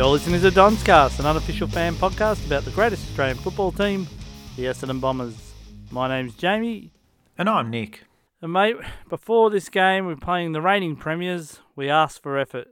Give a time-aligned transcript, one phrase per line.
[0.00, 4.08] You're listening to Don's Cast, an unofficial fan podcast about the greatest Australian football team,
[4.56, 5.52] the Essendon Bombers.
[5.90, 6.90] My name's Jamie,
[7.36, 8.04] And I'm Nick.
[8.40, 8.76] and mate,
[9.10, 11.60] before this game, we're playing the reigning premiers.
[11.76, 12.68] We asked for effort.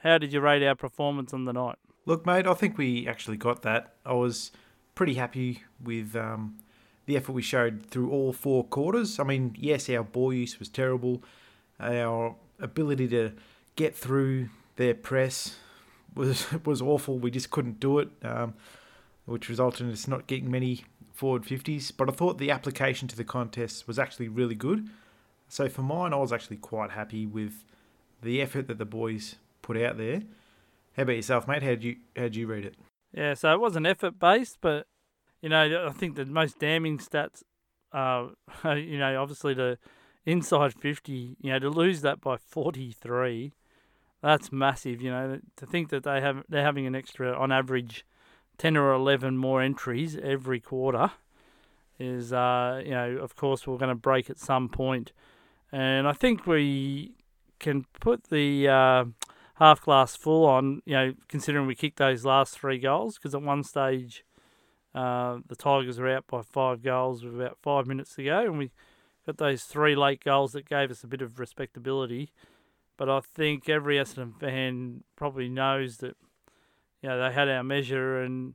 [0.00, 1.76] How did you rate our performance on the night?
[2.04, 3.94] Look, mate, I think we actually got that.
[4.04, 4.52] I was
[4.94, 6.58] pretty happy with um,
[7.06, 9.18] the effort we showed through all four quarters.
[9.18, 11.22] I mean, yes, our ball use was terrible.
[11.80, 13.32] Our ability to
[13.76, 15.56] get through their press
[16.14, 17.18] was was awful.
[17.18, 18.54] We just couldn't do it, um,
[19.26, 21.92] which resulted in us not getting many forward 50s.
[21.96, 24.88] But I thought the application to the contest was actually really good.
[25.48, 27.64] So for mine, I was actually quite happy with
[28.22, 30.22] the effort that the boys put out there.
[30.96, 31.62] How about yourself, mate?
[31.62, 32.74] How'd you how'd you read it?
[33.12, 34.86] Yeah, so it wasn't effort based, but
[35.40, 37.42] you know, I think the most damning stats,
[37.92, 38.28] uh,
[38.74, 39.78] you know, obviously the
[40.24, 43.52] inside fifty, you know, to lose that by forty three,
[44.24, 45.00] that's massive.
[45.00, 48.04] You know, to think that they have they're having an extra on average
[48.58, 51.12] ten or eleven more entries every quarter
[51.98, 55.12] is, uh, you know, of course we're going to break at some point,
[55.70, 57.12] and I think we
[57.58, 58.68] can put the.
[58.68, 59.04] Uh,
[59.58, 63.40] half glass full on, you know, considering we kicked those last three goals, because at
[63.42, 64.24] one stage
[64.96, 68.58] uh, the Tigers were out by five goals with about five minutes to go, and
[68.58, 68.72] we
[69.24, 72.32] got those three late goals that gave us a bit of respectability.
[72.96, 76.16] But I think every Essendon fan probably knows that,
[77.02, 78.54] you know, they had our measure, and,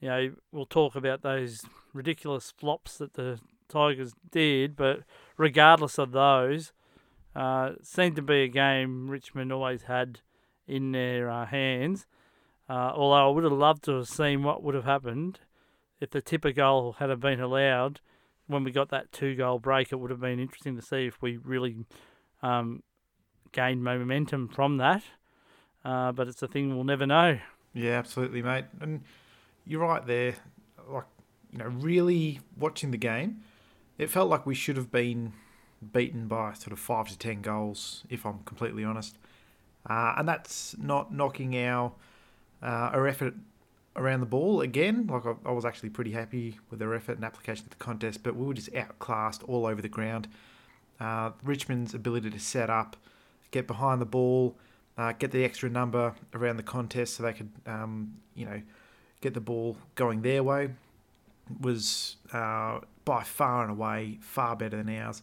[0.00, 5.00] you know, we'll talk about those ridiculous flops that the Tigers did, but
[5.36, 6.72] regardless of those,
[7.34, 10.20] uh, seemed to be a game Richmond always had
[10.68, 12.06] in their uh, hands.
[12.68, 15.40] Uh, although I would have loved to have seen what would have happened
[16.00, 18.00] if the tipper goal had been allowed
[18.46, 19.92] when we got that two goal break.
[19.92, 21.76] It would have been interesting to see if we really
[22.42, 22.82] um,
[23.54, 25.02] gained momentum from that.
[25.84, 27.38] Uh, but it's a thing we'll never know.
[27.72, 28.66] Yeah, absolutely, mate.
[28.80, 29.02] And
[29.66, 30.34] you're right there.
[30.88, 31.04] Like,
[31.52, 33.42] you know, really watching the game,
[33.96, 35.32] it felt like we should have been
[35.92, 39.16] beaten by sort of five to ten goals, if I'm completely honest.
[39.88, 41.92] Uh, and that's not knocking our
[42.62, 43.34] uh, our effort
[43.96, 45.06] around the ball again.
[45.06, 48.22] Like I, I, was actually pretty happy with their effort and application to the contest,
[48.22, 50.28] but we were just outclassed all over the ground.
[50.98, 52.96] Uh, Richmond's ability to set up,
[53.54, 54.56] get behind the ball,
[54.98, 58.60] uh, get the extra number around the contest, so they could, um, you know,
[59.20, 60.70] get the ball going their way,
[61.60, 65.22] was uh, by far and away far better than ours.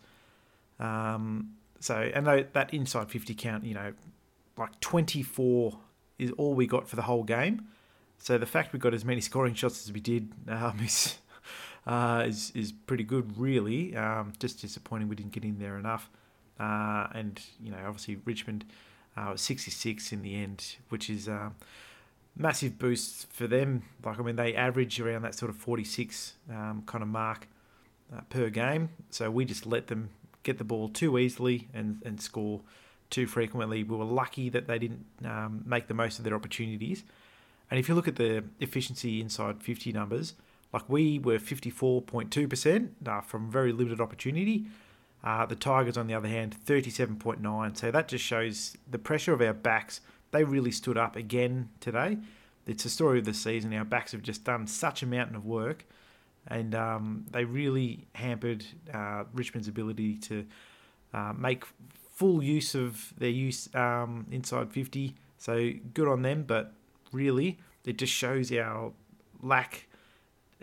[0.80, 3.92] Um, so, and that inside 50 count, you know,
[4.58, 5.78] like 24
[6.18, 7.68] is all we got for the whole game.
[8.18, 11.18] So the fact we got as many scoring shots as we did um, is,
[11.86, 13.96] uh, is is pretty good, really.
[13.96, 16.10] Um, just disappointing we didn't get in there enough.
[16.62, 18.66] Uh, and you know, obviously Richmond
[19.18, 21.56] uh, was 66 in the end, which is a um,
[22.38, 23.84] massive boost for them.
[24.06, 27.48] Like I mean, they average around that sort of 46 um, kind of mark
[28.16, 28.90] uh, per game.
[29.10, 30.10] So we just let them
[30.44, 32.62] get the ball too easily and, and score
[33.10, 33.84] too frequently.
[33.84, 37.04] We were lucky that they didn't um, make the most of their opportunities.
[37.70, 40.34] And if you look at the efficiency inside 50 numbers,
[40.74, 44.66] like we were 54.2% uh, from very limited opportunity.
[45.24, 47.78] Uh, the Tigers, on the other hand, 37.9.
[47.78, 50.02] So that just shows the pressure of our backs.
[50.32, 52.18] They really stood up again today.
[52.66, 53.74] It's the story of the season.
[53.74, 55.86] Our backs have just done such a mountain of work
[56.48, 60.46] and um, they really hampered uh, Richmond's ability to
[61.14, 61.66] uh, make
[62.14, 65.16] full use of their use um, inside 50.
[65.38, 66.74] So good on them, but
[67.12, 68.94] really it just shows our
[69.42, 69.88] lack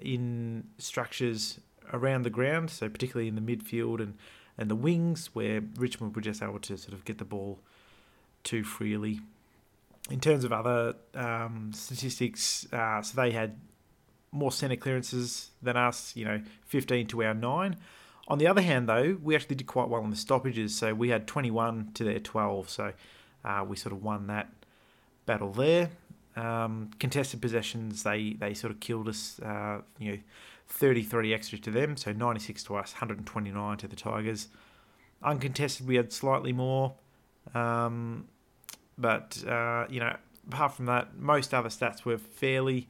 [0.00, 1.60] in structures
[1.92, 4.14] around the ground, so particularly in the midfield and,
[4.58, 7.60] and the wings, where Richmond were just able to sort of get the ball
[8.42, 9.20] too freely.
[10.10, 13.56] In terms of other um, statistics, uh, so they had
[14.32, 17.76] more centre clearances than us, you know, 15 to our 9.
[18.26, 21.08] On the other hand, though, we actually did quite well in the stoppages, so we
[21.08, 22.92] had 21 to their 12, so
[23.44, 24.48] uh, we sort of won that
[25.24, 25.90] battle there.
[26.36, 30.18] Um, contested possessions, they, they sort of killed us, uh, you know,
[30.68, 34.48] 33 extra to them, so 96 to us, 129 to the Tigers.
[35.22, 36.94] Uncontested, we had slightly more,
[37.54, 38.26] um,
[38.96, 40.16] but, uh, you know,
[40.46, 42.88] apart from that, most other stats were fairly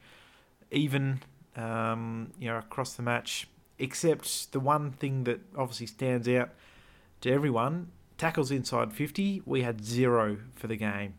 [0.71, 1.21] even,
[1.55, 3.47] um, you know, across the match.
[3.77, 6.49] Except the one thing that obviously stands out
[7.21, 9.43] to everyone: tackles inside 50.
[9.45, 11.13] We had zero for the game,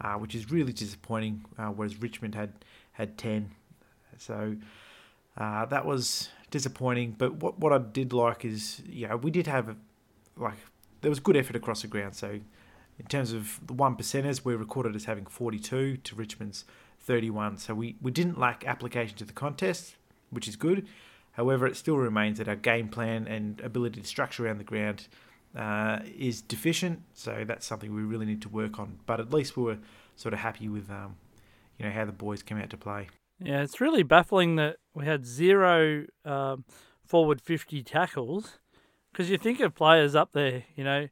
[0.00, 1.44] uh, which is really disappointing.
[1.58, 2.52] Uh, whereas Richmond had
[2.92, 3.50] had 10.
[4.16, 4.56] So
[5.36, 7.14] uh, that was disappointing.
[7.16, 9.76] But what what I did like is, you know, we did have
[10.36, 10.58] like
[11.00, 12.14] there was good effort across the ground.
[12.14, 12.40] So
[12.98, 16.64] in terms of the one percenters, we're recorded as having 42 to Richmond's
[17.00, 17.58] 31.
[17.58, 19.96] So we, we didn't lack application to the contest,
[20.30, 20.86] which is good.
[21.32, 25.08] However, it still remains that our game plan and ability to structure around the ground
[25.56, 27.02] uh, is deficient.
[27.12, 28.98] So that's something we really need to work on.
[29.06, 29.78] But at least we were
[30.16, 31.16] sort of happy with, um,
[31.78, 33.08] you know, how the boys came out to play.
[33.44, 36.64] Yeah, it's really baffling that we had zero um,
[37.04, 38.58] forward 50 tackles
[39.12, 41.08] because you think of players up there, you know,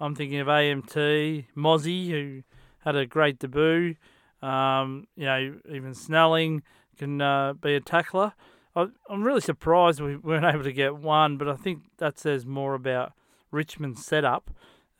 [0.00, 2.42] I'm thinking of AMT, Mozzie, who
[2.80, 3.94] had a great debut.
[4.42, 6.64] Um, you know, even Snelling
[6.98, 8.32] can uh, be a tackler.
[8.74, 12.44] I, I'm really surprised we weren't able to get one, but I think that says
[12.44, 13.12] more about
[13.52, 14.50] Richmond's setup.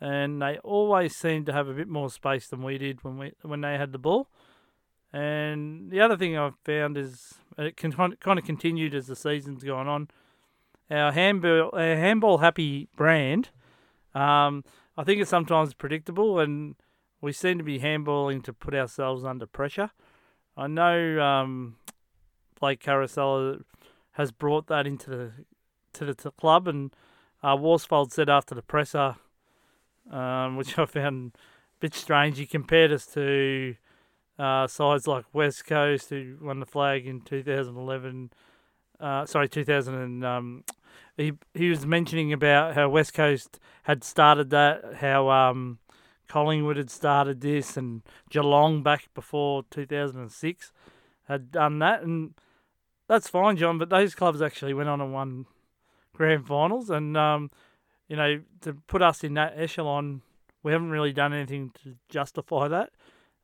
[0.01, 3.33] And they always seem to have a bit more space than we did when we
[3.43, 4.29] when they had the ball.
[5.13, 9.65] And the other thing I've found is it can kind of continued as the season's
[9.65, 10.09] gone on.
[10.91, 13.51] Our handball, our handball happy brand
[14.17, 14.65] um,
[14.97, 16.75] I think it's sometimes predictable, and
[17.21, 19.91] we seem to be handballing to put ourselves under pressure.
[20.57, 21.77] I know um,
[22.59, 23.63] Blake Caracella
[24.13, 25.33] has brought that into the
[25.93, 26.93] to the to club, and
[27.43, 29.17] uh, Worsfold said after the presser,
[30.11, 32.39] um, which I found a bit strange.
[32.39, 33.77] He compared us to
[34.39, 38.31] uh, sides like West Coast, who won the flag in 2011.
[38.99, 40.65] Uh, sorry, 2000 and um,
[41.17, 45.79] he he was mentioning about how West Coast had started that, how um,
[46.29, 50.73] Collingwood had started this, and Geelong back before 2006
[51.29, 52.35] had done that, and
[53.09, 53.79] that's fine, John.
[53.79, 55.47] But those clubs actually went on and won
[56.15, 57.51] grand finals, and um,
[58.09, 60.23] you know to put us in that echelon,
[60.63, 62.91] we haven't really done anything to justify that.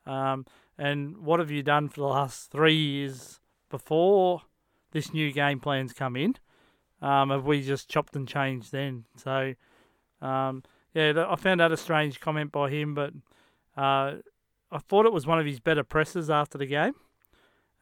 [0.05, 0.47] Um,
[0.79, 3.41] and what have you done for the last three years
[3.71, 4.43] before
[4.93, 6.37] this new game plan's come in?
[7.03, 9.05] um, have we just chopped and changed then?
[9.17, 9.55] So,
[10.23, 10.63] um,
[10.95, 13.13] yeah, I found that a strange comment by him, but
[13.77, 14.15] uh,
[14.71, 16.95] I thought it was one of his better presses after the game.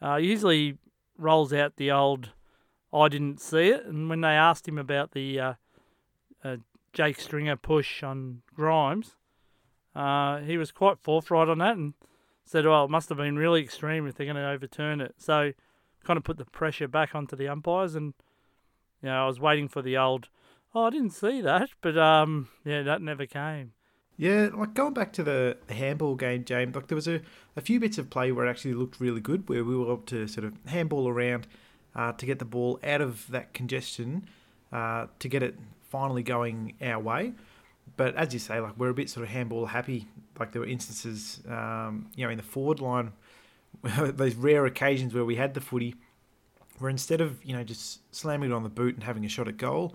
[0.03, 0.79] Uh, usually
[1.19, 2.31] rolls out the old,
[2.93, 5.55] I didn't see it, and when they asked him about the uh,
[6.43, 6.57] uh
[6.95, 9.17] Jake Stringer push on Grimes,
[9.95, 11.93] uh, he was quite forthright on that and
[12.50, 15.14] said, well, it must have been really extreme if they're going to overturn it.
[15.19, 15.52] So,
[16.05, 18.14] kind of put the pressure back onto the umpires and–
[19.02, 20.29] you know, I was waiting for the old,
[20.75, 23.73] oh, I didn't see that, but um, yeah, that never came.
[24.17, 27.23] Yeah, like going back to the handball game, James, like there was a,
[27.56, 29.99] a few bits of play where it actually looked really good, where we were able
[29.99, 31.46] to sort of handball around
[31.94, 34.29] uh, to get the ball out of that congestion,
[34.73, 35.58] uh, to get it
[35.88, 37.32] finally going our way.
[38.00, 40.06] But as you say, like we're a bit sort of handball happy.
[40.38, 43.12] Like there were instances, um, you know, in the forward line,
[43.82, 45.97] those rare occasions where we had the footy
[46.79, 49.49] where instead of you know just slamming it on the boot and having a shot
[49.49, 49.94] at goal,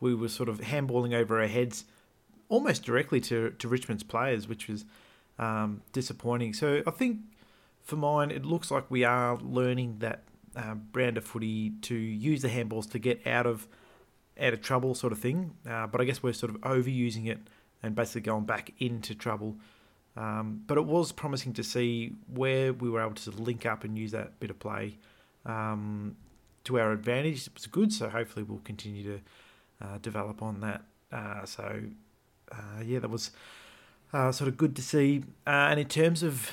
[0.00, 1.84] we were sort of handballing over our heads
[2.48, 4.84] almost directly to, to Richmond's players, which was
[5.38, 6.54] um, disappointing.
[6.54, 7.20] So I think
[7.84, 10.24] for mine, it looks like we are learning that
[10.56, 13.68] uh, brand of footy to use the handballs to get out of
[14.40, 15.54] out of trouble, sort of thing.
[15.68, 17.38] Uh, but I guess we're sort of overusing it
[17.82, 19.56] and basically going back into trouble.
[20.16, 23.98] Um, but it was promising to see where we were able to link up and
[23.98, 24.98] use that bit of play
[25.44, 26.16] um,
[26.64, 27.46] to our advantage.
[27.46, 29.20] It was good, so hopefully we'll continue to
[29.84, 30.82] uh, develop on that.
[31.12, 31.80] Uh, so
[32.52, 33.32] uh, yeah, that was
[34.12, 35.24] uh, sort of good to see.
[35.46, 36.52] Uh, and in terms of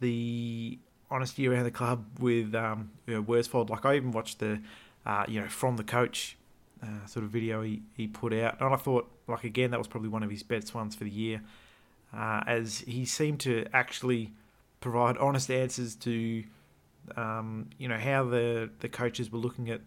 [0.00, 0.78] the
[1.10, 4.60] honesty around the club with um, you know, Worsfold, like I even watched the
[5.28, 6.38] you know from the coach
[7.06, 10.08] sort of video he, he put out, and I thought like again that was probably
[10.08, 11.42] one of his best ones for the year,
[12.12, 14.32] as he seemed to actually
[14.80, 16.44] provide honest answers to
[17.16, 19.80] um, you know how the the coaches were looking at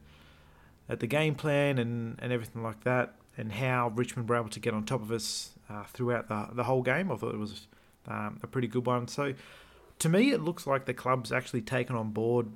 [0.89, 4.59] at the game plan and, and everything like that, and how Richmond were able to
[4.59, 7.11] get on top of us uh, throughout the the whole game.
[7.11, 7.67] I thought it was
[8.07, 9.07] um, a pretty good one.
[9.07, 9.33] So
[9.99, 12.47] to me, it looks like the club's actually taken on board.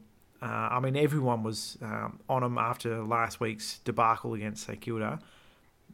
[0.42, 5.20] Uh, I mean, everyone was um, on them after last week's debacle against St Kilda,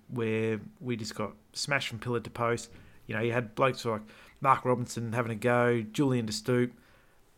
[0.07, 2.71] where we just got smashed from pillar to post.
[3.07, 4.01] You know, you had blokes like
[4.39, 6.71] Mark Robinson having a go, Julian De Stoop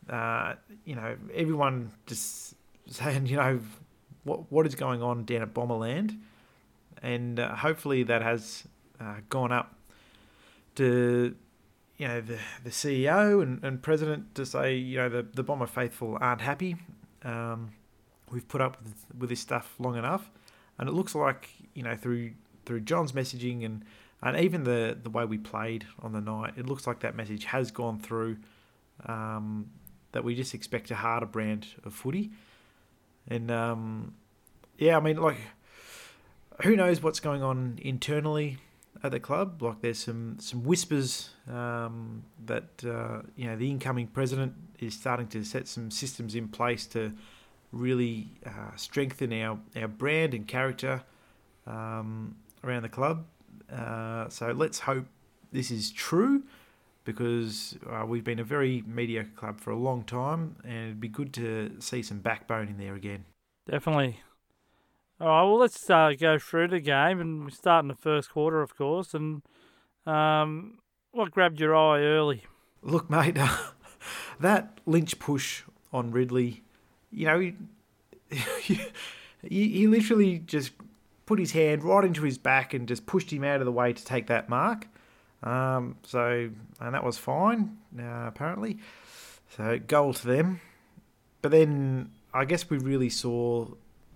[0.10, 2.56] uh, you know, everyone just
[2.88, 3.60] saying, you know,
[4.24, 6.18] what what is going on down at Bomberland,
[7.02, 8.68] and uh, hopefully that has
[9.00, 9.76] uh, gone up
[10.76, 11.36] to
[11.98, 15.68] you know the the CEO and, and president to say you know the the Bomber
[15.68, 16.76] faithful aren't happy.
[17.24, 17.72] Um,
[18.32, 20.30] we've put up with, with this stuff long enough,
[20.78, 22.32] and it looks like you know through
[22.66, 23.84] through John's messaging and
[24.22, 27.46] and even the the way we played on the night, it looks like that message
[27.46, 28.38] has gone through.
[29.06, 29.70] Um,
[30.12, 32.32] that we just expect a harder brand of footy.
[33.28, 34.16] And um,
[34.78, 35.38] yeah, I mean, like,
[36.64, 38.58] who knows what's going on internally
[39.04, 39.62] at the club.
[39.62, 45.28] Like there's some some whispers um, that uh, you know the incoming president is starting
[45.28, 47.14] to set some systems in place to
[47.72, 51.04] really uh, strengthen our our brand and character
[51.68, 53.26] um, around the club.
[53.72, 55.06] Uh, so let's hope
[55.52, 56.44] this is true
[57.06, 61.08] because uh, we've been a very mediocre club for a long time, and it'd be
[61.08, 63.26] good to see some backbone in there again.
[63.70, 64.20] Definitely.
[65.22, 68.30] All right, well, let's uh, go through the game, and we start in the first
[68.30, 69.14] quarter, of course.
[69.14, 69.42] And
[70.06, 70.78] um,
[71.12, 72.46] what grabbed your eye early?
[72.82, 73.38] Look, mate,
[74.40, 76.64] that Lynch push on Ridley,
[77.12, 77.54] you know, he,
[78.62, 78.80] he,
[79.42, 80.72] he literally just
[81.26, 83.92] put his hand right into his back and just pushed him out of the way
[83.92, 84.88] to take that mark.
[85.44, 86.50] Um, so,
[86.80, 88.78] and that was fine, uh, apparently.
[89.58, 90.62] So, goal to them.
[91.42, 93.68] But then I guess we really saw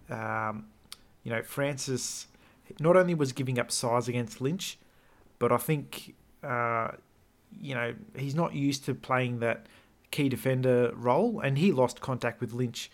[0.10, 0.68] um,
[1.24, 2.28] you know, Francis
[2.80, 4.78] not only was giving up size against Lynch,
[5.40, 6.90] but I think, uh,
[7.60, 9.68] you know, he's not used to playing that
[10.12, 12.92] key defender role, and he lost contact with Lynch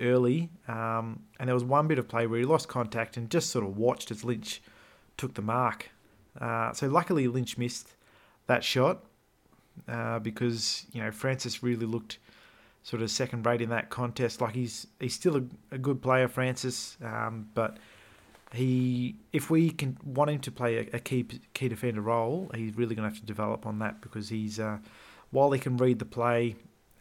[0.00, 0.50] early.
[0.68, 3.64] Um, and there was one bit of play where he lost contact and just sort
[3.64, 4.62] of watched as Lynch
[5.16, 5.90] took the mark.
[6.40, 7.94] Uh, so luckily Lynch missed
[8.46, 9.04] that shot
[9.88, 12.18] uh, because you know Francis really looked
[12.82, 14.40] sort of second rate in that contest.
[14.40, 17.78] Like he's he's still a, a good player, Francis, um, but
[18.52, 22.76] he if we can want him to play a, a, key key defender role, he's
[22.76, 24.78] really going to have to develop on that because he's uh,
[25.30, 26.56] while he can read the play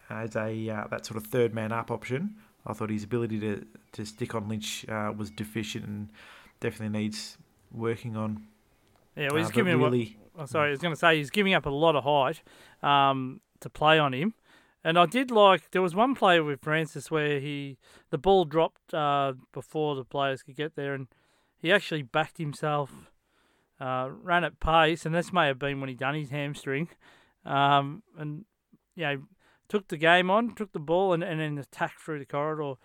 [0.10, 2.36] as a uh, that sort of third man up option.
[2.68, 6.10] I thought his ability to, to stick on Lynch uh, was deficient and
[6.60, 7.38] definitely needs
[7.72, 8.44] working on.
[9.16, 11.30] Yeah, well, he's uh, giving really, what, oh, sorry, I was going to say he's
[11.30, 12.42] giving up a lot of height
[12.84, 14.34] um, to play on him.
[14.84, 17.78] And I did like there was one play with Francis where he
[18.12, 21.08] the ball dropped uh, before the players could get there, and
[21.58, 23.12] he actually backed himself,
[23.80, 26.88] uh, ran at pace, and this may have been when he done his hamstring,
[27.46, 28.46] um, and
[28.96, 29.22] you know
[29.68, 32.76] took the game on, took the ball, and, and then attacked through the corridor.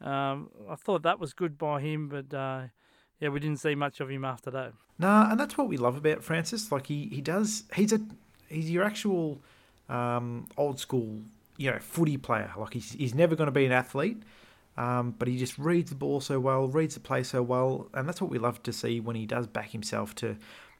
[0.00, 2.68] Um, I thought that was good by him, but uh,
[3.18, 4.72] yeah, we didn't see much of him after that.
[4.98, 6.70] Nah, and that's what we love about Francis.
[6.70, 8.00] Like he, he does, he's a
[8.48, 9.40] he's your actual
[9.88, 11.20] um, old school
[11.60, 12.50] you know, footy player.
[12.56, 14.22] Like he's, he's never going to be an athlete,
[14.78, 18.08] um, but he just reads the ball so well, reads the play so well, and
[18.08, 20.36] that's what we love to see when he does back himself to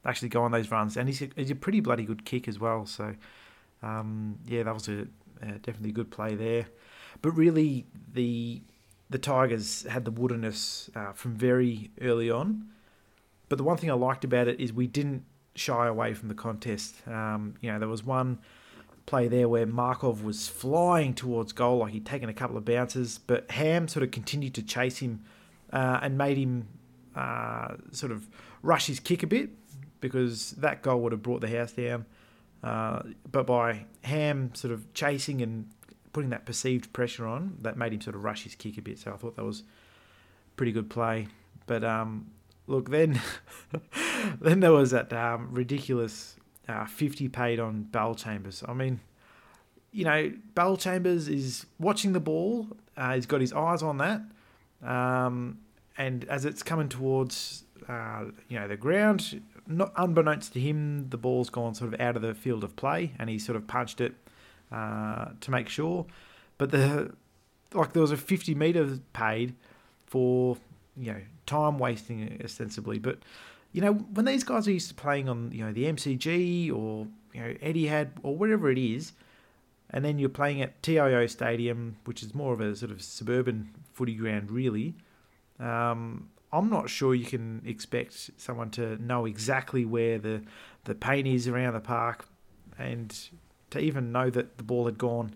[0.06, 0.96] actually go on those runs.
[0.96, 2.86] And he's a, he's a pretty bloody good kick as well.
[2.86, 3.14] So,
[3.82, 5.06] um, yeah, that was a,
[5.42, 6.64] a definitely a good play there.
[7.20, 7.84] But really,
[8.14, 8.62] the
[9.10, 12.70] the Tigers had the woodenness uh, from very early on.
[13.50, 15.24] But the one thing I liked about it is we didn't
[15.56, 17.06] shy away from the contest.
[17.06, 18.38] Um, you know, there was one
[19.10, 23.18] play there where Markov was flying towards goal, like he'd taken a couple of bounces,
[23.18, 25.24] but Ham sort of continued to chase him
[25.72, 26.68] uh, and made him
[27.16, 28.28] uh, sort of
[28.62, 29.50] rush his kick a bit
[30.00, 32.06] because that goal would have brought the house down.
[32.62, 35.68] Uh, but by Ham sort of chasing and
[36.12, 39.00] putting that perceived pressure on, that made him sort of rush his kick a bit.
[39.00, 39.64] So I thought that was
[40.54, 41.26] pretty good play.
[41.66, 42.30] But um,
[42.68, 43.20] look, then
[44.40, 46.36] then there was that um, ridiculous
[46.70, 48.66] uh, 50 paid on Bellchambers.
[48.68, 49.00] I mean,
[49.92, 52.68] you know, Bellchambers is watching the ball.
[52.96, 54.22] Uh, he's got his eyes on that.
[54.82, 55.58] Um,
[55.98, 61.18] and as it's coming towards, uh, you know, the ground, not unbeknownst to him, the
[61.18, 64.00] ball's gone sort of out of the field of play, and he sort of punched
[64.00, 64.14] it
[64.72, 66.06] uh, to make sure.
[66.56, 67.12] But the
[67.72, 69.54] like there was a 50 meter paid
[70.06, 70.56] for
[70.96, 73.18] you know time wasting ostensibly, but
[73.72, 77.06] you know, when these guys are used to playing on, you know, the MCG or,
[77.32, 79.12] you know, Eddie Etihad or whatever it is,
[79.90, 83.70] and then you're playing at TIO Stadium, which is more of a sort of suburban
[83.92, 84.94] footy ground, really,
[85.58, 90.42] um, I'm not sure you can expect someone to know exactly where the,
[90.84, 92.26] the paint is around the park
[92.78, 93.16] and
[93.70, 95.34] to even know that the ball had gone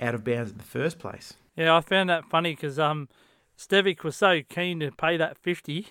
[0.00, 1.34] out of bounds in the first place.
[1.56, 3.08] Yeah, I found that funny because um,
[3.56, 5.88] Stevic was so keen to pay that 50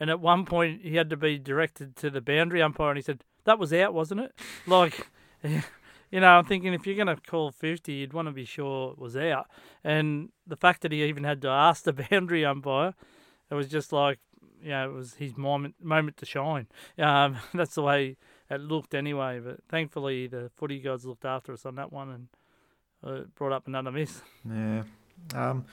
[0.00, 3.02] and at one point he had to be directed to the boundary umpire, and he
[3.02, 4.34] said that was out, wasn't it?
[4.66, 5.06] Like,
[5.42, 8.92] you know, I'm thinking if you're going to call 50, you'd want to be sure
[8.92, 9.46] it was out.
[9.84, 12.94] And the fact that he even had to ask the boundary umpire,
[13.50, 14.18] it was just like,
[14.62, 16.66] you know, it was his moment moment to shine.
[16.98, 18.16] Um, that's the way
[18.50, 19.40] it looked anyway.
[19.40, 22.28] But thankfully, the footy gods looked after us on that one and
[23.02, 24.20] uh, brought up another miss.
[24.46, 24.82] Yeah.
[25.34, 25.64] Um,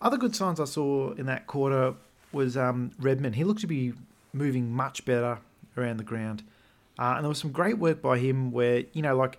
[0.00, 1.94] other good signs I saw in that quarter
[2.36, 3.32] was um, Redman.
[3.32, 3.92] He looked to be
[4.32, 5.38] moving much better
[5.76, 6.44] around the ground.
[6.98, 9.38] Uh, and there was some great work by him where, you know, like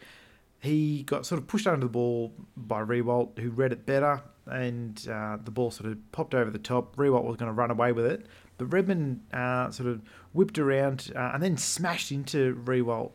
[0.59, 5.07] he got sort of pushed under the ball by Riewoldt, who read it better, and
[5.09, 6.95] uh, the ball sort of popped over the top.
[6.97, 8.25] Riewoldt was going to run away with it,
[8.57, 10.01] But Redman uh, sort of
[10.33, 13.11] whipped around uh, and then smashed into Riewoldt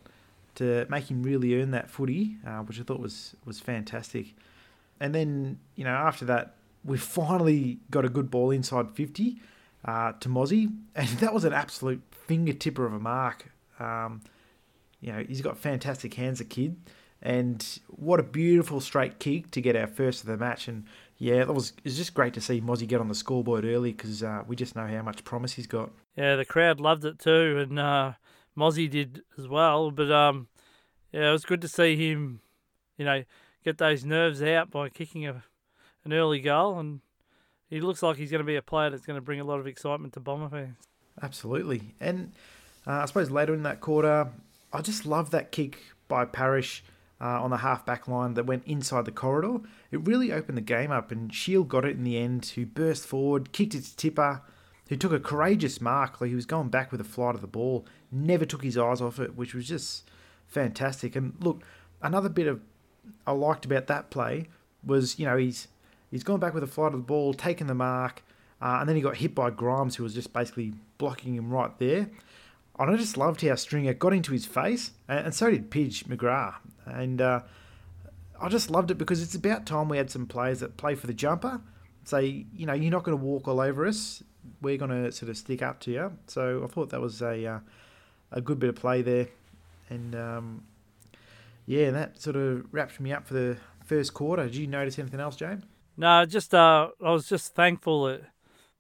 [0.57, 4.35] to make him really earn that footy, uh, which I thought was was fantastic.
[5.01, 9.41] And then you know after that, we finally got a good ball inside fifty
[9.85, 13.53] uh, to Mozzie, and that was an absolute fingertipper of a mark.
[13.79, 14.23] Um,
[15.01, 16.77] you know he's got fantastic hands, a kid,
[17.21, 20.69] and what a beautiful straight kick to get our first of the match.
[20.69, 20.85] And
[21.19, 23.93] yeah, it was it was just great to see Mozzie get on the scoreboard early
[23.93, 25.91] because uh, we just know how much promise he's got.
[26.17, 28.12] Yeah, the crowd loved it too, and uh,
[28.57, 29.91] Mozzie did as well.
[29.91, 30.49] But um,
[31.12, 32.41] yeah, it was good to see him,
[32.97, 33.25] you know,
[33.65, 35.45] get those nerves out by kicking a
[36.05, 37.01] an early goal, and
[37.73, 39.59] he looks like he's going to be a player that's going to bring a lot
[39.59, 40.76] of excitement to Bomber fans.
[41.23, 42.33] Absolutely, and
[42.87, 44.29] uh, I suppose later in that quarter,
[44.73, 46.85] I just love that kick by Parish.
[47.21, 49.61] Uh, on the half back line that went inside the corridor.
[49.93, 53.07] It really opened the game up, and Shiel got it in the end, who burst
[53.07, 54.43] forward, kicked it to Tipper,
[54.88, 56.21] who took a courageous mark.
[56.21, 59.00] Like he was going back with a flight of the ball, never took his eyes
[59.00, 60.11] off it, which was just
[60.49, 61.14] fantastic.
[61.14, 61.62] And look,
[62.02, 62.61] another bit of
[63.25, 64.49] I liked about that play
[64.85, 65.69] was you know he's
[66.12, 68.23] he's gone back with a flight of the ball, taken the mark,
[68.61, 71.76] uh, and then he got hit by Grimes, who was just basically blocking him right
[71.81, 72.09] there.
[72.78, 76.04] And I just loved how Stringer got into his face, and, and so did Pidge
[76.04, 76.54] McGrath.
[76.87, 77.40] And uh,
[78.40, 81.09] I just loved it because it's about time we had some players that play for
[81.09, 81.61] the jumper.
[82.04, 84.23] Say, you know, you're not going to walk all over us.
[84.61, 86.12] We're going to sort of stick up to you.
[86.26, 87.59] So I thought that was a uh,
[88.33, 89.28] a good bit of play there.
[89.88, 90.64] And um,
[91.66, 94.45] yeah, that sort of wrapped me up for the first quarter.
[94.45, 95.64] Did you notice anything else, James?
[95.97, 98.23] No, just uh, I was just thankful that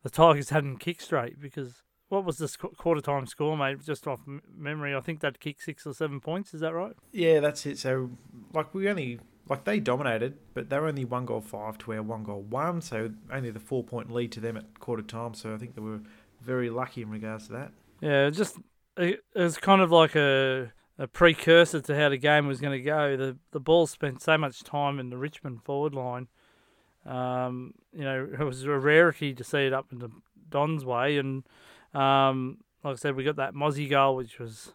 [0.02, 3.82] the Tigers hadn't kicked straight because what was this quarter time score, mate?
[3.84, 4.20] Just off
[4.56, 6.52] memory, I think they'd kicked six or seven points.
[6.54, 6.94] Is that right?
[7.12, 7.78] Yeah, that's it.
[7.78, 8.10] So,
[8.52, 12.02] like, we only like they dominated, but they were only one goal five to our
[12.02, 12.80] one goal one.
[12.80, 15.34] So only the four point lead to them at quarter time.
[15.34, 16.00] So I think they were
[16.40, 17.72] very lucky in regards to that.
[18.00, 18.58] Yeah, just
[18.96, 22.84] it was kind of like a a precursor to how the game was going to
[22.84, 23.16] go.
[23.16, 26.28] The the ball spent so much time in the Richmond forward line.
[27.04, 30.10] Um, you know, it was a rarity to see it up in the
[30.48, 31.44] Don's way, and
[31.94, 34.72] um, like I said, we got that Mozzie goal, which was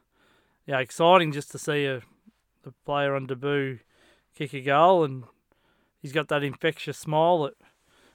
[0.65, 2.01] yeah exciting just to see a
[2.63, 3.79] the player on debut
[4.35, 5.23] kick a goal, and
[6.01, 7.49] he's got that infectious smile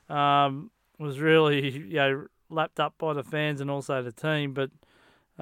[0.09, 4.53] that um, was really you know lapped up by the fans and also the team,
[4.53, 4.71] but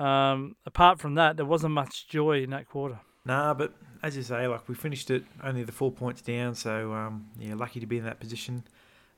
[0.00, 3.00] um, apart from that, there wasn't much joy in that quarter.
[3.24, 6.92] Nah, but as you say, like we finished it only the four points down, so
[6.92, 8.64] um, yeah, lucky to be in that position.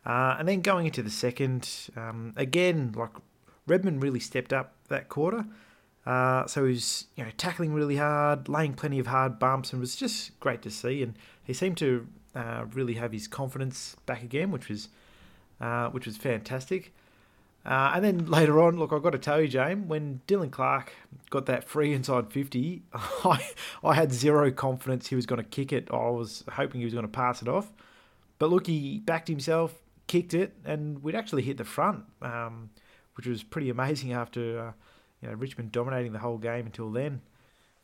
[0.04, 3.10] Uh, and then going into the second, um, again, like
[3.66, 5.46] Redman really stepped up that quarter.
[6.04, 9.80] Uh, so he was, you know, tackling really hard, laying plenty of hard bumps, and
[9.80, 11.02] was just great to see.
[11.02, 14.88] And he seemed to uh, really have his confidence back again, which was,
[15.60, 16.92] uh, which was fantastic.
[17.64, 20.92] Uh, and then later on, look, I've got to tell you, James, when Dylan Clarke
[21.30, 23.50] got that free inside 50, I,
[23.84, 25.88] I had zero confidence he was going to kick it.
[25.92, 27.72] I was hoping he was going to pass it off.
[28.38, 29.74] But look, he backed himself,
[30.08, 32.70] kicked it, and we'd actually hit the front, um,
[33.14, 34.72] which was pretty amazing after uh,
[35.20, 37.20] you know Richmond dominating the whole game until then.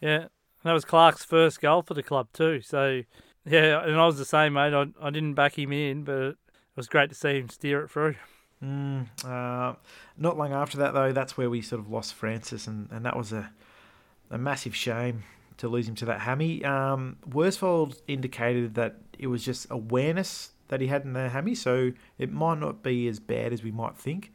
[0.00, 0.26] Yeah,
[0.64, 2.60] that was Clarke's first goal for the club too.
[2.62, 3.02] So,
[3.44, 4.74] yeah, and I was the same, mate.
[4.74, 6.36] I, I didn't back him in, but it
[6.74, 8.16] was great to see him steer it through.
[8.62, 9.74] Mm, uh,
[10.16, 13.16] not long after that, though, that's where we sort of lost Francis, and, and that
[13.16, 13.50] was a,
[14.30, 15.22] a massive shame
[15.58, 16.64] to lose him to that hammy.
[16.64, 21.92] Um, Worsfold indicated that it was just awareness that he had in the hammy, so
[22.18, 24.32] it might not be as bad as we might think,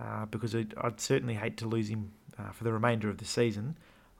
[0.00, 3.24] uh, because I'd, I'd, certainly hate to lose him uh, for the remainder of the
[3.24, 3.76] season.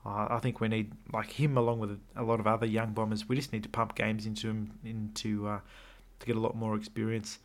[0.09, 3.35] I think we need, like him, along with a lot of other young bombers, we
[3.35, 5.59] just need to pump games into him into uh,
[6.20, 7.40] to get a lot more experience.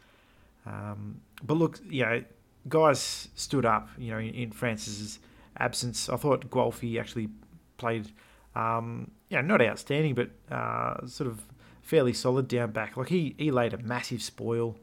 [0.66, 2.24] Um, but look, you know,
[2.70, 5.20] guys stood up, you know, in, in Francis's
[5.58, 6.10] absence.
[6.10, 7.30] I thought Guelfi actually
[7.78, 8.12] played,
[8.56, 11.42] um, you know, not outstanding, but uh, sort of
[11.82, 12.98] fairly solid down back.
[12.98, 14.78] Like he, he laid a massive spoil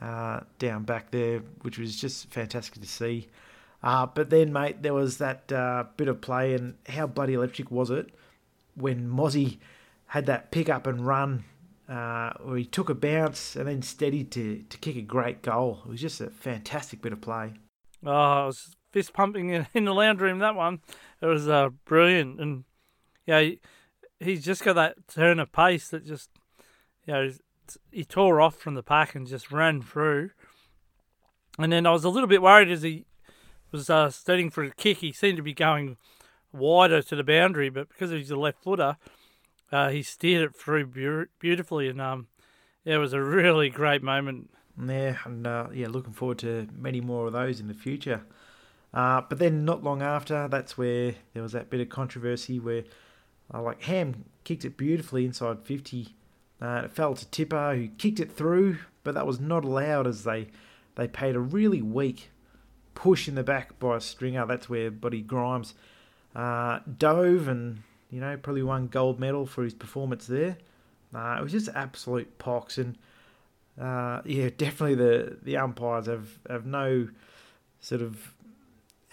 [0.00, 3.28] uh, down back there, which was just fantastic to see.
[3.82, 7.70] Uh, but then, mate, there was that uh, bit of play, and how bloody electric
[7.70, 8.10] was it
[8.74, 9.58] when Mozzie
[10.06, 11.44] had that pick up and run
[11.88, 15.82] uh, where he took a bounce and then steadied to, to kick a great goal.
[15.86, 17.54] It was just a fantastic bit of play.
[18.04, 20.80] Oh, I was fist pumping in, the lounge room, that one.
[21.20, 22.40] It was uh, brilliant.
[22.40, 22.64] And,
[23.26, 23.60] yeah, he,
[24.20, 26.30] he's just got that turn of pace that just,
[27.06, 27.30] you know,
[27.90, 30.30] he tore off from the pack and just ran through.
[31.58, 33.06] And then I was a little bit worried as he
[33.72, 34.98] was uh, starting for a kick.
[34.98, 35.96] He seemed to be going
[36.52, 38.96] wider to the boundary, but because he's a left footer,
[39.70, 42.28] uh, he steered it through be- beautifully, and um,
[42.84, 44.50] it was a really great moment.
[44.80, 48.22] Yeah, and uh, yeah, looking forward to many more of those in the future.
[48.94, 52.84] Uh, but then not long after, that's where there was that bit of controversy where,
[53.52, 56.14] uh, like Ham kicked it beautifully inside 50.
[56.60, 60.24] Uh, it fell to Tipper, who kicked it through, but that was not allowed as
[60.24, 60.48] they
[60.96, 62.30] they paid a really weak
[62.94, 64.44] push in the back by a stringer.
[64.44, 65.74] That's where Buddy Grimes
[66.34, 70.56] uh, dove and you know probably won gold medal for his performance there.
[71.14, 72.96] It was just absolute pox and
[73.80, 77.08] uh, yeah, definitely the the umpires have have no
[77.80, 78.34] sort of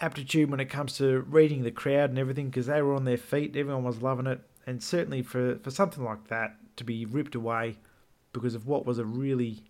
[0.02, 3.18] aptitude when it comes to reading the crowd and everything because they were on their
[3.18, 3.56] feet.
[3.56, 7.78] Everyone was loving it, and certainly for for something like that to be ripped away
[8.34, 9.64] because of what was a really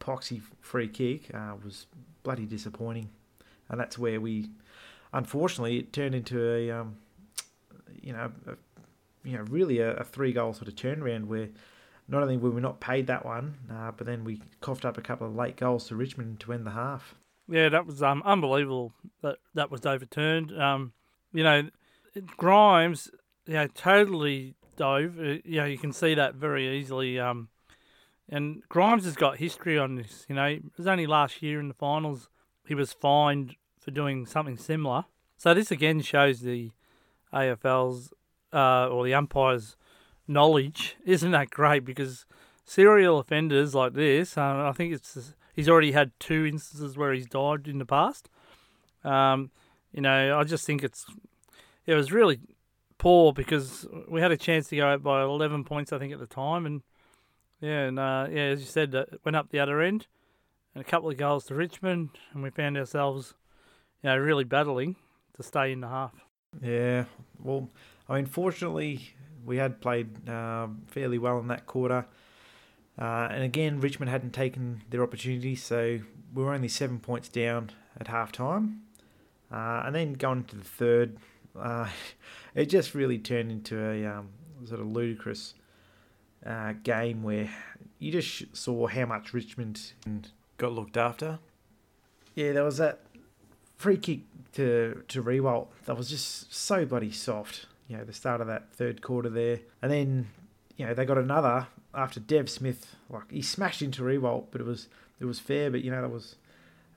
[0.00, 1.86] poxy free kick uh, was
[2.22, 3.08] bloody disappointing,
[3.68, 4.50] and that's where we,
[5.12, 6.96] unfortunately, it turned into a um,
[8.02, 8.52] you know, a,
[9.24, 11.48] you know, really a, a three goal sort of turnaround where
[12.08, 15.02] not only were we not paid that one, uh, but then we coughed up a
[15.02, 17.14] couple of late goals to Richmond to end the half.
[17.48, 20.58] Yeah, that was um, unbelievable that that was overturned.
[20.58, 20.92] Um,
[21.32, 21.68] you know,
[22.36, 23.10] Grimes,
[23.46, 25.18] you know, totally dove.
[25.18, 27.18] Uh, you know, you can see that very easily.
[27.18, 27.48] Um,
[28.28, 30.24] and Grimes has got history on this.
[30.28, 32.28] You know, it was only last year in the finals
[32.66, 35.04] he was fined for doing something similar.
[35.36, 36.70] So this again shows the
[37.32, 38.12] AFL's
[38.52, 39.76] uh, or the umpires'
[40.26, 40.96] knowledge.
[41.04, 41.84] Isn't that great?
[41.84, 42.26] Because
[42.64, 47.26] serial offenders like this, uh, I think it's he's already had two instances where he's
[47.26, 48.28] died in the past.
[49.04, 49.50] Um,
[49.92, 51.06] you know, I just think it's
[51.86, 52.40] it was really
[52.98, 56.18] poor because we had a chance to go out by 11 points, I think, at
[56.18, 56.82] the time, and
[57.60, 60.06] yeah, and uh, yeah, as you said, it went up the other end,
[60.74, 63.34] and a couple of goals to Richmond, and we found ourselves,
[64.02, 64.96] you know, really battling
[65.34, 66.29] to stay in the half.
[66.62, 67.04] Yeah,
[67.42, 67.68] well,
[68.08, 72.06] I mean, fortunately, we had played uh, fairly well in that quarter.
[72.98, 76.00] Uh, and again, Richmond hadn't taken their opportunity, so
[76.34, 78.82] we were only seven points down at half time.
[79.50, 81.16] Uh, and then going into the third,
[81.58, 81.88] uh,
[82.54, 84.28] it just really turned into a um,
[84.66, 85.54] sort of ludicrous
[86.44, 87.50] uh, game where
[87.98, 89.92] you just saw how much Richmond
[90.58, 91.38] got looked after.
[92.34, 93.00] Yeah, there was that
[93.80, 94.20] free kick
[94.52, 97.66] to to Riewoldt that was just so bloody soft.
[97.88, 100.28] You know, the start of that third quarter there, and then
[100.76, 102.94] you know they got another after Dev Smith.
[103.08, 104.88] Like he smashed into Riewoldt, but it was
[105.18, 105.70] it was fair.
[105.70, 106.36] But you know that was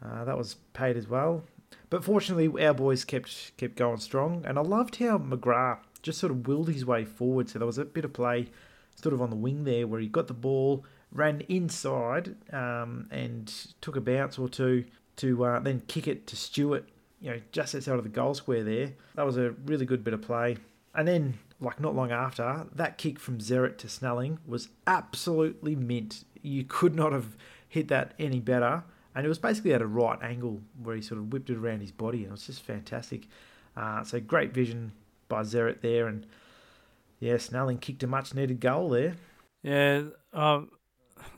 [0.04, 1.44] uh, that was paid as well.
[1.90, 6.32] But fortunately, our boys kept kept going strong, and I loved how McGrath just sort
[6.32, 7.50] of willed his way forward.
[7.50, 8.50] So there was a bit of play,
[8.96, 13.48] sort of on the wing there, where he got the ball, ran inside, um, and
[13.80, 14.84] took a bounce or two
[15.18, 16.88] to uh, then kick it to Stewart.
[17.22, 18.92] You know, just outside of the goal square there.
[19.16, 20.58] That was a really good bit of play.
[20.94, 26.26] And then, like not long after, that kick from Zeret to Snelling was absolutely mint.
[26.42, 27.38] You could not have
[27.70, 28.84] hit that any better
[29.16, 31.82] and it was basically at a right angle where he sort of whipped it around
[31.82, 33.28] his body, and it was just fantastic.
[33.78, 34.92] Uh, so great vision
[35.28, 36.26] by Zeret there, and
[37.20, 39.16] yeah, Snelling kicked a much needed goal there.
[39.62, 40.62] Yeah, uh,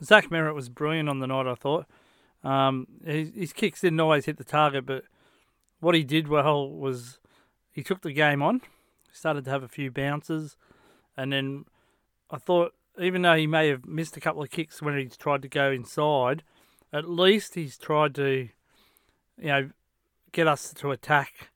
[0.02, 1.46] Zach Merrett was brilliant on the night.
[1.46, 1.86] I thought
[2.46, 5.04] um, his, his kicks didn't always hit the target, but
[5.80, 7.18] what he did well was
[7.72, 8.60] he took the game on,
[9.12, 10.56] started to have a few bounces,
[11.16, 11.64] and then
[12.30, 15.42] I thought even though he may have missed a couple of kicks when he tried
[15.42, 16.42] to go inside
[16.92, 18.48] at least he's tried to,
[19.38, 19.70] you know,
[20.32, 21.50] get us to attack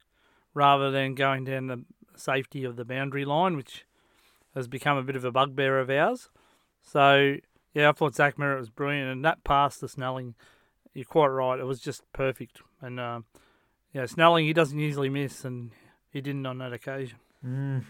[0.55, 1.85] rather than going down the
[2.17, 3.85] safety of the boundary line, which
[4.55, 6.29] has become a bit of a bugbear of ours.
[6.83, 7.37] So,
[7.73, 10.35] yeah, I thought Zach Merrett was brilliant, and that pass to Snelling,
[10.95, 12.61] you're quite right, it was just perfect.
[12.81, 13.25] And, um,
[13.93, 15.71] yeah, Snelling, he doesn't usually miss, and
[16.11, 17.19] he didn't on that occasion.
[17.45, 17.85] Mm.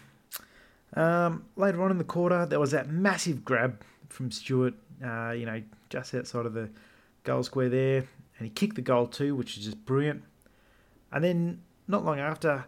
[0.93, 5.45] Um, later on in the quarter, there was that massive grab from Stewart, uh, you
[5.45, 6.69] know, just outside of the
[7.23, 7.97] goal square there,
[8.37, 10.23] and he kicked the goal too, which is just brilliant.
[11.11, 12.65] And then not long after,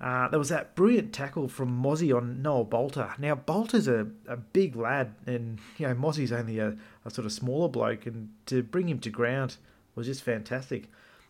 [0.00, 3.14] uh, there was that brilliant tackle from Mozzie on Noah Balta.
[3.18, 7.32] Now Balta's a, a big lad, and you know Mozzie's only a, a sort of
[7.32, 9.56] smaller bloke, and to bring him to ground
[9.94, 10.88] was just fantastic.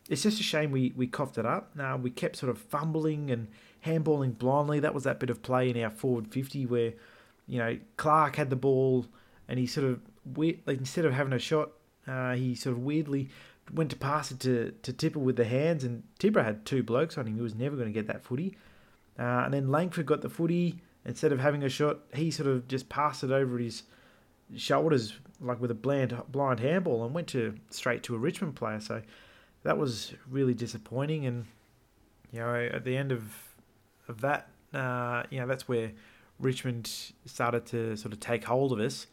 [0.09, 1.71] It's just a shame we, we coughed it up.
[1.77, 3.47] Now we kept sort of fumbling and
[3.87, 4.81] handballing blindly.
[4.81, 6.95] That was that bit of play in our forward fifty where,
[7.47, 9.07] you know, Clarke had the ball
[9.49, 10.01] and he sort of
[10.37, 11.71] like, instead of having a shot,
[12.09, 13.29] uh, he sort of weirdly
[13.73, 17.17] went to pass it to, to Tipper with the hands, and Tipper had two blokes
[17.19, 17.37] on him.
[17.37, 18.57] He was never going to get that footy.
[19.19, 20.81] Uh, and then Langford got the footy.
[21.05, 23.85] Instead of having a shot, he sort of just passed it over his
[24.57, 28.81] shoulders, like with a blind, blind handball, and went to straight to a Richmond player.
[28.81, 29.03] So
[29.63, 31.27] that was really disappointing.
[31.27, 31.47] And
[32.33, 33.33] you know, at the end of
[34.09, 35.93] of that, uh, you know, that's where
[36.39, 36.91] Richmond
[37.25, 39.07] started to sort of take hold of us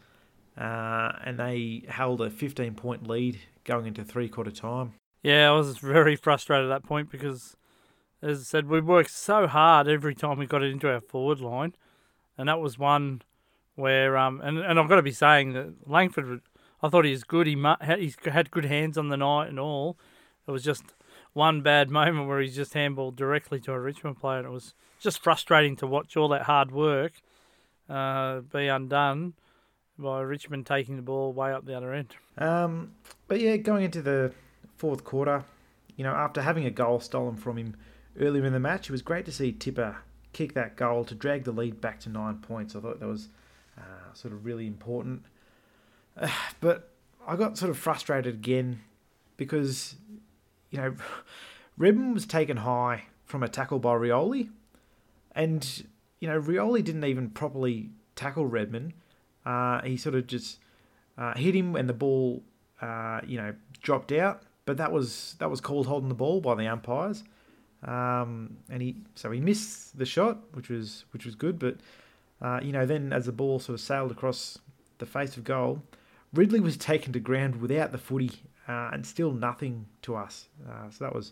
[0.58, 4.94] uh, and they held a 15 point lead going into three quarter time.
[5.22, 7.56] Yeah, I was very frustrated at that point because
[8.22, 11.40] as I said, we worked so hard every time we got it into our forward
[11.40, 11.76] line,
[12.36, 13.22] and that was one
[13.76, 16.42] where um and and I've got to be saying that Langford,
[16.82, 17.46] I thought he was good.
[17.46, 17.56] He
[18.00, 20.00] he's had good hands on the night and all.
[20.48, 20.84] It was just
[21.34, 24.74] one bad moment where he's just handballed directly to a Richmond player, and it was
[25.00, 27.22] just frustrating to watch all that hard work
[27.90, 29.34] uh, be undone
[29.98, 32.16] by Richmond taking the ball way up the other end.
[32.38, 32.92] Um,
[33.28, 34.34] but yeah, going into the
[34.78, 35.44] fourth quarter,
[35.96, 37.76] you know, after having a goal stolen from him
[38.20, 39.98] earlier in the match, it was great to see Tipper
[40.34, 42.76] kick that goal to drag the lead back to nine points.
[42.76, 43.30] I thought that was
[43.78, 45.24] uh, sort of really important.
[46.16, 46.30] Uh,
[46.62, 46.92] but
[47.28, 48.82] I got sort of frustrated again
[49.36, 49.96] because,
[50.70, 50.96] you know,
[51.78, 54.50] Redman was taken high from a tackle by Rioli,
[55.34, 55.86] and
[56.20, 58.94] you know Rioli didn't even properly tackle Redman.
[59.48, 60.60] Uh, he sort of just
[61.18, 62.44] uh, hit him, and the ball,
[62.82, 64.42] uh, you know, dropped out.
[64.66, 67.24] But that was that was called holding the ball by the umpires,
[67.84, 71.60] um, and he so he missed the shot, which was which was good.
[71.60, 71.78] But
[72.42, 74.60] uh, you know, then as the ball sort of sailed across
[74.98, 75.82] the face of goal,
[76.34, 78.32] Ridley was taken to ground without the footy,
[78.68, 80.50] uh, and still nothing to us.
[80.92, 81.32] So that was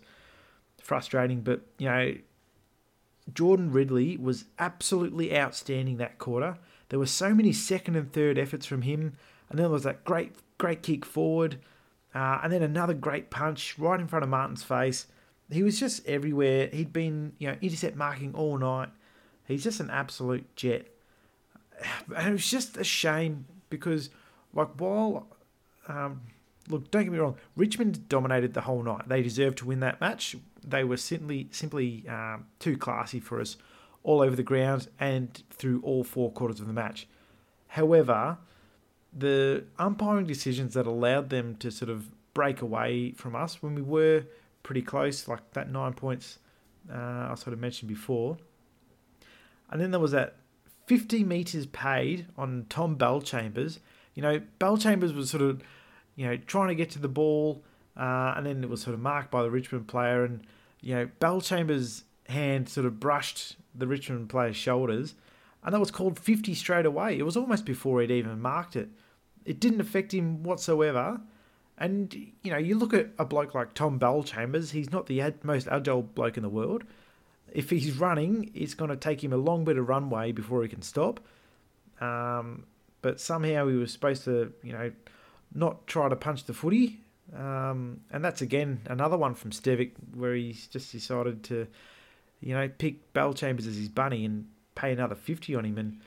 [0.82, 1.42] frustrating.
[1.42, 2.16] But you know,
[3.34, 6.58] Jordan Ridley was absolutely outstanding that quarter.
[6.90, 9.14] There were so many second and third efforts from him,
[9.50, 11.60] and then there was that great, great kick forward,
[12.14, 15.08] uh, and then another great punch right in front of Martin's face.
[15.50, 16.68] He was just everywhere.
[16.68, 18.90] He'd been, you know, intercept marking all night.
[19.48, 20.88] He's just an absolute jet,
[22.16, 24.10] and it was just a shame because,
[24.54, 25.28] like, while
[25.88, 26.22] um,
[26.70, 29.08] look, don't get me wrong, Richmond dominated the whole night.
[29.08, 30.36] They deserved to win that match.
[30.64, 33.58] They were simply simply um, too classy for us
[34.06, 37.08] all over the ground and through all four quarters of the match.
[37.68, 38.38] However,
[39.12, 43.82] the umpiring decisions that allowed them to sort of break away from us when we
[43.82, 44.24] were
[44.64, 46.40] pretty close, like that nine points
[46.90, 48.38] uh, I sort of mentioned before.
[49.70, 50.36] And then there was that
[50.86, 53.80] 50 metres paid on Tom Bellchambers.
[54.14, 55.62] You know, Bellchambers was sort of
[56.16, 57.64] you know, trying to get to the ball,
[57.98, 60.42] uh, and then it was sort of marked by the Richmond player, and
[60.82, 65.16] you know, Bellchambers' hand sort of brushed the Richmond player's shoulders,
[65.64, 67.18] and that was called 50 straight away.
[67.18, 68.90] It was almost before he'd even marked it.
[69.46, 71.22] It didn't affect him whatsoever.
[71.78, 75.44] And, you know, you look at a bloke like Tom Bellchambers, he's not the ad-
[75.44, 76.84] most agile bloke in the world.
[77.52, 80.70] If he's running, it's going to take him a long bit of runway before he
[80.70, 81.20] can stop.
[82.00, 82.66] Um,
[83.02, 84.92] but somehow he was supposed to, you know,
[85.54, 87.00] not try to punch the footy.
[87.36, 91.68] Um, and that's again another one from Stevic where he's just decided to,
[92.46, 95.78] you know, pick Bellchambers as his bunny and pay another 50 on him.
[95.78, 96.00] And,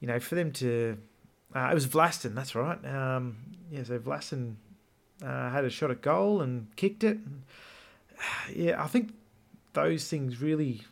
[0.00, 0.98] you know, for them to.
[1.54, 2.82] Uh, it was Vlastuin, that's right.
[2.86, 3.36] Um,
[3.70, 4.54] yeah, so Vlastuin
[5.22, 7.18] uh, had a shot at goal and kicked it.
[8.54, 9.14] Yeah, I think
[9.72, 10.82] those things really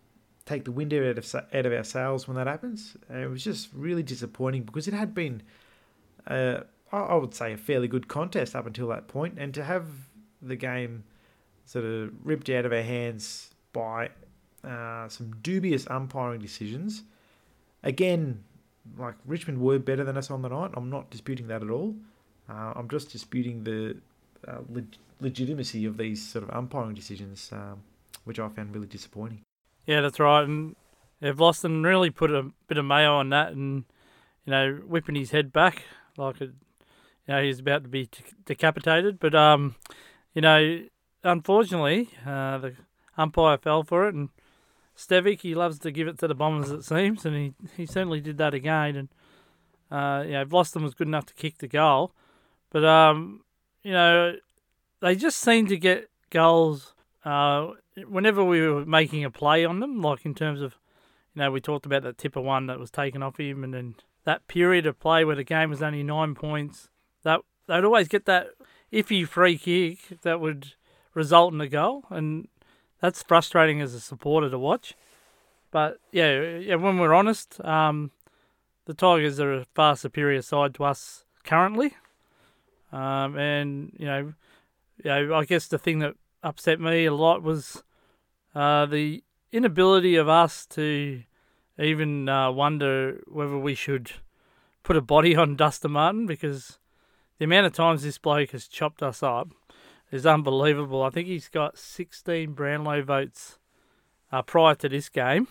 [0.47, 2.97] take the wind out of out of our sails when that happens.
[3.09, 5.43] And it was just really disappointing because it had been
[6.27, 9.87] uh, I would say, a fairly good contest up until that point, and to have
[10.43, 11.05] the game
[11.65, 14.11] sort of ripped out of our hands by
[14.65, 17.03] uh, some dubious umpiring decisions.
[17.83, 18.45] Again,
[18.99, 20.71] like Richmond were better than us on the night.
[20.75, 21.95] I'm not disputing that at all.
[22.49, 23.97] Uh, I'm just disputing the
[24.47, 27.83] uh, leg- legitimacy of these sort of umpiring decisions, um,
[28.25, 29.43] which I found really disappointing.
[29.87, 30.43] Yeah, that's right.
[30.43, 30.77] And
[31.21, 33.85] yeah, Vlastuin really put a bit of mayo on that, and
[34.45, 35.83] you know, whipping his head back
[36.17, 36.51] like it
[37.27, 38.09] you know, he's about to be
[38.45, 39.19] decapitated.
[39.19, 39.77] But um,
[40.35, 40.81] you know,
[41.23, 42.75] unfortunately, uh, the
[43.17, 44.31] umpire fell for it, and
[45.01, 48.21] Stevic he loves to give it to the Bombers, it seems, and he, he certainly
[48.21, 48.97] did that again.
[48.97, 49.09] And
[49.91, 52.13] uh, you know, was good enough to kick the goal,
[52.71, 53.41] but um,
[53.83, 54.35] you know,
[55.01, 57.69] they just seem to get goals uh,
[58.07, 60.77] whenever we were making a play on them, like in terms of,
[61.35, 63.95] you know, we talked about that tipper one that was taken off him, and then
[64.25, 66.91] that period of play where the game was only nine points
[67.23, 68.49] that they'd always get that
[68.93, 70.75] iffy free kick that would
[71.15, 72.49] result in a goal, and
[73.01, 74.95] that's frustrating as a supporter to watch.
[75.71, 78.11] But yeah, yeah, when we're honest, um,
[78.87, 81.95] the Tigers are a far superior side to us currently,
[82.93, 84.35] um, and you know,
[85.03, 87.83] you know, I guess the thing that upset me a lot was
[88.55, 91.23] uh, the inability of us to
[91.79, 94.13] even uh, wonder whether we should
[94.83, 96.79] put a body on Dustin Martin because
[97.39, 99.49] the amount of times this bloke has chopped us up
[100.11, 101.03] is unbelievable.
[101.03, 103.59] I think he's got 16 Brownlow votes
[104.33, 105.49] uh, prior to this game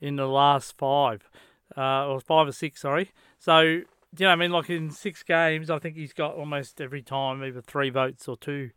[0.00, 1.28] in the last five,
[1.76, 3.12] uh, or five or six, sorry.
[3.38, 3.86] So, you
[4.18, 7.60] know, I mean, like in six games, I think he's got almost every time either
[7.60, 8.70] three votes or two,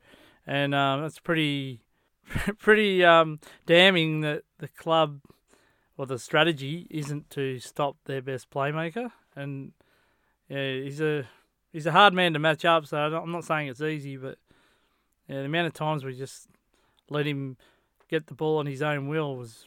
[0.46, 1.82] and um, that's pretty
[2.60, 5.22] pretty um, damning that the club
[5.98, 9.12] or the strategy isn't to stop their best playmaker.
[9.36, 9.72] And
[10.50, 11.26] yeah, he's a
[11.72, 12.86] he's a hard man to match up.
[12.86, 14.38] So I'm not saying it's easy, but
[15.28, 16.48] yeah, the amount of times we just
[17.10, 17.58] let him
[18.10, 19.66] get the ball on his own will was,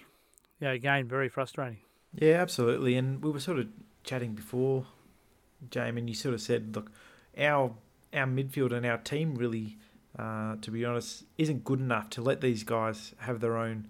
[0.61, 1.79] yeah, again very frustrating.
[2.15, 2.97] Yeah, absolutely.
[2.97, 3.69] And we were sort of
[4.05, 4.87] chatting before,
[5.71, 6.91] Jamie, and you sort of said, look,
[7.37, 7.75] our
[8.15, 9.77] our midfield and our team really,
[10.19, 13.87] uh, to be honest, isn't good enough to let these guys have their own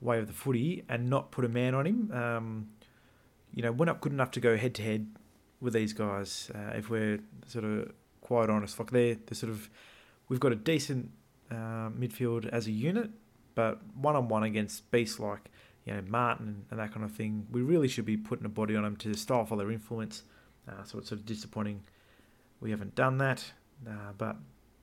[0.00, 2.12] way of the footy and not put a man on him.
[2.12, 2.68] Um,
[3.54, 5.06] you know, we're not good enough to go head to head
[5.60, 6.50] with these guys.
[6.54, 9.70] Uh, if we're sort of quite honest, like they're, they're sort of,
[10.28, 11.10] we've got a decent
[11.50, 13.10] uh, midfield as a unit,
[13.54, 15.50] but one on one against beasts like
[15.84, 18.76] you know Martin and that kind of thing, we really should be putting a body
[18.76, 20.22] on them to stifle their influence.
[20.68, 21.82] Uh, so it's sort of disappointing
[22.64, 23.44] we haven't done that.
[23.86, 24.36] Uh, but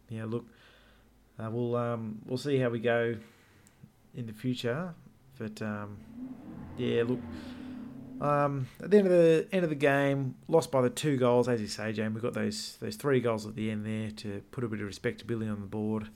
[0.09, 0.45] yeah, look,
[1.39, 3.15] uh, we'll um, we'll see how we go
[4.15, 4.93] in the future.
[5.37, 5.97] But um,
[6.77, 7.19] yeah, look.
[8.21, 11.49] Um, at the end of the end of the game, lost by the two goals,
[11.49, 12.13] as you say, James.
[12.13, 14.85] We got those those three goals at the end there to put a bit of
[14.85, 16.07] respectability on the board.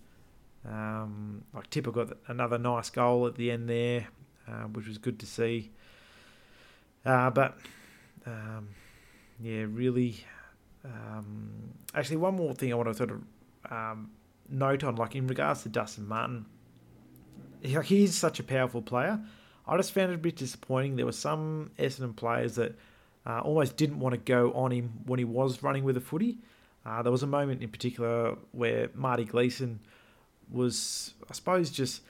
[0.70, 4.08] Um, like Tipper got another nice goal at the end there,
[4.48, 5.72] uh, which was good to see.
[7.04, 7.58] Uh, but
[8.28, 8.70] um,
[9.40, 10.24] yeah, really.
[10.84, 11.50] Um,
[11.96, 13.24] actually, one more thing I want to sort of
[13.72, 14.12] um,
[14.48, 16.46] note on, like in regards to Dustin Martin,
[17.64, 19.20] he, he's such a powerful player.
[19.68, 20.96] I just found it a bit disappointing.
[20.96, 22.76] There were some Essendon players that
[23.26, 26.38] uh, almost didn't want to go on him when he was running with a footy.
[26.86, 29.80] Uh, there was a moment in particular where Marty Gleeson
[30.52, 32.04] was, I suppose, just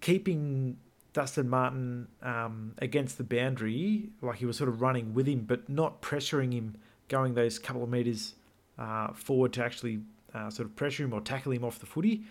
[0.00, 0.76] keeping
[1.14, 5.68] Dustin Martin um, against the boundary, like he was sort of running with him, but
[5.68, 6.76] not pressuring him
[7.08, 8.34] going those couple of metres
[8.78, 10.00] uh, forward to actually
[10.34, 12.24] uh, sort of pressure him or tackle him off the footy.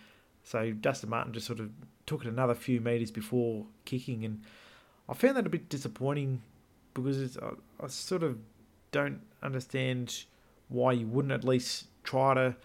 [0.43, 1.69] So Dustin Martin just sort of
[2.05, 4.41] took it another few metres before kicking, and
[5.07, 6.41] I found that a bit disappointing
[6.93, 7.51] because I,
[7.83, 8.37] I sort of
[8.91, 10.25] don't understand
[10.69, 12.55] why you wouldn't at least try to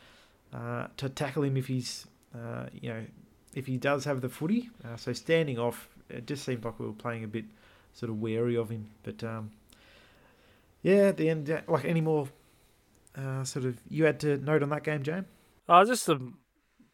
[0.53, 3.05] uh, to tackle him if he's uh, you know
[3.55, 4.71] if he does have the footy.
[4.85, 7.45] Uh, so standing off, it just seemed like we were playing a bit
[7.95, 8.91] sort of wary of him.
[9.03, 9.51] But um,
[10.83, 12.29] yeah, at the end, like any more
[13.17, 15.27] uh, sort of you had to note on that game, James?
[15.69, 16.39] Oh, just um,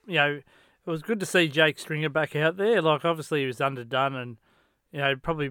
[0.07, 0.41] you know,
[0.87, 2.83] it was good to see Jake Stringer back out there.
[2.83, 4.37] Like obviously he was underdone, and
[4.91, 5.51] you know probably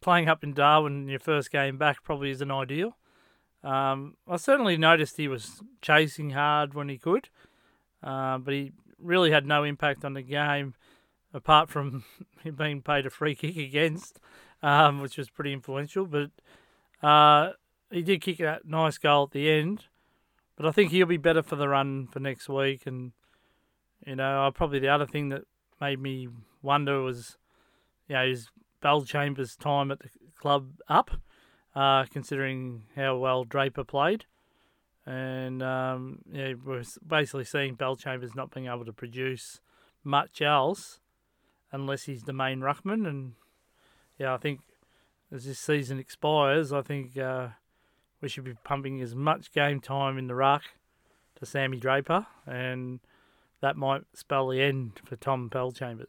[0.00, 2.96] playing up in Darwin in your first game back probably isn't ideal.
[3.62, 7.30] Um, I certainly noticed he was chasing hard when he could,
[8.02, 10.74] uh, but he really had no impact on the game
[11.32, 12.04] apart from
[12.42, 14.18] him being paid a free kick against,
[14.62, 16.06] um, which was pretty influential.
[16.06, 16.30] But
[17.02, 17.52] uh,
[17.90, 19.86] he did kick a nice goal at the end,
[20.56, 22.86] but I think he'll be better for the run for next week.
[22.86, 23.12] And
[24.06, 25.42] you know, probably the other thing that
[25.80, 26.28] made me
[26.62, 27.36] wonder was,
[28.08, 28.48] you know, is
[28.82, 31.10] Bellchambers' time at the club up,
[31.74, 34.26] uh, considering how well Draper played.
[35.06, 39.60] And um, yeah, we're basically seeing Bellchambers not being able to produce
[40.02, 41.00] much else
[41.72, 43.06] unless he's the main ruckman.
[43.06, 43.32] And
[44.18, 44.60] yeah, I think
[45.32, 47.48] as this season expires, I think uh,
[48.20, 50.62] we should be pumping as much game time in the ruck
[51.36, 53.00] to Sammy Draper, and
[53.64, 56.06] that might spell the end for Tom Bellchambers.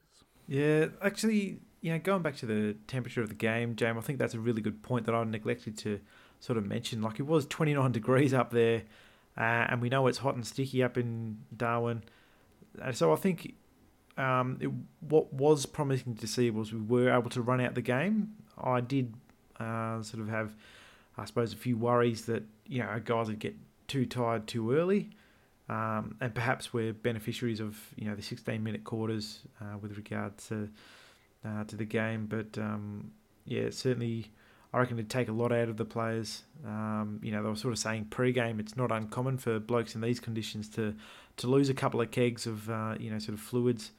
[0.48, 4.20] Yeah, actually, you know, going back to the temperature of the game, James, I think
[4.20, 6.00] that's a really good point that I neglected to
[6.40, 7.02] sort of mention.
[7.02, 8.84] Like it was 29 degrees up there,
[9.38, 12.04] uh, and we know it's hot and sticky up in Darwin.
[12.82, 13.56] And so I think
[14.18, 17.82] um, it, what was promising to see was we were able to run out the
[17.82, 18.34] game.
[18.62, 19.14] I did
[19.60, 20.56] uh, sort of have
[21.18, 23.56] I suppose, a few worries that you know guys would get
[23.88, 25.12] too tired too early,
[25.70, 30.38] um, and perhaps we're beneficiaries of you know the 16 minute quarters uh, with regard
[30.50, 30.70] to
[31.46, 32.28] uh, to the game.
[32.28, 33.12] But um,
[33.46, 34.32] yeah, certainly.
[34.74, 36.44] I reckon it'd take a lot out of the players.
[36.66, 40.02] Um, you know, they were sort of saying pre-game it's not uncommon for blokes in
[40.02, 40.94] these conditions to
[41.38, 43.92] to lose a couple of kegs of uh, you know sort of fluids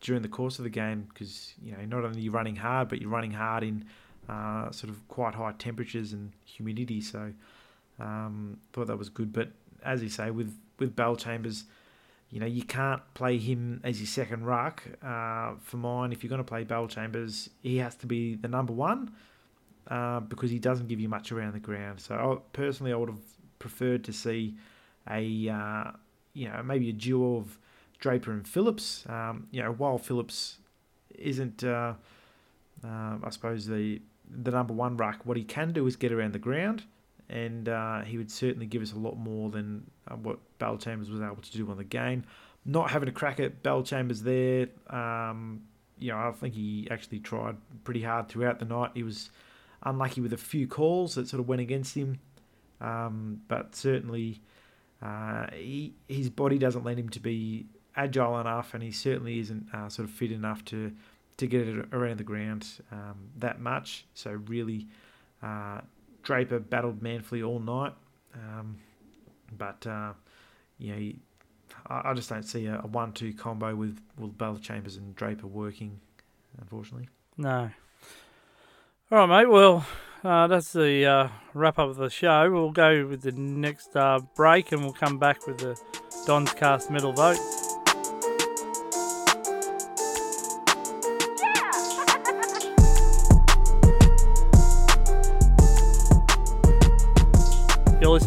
[0.00, 3.00] during the course of the game because you know not only you're running hard but
[3.00, 3.84] you're running hard in
[4.28, 7.00] uh, sort of quite high temperatures and humidity.
[7.00, 7.32] So
[8.00, 9.32] um, thought that was good.
[9.32, 9.50] But
[9.84, 11.64] as you say, with with Bellchambers,
[12.30, 14.82] you know you can't play him as your second ruck.
[15.02, 18.72] Uh, for mine, if you're going to play Bellchambers, he has to be the number
[18.72, 19.12] one
[19.88, 22.00] uh, because he doesn't give you much around the ground.
[22.00, 23.22] So I, personally, I would have
[23.58, 24.54] preferred to see
[25.08, 25.90] a uh,
[26.34, 27.58] you know maybe a duo of
[27.98, 29.04] Draper and Phillips.
[29.08, 30.58] Um, you know, while Phillips
[31.14, 31.94] isn't, uh,
[32.84, 36.32] uh, I suppose the the number one ruck, what he can do is get around
[36.32, 36.84] the ground,
[37.28, 41.20] and uh, he would certainly give us a lot more than uh, what Bellchambers was
[41.20, 42.24] able to do on the game.
[42.64, 45.62] Not having a crack at Bellchambers there, um,
[45.98, 48.90] you know, I think he actually tried pretty hard throughout the night.
[48.94, 49.30] He was
[49.82, 52.18] unlucky with a few calls that sort of went against him,
[52.80, 54.40] um, but certainly
[55.02, 57.66] uh, he, his body doesn't lend him to be
[57.96, 60.92] agile enough, and he certainly isn't uh, sort of fit enough to
[61.38, 64.06] to get it around the ground um, that much.
[64.14, 64.86] So really,
[65.42, 65.82] uh,
[66.26, 67.92] Draper battled manfully all night,
[68.34, 68.76] um,
[69.56, 70.12] but uh,
[70.78, 70.98] you know.
[70.98, 71.16] He,
[71.88, 76.00] I just don't see a, one-two combo with with Bellchambers and Draper working,
[76.60, 77.08] unfortunately.
[77.36, 77.70] No.
[79.10, 79.50] All right, mate.
[79.50, 79.86] Well,
[80.24, 82.50] uh, that's the uh, wrap up of the show.
[82.50, 85.80] We'll go with the next uh, break, and we'll come back with the
[86.26, 87.38] Don's Cast middle vote.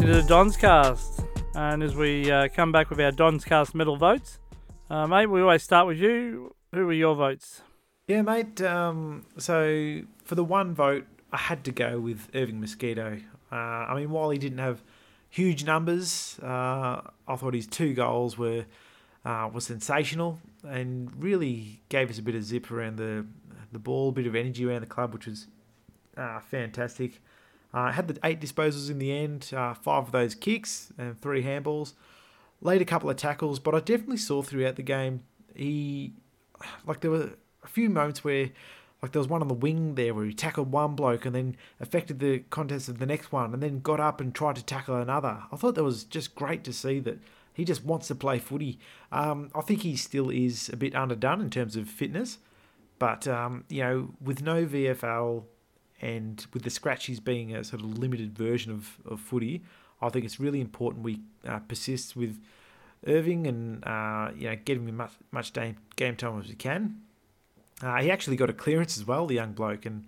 [0.00, 1.20] Listening to the Don's Cast,
[1.54, 4.38] and as we uh, come back with our Don's Cast middle votes,
[4.88, 6.54] uh, mate, we always start with you.
[6.72, 7.60] Who were your votes?
[8.06, 8.62] Yeah, mate.
[8.62, 13.20] Um, so for the one vote, I had to go with Irving Mosquito.
[13.52, 14.82] Uh, I mean, while he didn't have
[15.28, 18.64] huge numbers, uh, I thought his two goals were
[19.26, 23.26] uh, were sensational and really gave us a bit of zip around the
[23.70, 25.46] the ball, a bit of energy around the club, which was
[26.16, 27.20] uh, fantastic.
[27.72, 31.42] Uh, had the eight disposals in the end, uh, five of those kicks and three
[31.42, 31.92] handballs.
[32.60, 35.20] Laid a couple of tackles, but I definitely saw throughout the game
[35.54, 36.12] he
[36.86, 37.30] like there were
[37.62, 38.50] a few moments where
[39.02, 41.56] like there was one on the wing there where he tackled one bloke and then
[41.80, 44.96] affected the contest of the next one and then got up and tried to tackle
[44.96, 45.42] another.
[45.50, 47.18] I thought that was just great to see that
[47.54, 48.78] he just wants to play footy.
[49.10, 52.38] Um, I think he still is a bit underdone in terms of fitness,
[52.98, 55.44] but um, you know with no VFL
[56.00, 59.62] and with the scratchies being a sort of limited version of, of footy,
[60.00, 62.40] I think it's really important we uh, persist with
[63.06, 65.52] Irving and uh, you know get him as much, much
[65.96, 67.00] game time as we can.
[67.82, 70.04] Uh, he actually got a clearance as well, the young bloke, and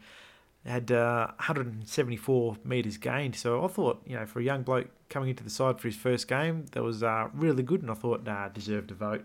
[0.66, 3.34] had uh, 174 metres gained.
[3.34, 5.96] So I thought, you know, for a young bloke coming into the side for his
[5.96, 9.24] first game, that was uh, really good, and I thought, nah, deserved a vote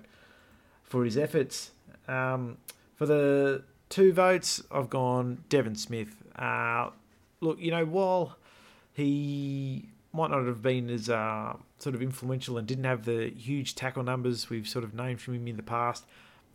[0.84, 1.72] for his efforts.
[2.07, 2.57] Um,
[2.95, 6.16] for the two votes, I've gone Devon Smith.
[6.38, 6.90] Uh,
[7.42, 8.38] look, you know, while
[8.94, 13.76] he might not have been as uh, sort of influential and didn't have the huge
[13.76, 16.06] tackle numbers we've sort of named from him in the past,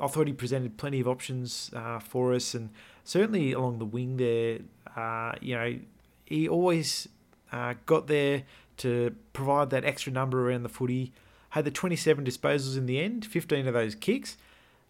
[0.01, 2.71] I thought he presented plenty of options uh, for us, and
[3.05, 4.59] certainly along the wing there,
[4.97, 5.79] uh, you know,
[6.25, 7.09] he always
[7.53, 8.43] uh, got there
[8.79, 11.13] to provide that extra number around the footy.
[11.51, 14.39] Had the 27 disposals in the end, 15 of those kicks,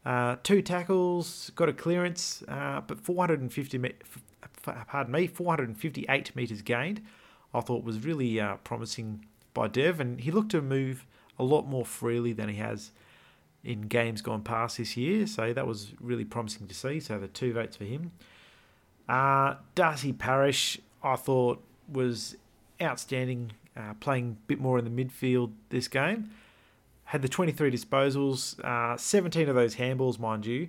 [0.06, 3.92] uh, two tackles, got a clearance, uh, but 450, me-
[4.62, 7.02] pardon me, 458 metres gained.
[7.54, 11.06] I thought was really uh, promising by Dev, and he looked to move
[11.38, 12.92] a lot more freely than he has
[13.64, 15.26] in games gone past this year.
[15.26, 17.00] So that was really promising to see.
[17.00, 18.12] So the two votes for him.
[19.08, 22.36] Uh, Darcy Parish, I thought, was
[22.80, 26.30] outstanding, uh, playing a bit more in the midfield this game.
[27.04, 30.68] Had the 23 disposals, uh, 17 of those handballs, mind you.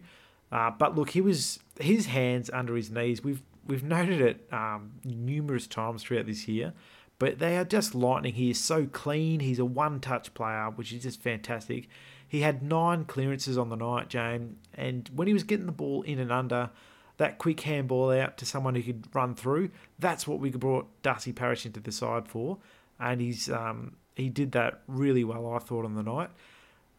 [0.51, 3.23] Uh, but look, he was his hands under his knees.
[3.23, 6.74] We've we've noted it um, numerous times throughout this year,
[7.20, 8.34] but they are just lightning.
[8.34, 9.39] He is so clean.
[9.39, 11.88] He's a one-touch player, which is just fantastic.
[12.28, 16.01] He had nine clearances on the night, Jane, and when he was getting the ball
[16.01, 16.72] in and under,
[17.18, 21.32] that quick handball out to someone who could run through, that's what we brought Darcy
[21.32, 22.57] Parish into the side for,
[22.99, 26.30] and he's um, he did that really well, I thought, on the night.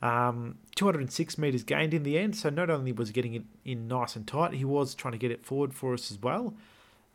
[0.04, 3.88] Um, 206 metres gained in the end, so not only was he getting it in
[3.88, 6.52] nice and tight, he was trying to get it forward for us as well.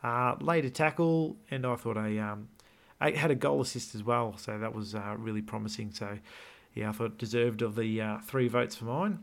[0.02, 2.48] Uh, laid a tackle, and I thought I, um,
[3.00, 5.92] I had a goal assist as well, so that was uh, really promising.
[5.92, 6.18] So
[6.74, 9.20] yeah, I thought deserved of the uh, three votes for mine.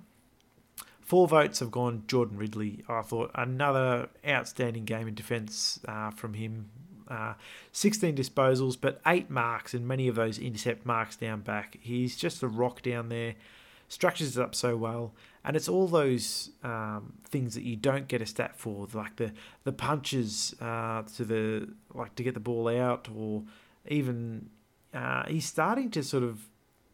[1.01, 2.85] Four votes have gone Jordan Ridley.
[2.87, 6.69] I thought another outstanding game in defence uh, from him.
[7.09, 7.33] Uh,
[7.71, 11.77] 16 disposals, but eight marks, and many of those intercept marks down back.
[11.81, 13.35] He's just a rock down there,
[13.87, 15.13] structures it up so well,
[15.43, 19.31] and it's all those um, things that you don't get a stat for, like the
[19.63, 23.43] the punches uh, to the like to get the ball out, or
[23.87, 24.49] even
[24.93, 26.47] uh, he's starting to sort of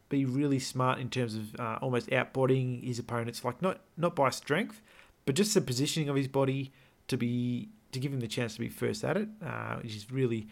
[0.09, 4.29] be really smart in terms of uh, almost outbodying his opponents, like not not by
[4.29, 4.81] strength,
[5.25, 6.71] but just the positioning of his body
[7.07, 10.11] to be to give him the chance to be first at it, uh, which is
[10.11, 10.47] really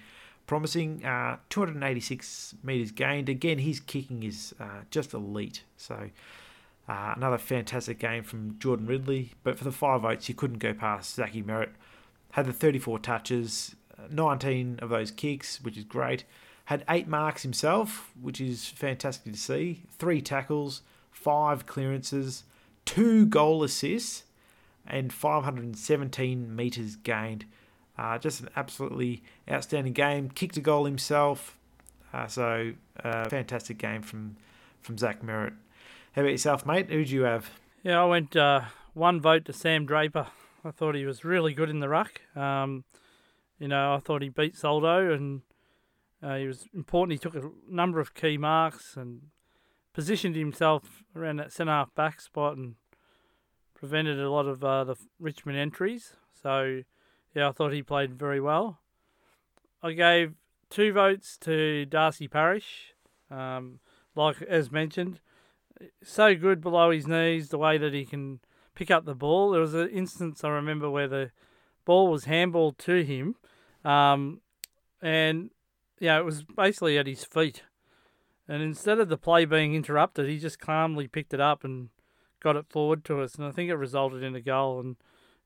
[0.52, 1.02] promising.
[1.06, 3.30] Uh, 286 meters gained.
[3.30, 5.64] Again, his kicking is uh, just elite.
[5.78, 6.10] So
[6.90, 9.32] uh, another fantastic game from Jordan Ridley.
[9.46, 11.70] But for the five votes, you couldn't go past Zachy Merrett.
[12.32, 16.26] Had the 34 touches, uh, 19 of those kicks, which is great.
[16.66, 19.84] Had eight marks himself, which is fantastic to see.
[19.98, 20.82] Three tackles,
[21.12, 22.44] five clearances,
[22.84, 24.24] two goal assists.
[24.86, 27.46] and 517 metres gained.
[28.02, 30.28] Uh, just an absolutely outstanding game.
[30.28, 31.56] Kicked a goal himself.
[32.12, 32.74] Uh, so,
[33.04, 34.38] uh, fantastic game from,
[34.82, 35.54] from Zach Merrett.
[36.14, 36.90] How about yourself, mate?
[36.90, 37.52] Who do you have?
[37.84, 38.62] Yeah, I went uh,
[38.96, 40.26] one vote to Sam Draper.
[40.66, 42.22] I thought he was really good in the ruck.
[42.36, 42.86] Um,
[43.60, 45.42] you know, I thought he beat Soldo and
[46.24, 47.14] uh, he was important.
[47.14, 49.28] He took a number of key marks and
[49.94, 52.78] positioned himself around that centre half back spot and
[53.76, 56.16] prevented a lot of uh, the Richmond entries.
[56.34, 56.82] So,
[57.34, 58.80] yeah, I thought he played very well.
[59.84, 60.34] I gave
[60.70, 62.94] two votes to Darcy Parish.
[63.30, 63.80] Um,
[64.16, 65.20] like as mentioned,
[66.04, 68.40] so good below his knees, the way that he can
[68.76, 69.52] pick up the ball.
[69.52, 71.32] There was an instance I remember where the
[71.86, 73.36] ball was handballed to him,
[73.84, 74.42] um,
[75.02, 75.52] and
[76.00, 77.64] yeah, it was basically at his feet.
[78.48, 81.90] And instead of the play being interrupted, he just calmly picked it up and
[82.42, 83.36] got it forward to us.
[83.36, 84.80] And I think it resulted in a goal.
[84.80, 84.98] And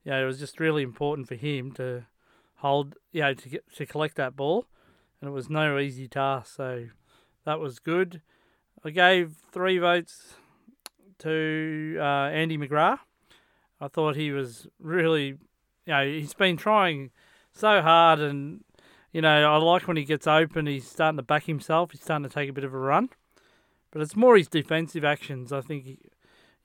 [0.06, 2.04] yeah, it was just really important for him to
[2.58, 4.66] hold, you know, to get to collect that ball.
[5.20, 6.54] And it was no easy task.
[6.56, 6.86] So
[7.44, 8.22] that was good.
[8.84, 10.34] I gave three votes
[11.18, 13.00] to uh, Andy McGrath.
[13.80, 15.38] I thought he was really, you
[15.88, 17.10] know, he's been trying
[17.52, 18.62] so hard and
[19.12, 21.90] you know, I like when he gets open, he's starting to back himself.
[21.90, 23.08] He's starting to take a bit of a run.
[23.90, 25.52] But it's more his defensive actions.
[25.54, 25.86] I think,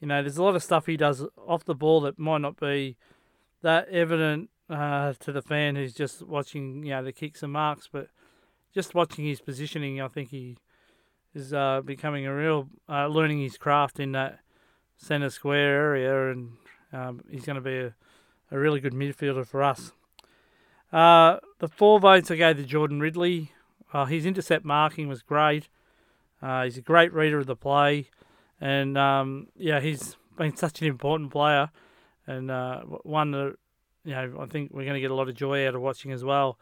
[0.01, 2.59] you know, there's a lot of stuff he does off the ball that might not
[2.59, 2.97] be
[3.61, 7.89] that evident uh, to the fan who's just watching, you know, the kicks and marks.
[7.91, 8.07] But
[8.73, 10.57] just watching his positioning, I think he
[11.33, 14.39] is uh, becoming a real, uh, learning his craft in that
[14.97, 16.31] centre square area.
[16.31, 16.51] And
[16.93, 17.95] um, he's going to be a,
[18.51, 19.93] a really good midfielder for us.
[20.91, 23.51] Uh, the four votes I gave to Jordan Ridley.
[24.07, 25.67] His intercept marking was great.
[26.41, 28.09] Uh, he's a great reader of the play,
[28.59, 31.69] and um, yeah, he's been such an important player,
[32.27, 33.55] and uh, one that
[34.03, 36.11] you know I think we're going to get a lot of joy out of watching
[36.11, 36.57] as well.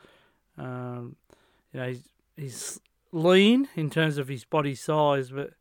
[0.57, 1.15] Um,
[1.73, 2.03] you know, he's
[2.35, 2.81] he's
[3.11, 5.51] lean in terms of his body size, but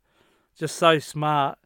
[0.57, 1.57] just so smart,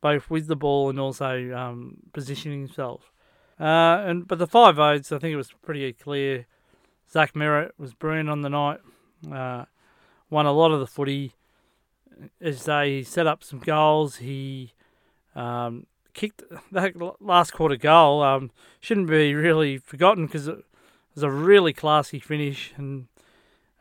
[0.00, 3.12] both with the ball and also um, positioning himself.
[3.58, 6.46] Uh, and but the five votes, I think it was pretty clear.
[7.10, 8.80] Zach Merrett was brilliant on the night.
[9.30, 9.64] Uh,
[10.30, 11.34] won a lot of the footy.
[12.40, 14.72] As they set up some goals, he
[15.34, 16.42] um, kicked
[16.72, 18.22] that last quarter goal.
[18.22, 18.50] Um,
[18.80, 20.64] shouldn't be really forgotten because it
[21.14, 22.72] was a really classy finish.
[22.76, 23.08] And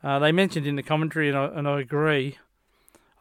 [0.03, 2.37] uh, they mentioned in the commentary, and I, and I agree.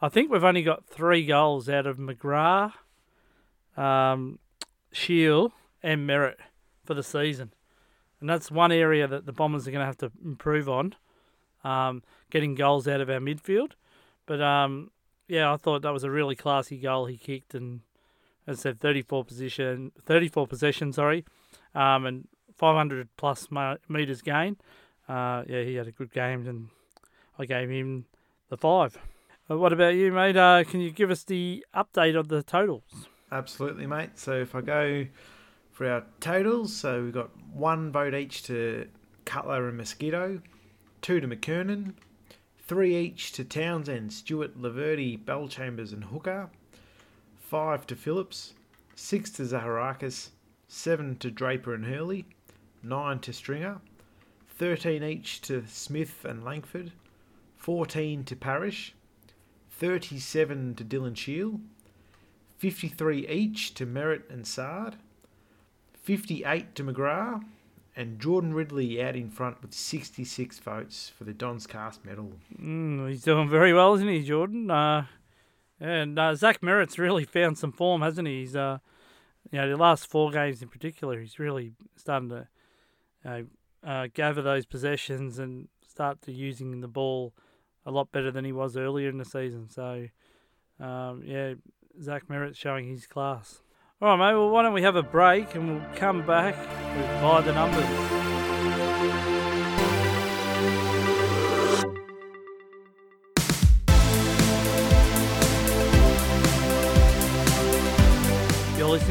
[0.01, 2.73] I think we've only got three goals out of McGrath,
[3.77, 4.39] um,
[5.81, 6.35] and Merrett
[6.83, 7.53] for the season.
[8.19, 10.95] And that's one area that the Bombers are going to have to improve on,
[11.63, 13.71] um, getting goals out of our midfield.
[14.25, 14.91] But um,
[15.27, 17.81] yeah, I thought that was a really classy goal he kicked, and
[18.47, 21.25] as I said, 34 position, 34 possession, sorry,
[21.75, 23.47] um, and 500 plus
[23.89, 24.57] meters gain.
[25.07, 26.69] Uh, yeah, he had a good game, and
[27.37, 28.05] I gave him
[28.49, 28.97] the five.
[29.49, 30.37] Uh, what about you, mate?
[30.37, 33.07] Uh, can you give us the update of the totals?
[33.31, 34.11] Absolutely, mate.
[34.15, 35.05] So if I go
[35.73, 36.73] for our totals.
[36.73, 38.87] So we've got one vote each to
[39.25, 40.39] Cutler and Mosquito,
[41.01, 41.95] two to McKernan,
[42.59, 46.49] three each to Townsend, Stewart, Laverde, Bellchambers, and Hooker,
[47.53, 48.55] five to Phillips,
[48.95, 50.29] six to Zaharakis,
[50.67, 52.25] seven to Draper and Hurley,
[52.81, 53.79] nine to Stringer,
[54.57, 56.93] 13 each to Smith and Langford,
[57.57, 58.95] 14 to Parish,
[59.69, 61.59] 37 to Dylan Shiel,
[62.57, 64.95] 53 each to Merrett and Saad,
[66.01, 67.43] 58 to McGrath,
[67.95, 72.31] and Jordan Ridley out in front with 66 votes for the Don's Cast medal.
[72.59, 74.71] Mm, he's doing very well, isn't he, Jordan?
[74.71, 75.05] Uh,
[75.79, 78.41] and uh, Zach Merrett's really found some form, hasn't he?
[78.41, 78.79] He's, uh,
[79.51, 82.47] you know, the last four games in particular, he's really starting to
[83.25, 83.47] you
[83.83, 87.33] know, gather those possessions and start to using the ball
[87.85, 89.69] a lot better than he was earlier in the season.
[89.69, 90.07] So,
[90.79, 91.53] um, yeah,
[92.01, 93.61] Zach Merrett's showing his class.
[94.01, 94.37] All right, mate.
[94.37, 98.22] Well, why don't we have a break and we'll come back with By the Numbers.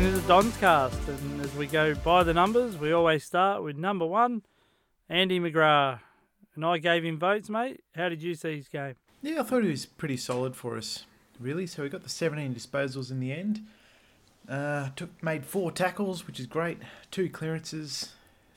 [0.03, 3.63] Listening to the Dons Cast, and as we go by the numbers, we always start
[3.63, 4.43] with number one,
[5.09, 6.01] Andy McGrath.
[6.57, 7.85] And I gave him votes, mate.
[7.95, 8.97] How did you see his game?
[9.23, 11.05] Yeah, I thought he was pretty solid for us,
[11.39, 11.69] really.
[11.69, 13.65] So we got the 17 disposals in the end.
[14.49, 16.79] Uh, took made four tackles, which is great.
[17.13, 18.13] Two clearances,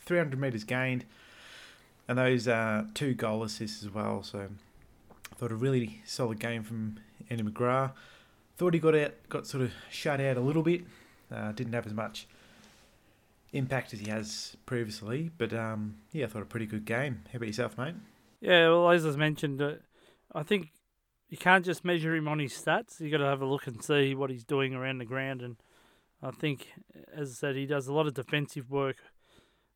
[0.06, 1.06] 300 metres gained,
[2.08, 4.24] and those uh, two goal assists as well.
[4.24, 4.48] So
[5.32, 6.98] I thought a really solid game from
[7.30, 7.92] Andy McGrath.
[8.58, 10.86] Thought he got out, got sort of shut out a little bit.
[11.32, 12.28] Uh, didn't have as much
[13.54, 15.32] impact as he has previously.
[15.38, 17.24] But um, yeah, I thought a pretty good game.
[17.32, 17.96] How about yourself, mate?
[18.42, 19.76] Yeah, well, as I mentioned, uh,
[20.34, 20.72] I think
[21.30, 23.00] you can't just measure him on his stats.
[23.00, 25.42] You got to have a look and see what he's doing around the ground.
[25.42, 25.56] And
[26.22, 26.68] I think,
[27.14, 28.98] as I said, he does a lot of defensive work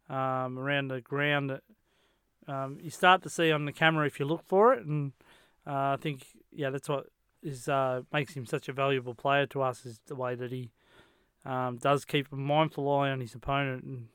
[0.09, 1.59] um, around the ground.
[2.47, 5.13] Um, you start to see on the camera if you look for it, and
[5.67, 7.07] uh, I think yeah, that's what
[7.43, 10.71] is uh, makes him such a valuable player to us is the way that he
[11.45, 13.83] um, does keep a mindful eye on his opponent.
[13.83, 14.07] And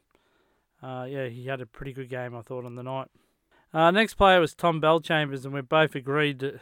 [0.83, 3.09] uh, yeah, he had a pretty good game, I thought, on the night.
[3.73, 6.61] Uh, next player was Tom Bellchambers, and we both agreed that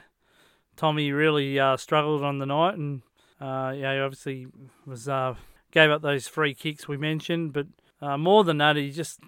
[0.77, 3.03] Tommy really uh, struggled on the night, and
[3.41, 4.47] uh, yeah, he obviously
[4.87, 5.35] was uh,
[5.71, 7.67] gave up those free kicks we mentioned, but
[8.01, 9.21] uh, more than that, he just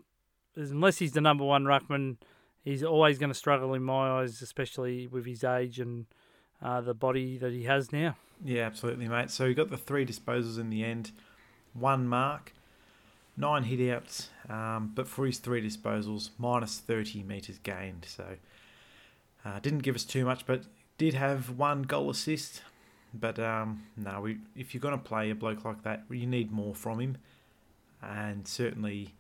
[0.57, 2.17] unless he's the number one ruckman,
[2.63, 6.07] he's always going to struggle in my eyes, especially with his age and
[6.63, 8.17] uh, the body that he has now.
[8.43, 9.31] Yeah, absolutely, mate.
[9.31, 11.11] So he got the three disposals in the end,
[11.73, 12.53] one mark,
[13.37, 18.07] nine hitouts, um, but for his three disposals, minus 30 metres gained.
[18.09, 18.25] So
[19.45, 20.63] uh, didn't give us too much, but
[20.99, 22.63] did have one goal assist.
[23.13, 26.51] But um, no, we, if you're going to play a bloke like that, you need
[26.51, 27.17] more from him.
[28.03, 29.15] And certainly,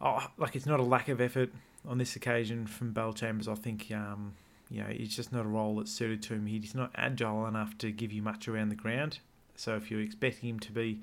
[0.00, 1.50] oh, like it's not a lack of effort
[1.86, 3.48] on this occasion from Bellchambers.
[3.48, 4.34] I think um,
[4.72, 6.46] you know it's just not a role that's suited to him.
[6.46, 9.20] He's not agile enough to give you much around the ground.
[9.54, 11.00] So if you're expecting him to be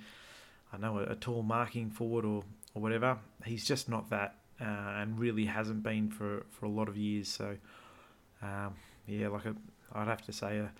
[0.72, 2.44] I know a, a tall marking forward or,
[2.74, 3.18] or whatever.
[3.46, 7.28] He's just not that, uh, and really hasn't been for, for a lot of years.
[7.28, 7.58] So,
[8.42, 8.76] um,
[9.08, 10.72] yeah, like i would have to say, a,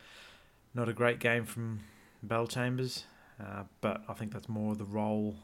[0.74, 1.80] not a great game from
[2.26, 3.04] Bellchambers,
[3.42, 5.36] uh, but I think that's more the role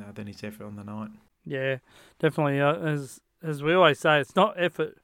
[0.00, 1.10] uh, than his effort on the night.
[1.44, 1.78] Yeah,
[2.18, 2.60] definitely.
[2.60, 4.98] Uh, as as we always say, it's not effort.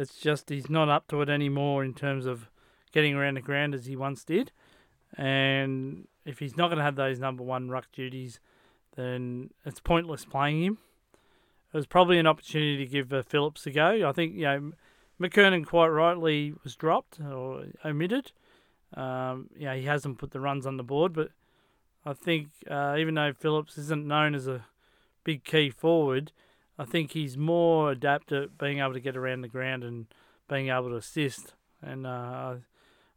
[0.00, 2.48] It's just he's not up to it anymore in terms of
[2.90, 4.50] getting around the ground as he once did,
[5.14, 8.40] and if he's not going to have those number one ruck duties,
[8.96, 10.78] then it's pointless playing him.
[11.74, 14.08] It was probably an opportunity to give uh, Phillips a go.
[14.08, 14.72] I think you know
[15.20, 18.32] McKernan quite rightly was dropped or omitted.
[18.94, 21.30] Um, yeah, he hasn't put the runs on the board, but
[22.06, 24.64] I think uh, even though Phillips isn't known as a
[25.24, 26.32] big key forward,
[26.80, 30.06] I think he's more adept at being able to get around the ground and
[30.48, 31.52] being able to assist.
[31.82, 32.60] And uh, I'll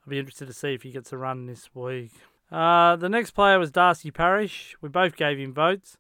[0.10, 2.12] be interested to see if he gets a run this week.
[2.52, 4.76] Uh, the next player was Darcy Parish.
[4.82, 5.98] We both gave him votes.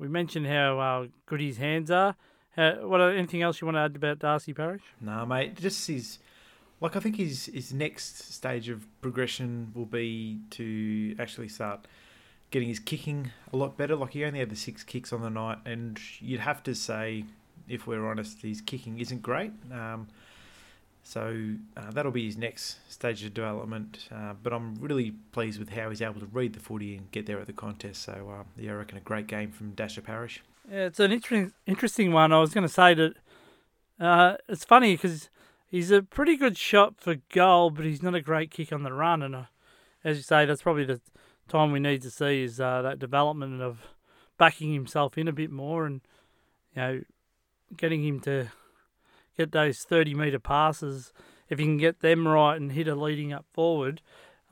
[0.00, 2.16] We mentioned how uh, good his hands are.
[2.56, 4.82] How, what anything else you want to add about Darcy Parish?
[5.00, 5.60] No, mate.
[5.60, 6.18] Just his
[6.80, 11.86] like I think his his next stage of progression will be to actually start
[12.50, 13.96] getting his kicking a lot better.
[13.96, 17.24] Like he only had the six kicks on the night, and you'd have to say,
[17.68, 19.52] if we're honest, his kicking isn't great.
[19.72, 20.08] Um,
[21.02, 24.08] so uh, that'll be his next stage of development.
[24.14, 27.26] Uh, but I'm really pleased with how he's able to read the footy and get
[27.26, 28.02] there at the contest.
[28.02, 30.42] So uh, yeah, I reckon a great game from Dasher Parish.
[30.70, 32.32] Yeah, it's an interesting interesting one.
[32.32, 33.14] I was going to say that
[33.98, 35.30] uh, it's funny because
[35.68, 38.92] he's a pretty good shot for goal, but he's not a great kick on the
[38.92, 39.22] run.
[39.22, 39.42] And uh,
[40.04, 41.00] as you say, that's probably the
[41.50, 43.80] time we need to see is uh, that development of
[44.38, 46.00] backing himself in a bit more and
[46.74, 47.00] you know
[47.76, 48.50] getting him to
[49.36, 51.12] get those 30 metre passes,
[51.48, 54.02] if you can get them right and hit a leading up forward,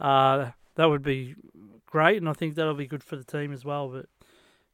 [0.00, 1.34] uh, that would be
[1.86, 2.18] great.
[2.18, 3.88] And I think that'll be good for the team as well.
[3.88, 4.06] But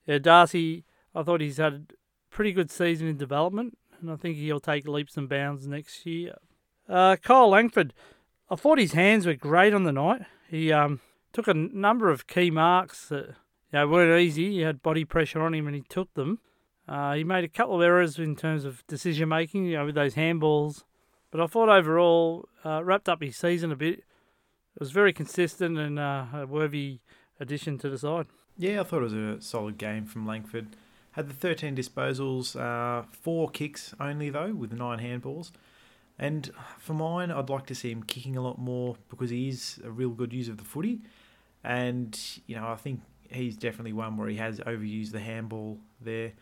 [0.07, 1.83] yeah, Darcy, I thought he's had a
[2.31, 6.37] pretty good season in development, and I think he'll take leaps and bounds next year.
[6.89, 7.95] Uh, Kyle Langford,
[8.51, 10.23] I thought his hands were great on the night.
[10.49, 11.01] He um,
[11.35, 13.35] took a number of key marks that you
[13.73, 14.53] know, weren't easy.
[14.53, 16.39] He had body pressure on him, and he took them.
[16.89, 19.97] Uh, he made a couple of errors in terms of decision making, you know, with
[19.97, 20.85] those handballs.
[21.31, 23.99] But I thought overall, uh, wrapped up his season a bit.
[23.99, 27.01] It was very consistent and uh, a worthy
[27.41, 28.27] addition to the side.
[28.57, 30.77] Yeah, I thought it was a solid game from Langford.
[31.13, 35.51] Had the 13 disposals, uh, four kicks only though, with nine handballs.
[36.19, 39.81] And for mine, I'd like to see him kicking a lot more because he is
[39.85, 41.01] a real good user of the footy.
[41.65, 43.01] And, you know, I think
[43.31, 46.33] he's definitely one where he has overused the handball there.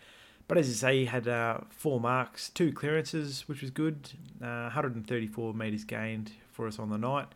[0.49, 4.11] But as you say, he had uh, four marks, two clearances, which was good.
[4.43, 7.29] Uh, 134 metres gained for us on the night.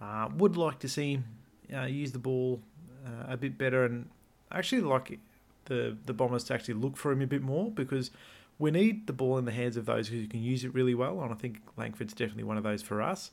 [0.00, 1.24] Uh, would like to see him
[1.74, 2.60] uh, use the ball
[3.06, 4.08] uh, a bit better, and
[4.50, 5.18] actually like
[5.66, 8.10] the the Bombers to actually look for him a bit more because
[8.58, 11.20] we need the ball in the hands of those who can use it really well,
[11.20, 13.30] and I think Langford's definitely one of those for us.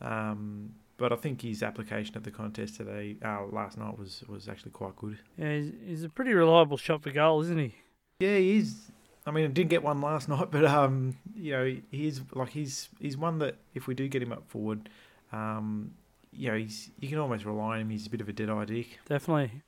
[0.00, 4.48] Um, but I think his application at the contest today, uh, last night, was was
[4.48, 5.18] actually quite good.
[5.36, 7.74] Yeah, he's, he's a pretty reliable shot for goal, isn't he?
[8.20, 8.90] Yeah, he is.
[9.26, 12.88] I mean, I didn't get one last night, but um, you know, he's like he's
[13.00, 14.88] he's one that if we do get him up forward,
[15.32, 15.92] um,
[16.32, 17.90] you know, he's you can almost rely on him.
[17.90, 18.98] He's a bit of a dead eye dick.
[19.08, 19.62] Definitely.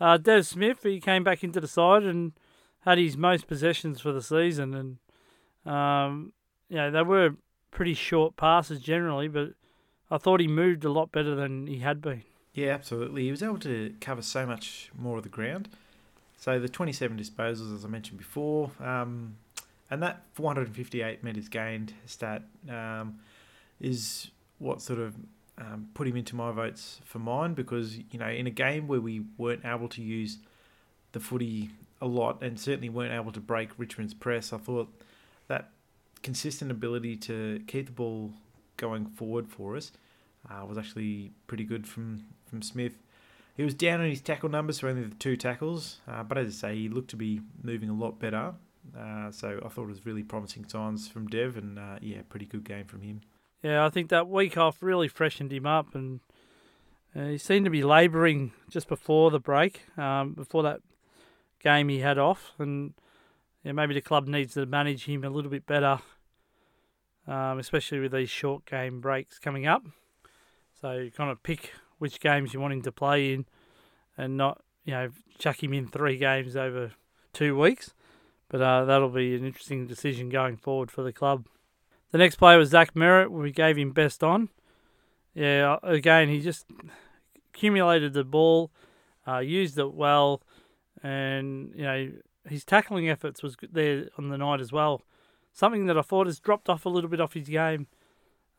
[0.00, 2.32] Uh, Dev Smith, he came back into the side and
[2.80, 6.32] had his most possessions for the season, and um,
[6.70, 7.34] you know they were
[7.70, 9.50] pretty short passes generally, but
[10.10, 12.24] I thought he moved a lot better than he had been.
[12.52, 13.24] Yeah, absolutely.
[13.24, 15.68] He was able to cover so much more of the ground.
[16.36, 19.36] So the 27 disposals, as I mentioned before, um,
[19.90, 23.18] and that 458 metres gained stat um,
[23.80, 25.14] is what sort of
[25.58, 29.00] um, put him into my votes for mine because, you know, in a game where
[29.00, 30.38] we weren't able to use
[31.12, 34.88] the footy a lot and certainly weren't able to break Richmond's press, I thought
[35.48, 35.70] that
[36.22, 38.32] consistent ability to keep the ball
[38.80, 39.92] going forward for us
[40.48, 42.94] uh, was actually pretty good from, from Smith.
[43.56, 46.48] He was down on his tackle numbers for only the two tackles, uh, but as
[46.48, 48.54] I say, he looked to be moving a lot better.
[48.98, 52.46] Uh, so I thought it was really promising signs from Dev, and uh, yeah, pretty
[52.46, 53.20] good game from him.
[53.62, 56.20] Yeah, I think that week off really freshened him up, and
[57.14, 60.80] uh, he seemed to be labouring just before the break, um, before that
[61.62, 62.94] game he had off, and
[63.62, 65.98] yeah, maybe the club needs to manage him a little bit better,
[67.30, 69.84] um, especially with these short game breaks coming up.
[70.80, 73.46] So you kind of pick which games you want him to play in,
[74.18, 76.92] and not you know chuck him in three games over
[77.32, 77.94] two weeks.
[78.48, 81.46] But uh, that'll be an interesting decision going forward for the club.
[82.10, 83.30] The next player was Zach Merrett.
[83.30, 84.48] We gave him best on.
[85.32, 86.66] Yeah, again, he just
[87.54, 88.72] accumulated the ball,
[89.28, 90.42] uh, used it well,
[91.00, 92.10] and you know
[92.48, 95.02] his tackling efforts was there on the night as well.
[95.60, 97.86] Something that I thought has dropped off a little bit off his game,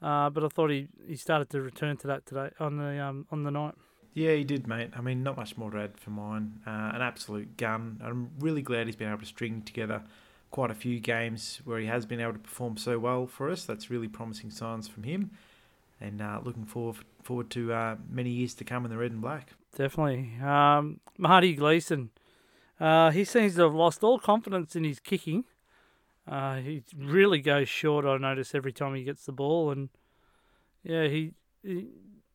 [0.04, 3.26] uh, but I thought he, he started to return to that today on the um,
[3.32, 3.74] on the night.
[4.14, 4.91] Yeah, he did, mate.
[4.95, 6.60] I mean, not much more to add for mine.
[6.64, 7.99] Uh, an absolute gun.
[8.06, 10.04] I'm really glad he's been able to string together
[10.52, 13.66] quite a few games where he has been able to perform so well for us.
[13.66, 15.32] That's really promising signs from him,
[15.99, 19.22] and uh, looking forward forward to uh, many years to come in the red and
[19.22, 19.54] black.
[19.76, 22.12] Definitely, um, Marty Gleeson.
[22.80, 25.45] Uh, he seems to have lost all confidence in his kicking.
[26.28, 28.06] Uh, he really goes short.
[28.06, 29.90] I notice every time he gets the ball, and
[30.84, 31.88] yeah, he, he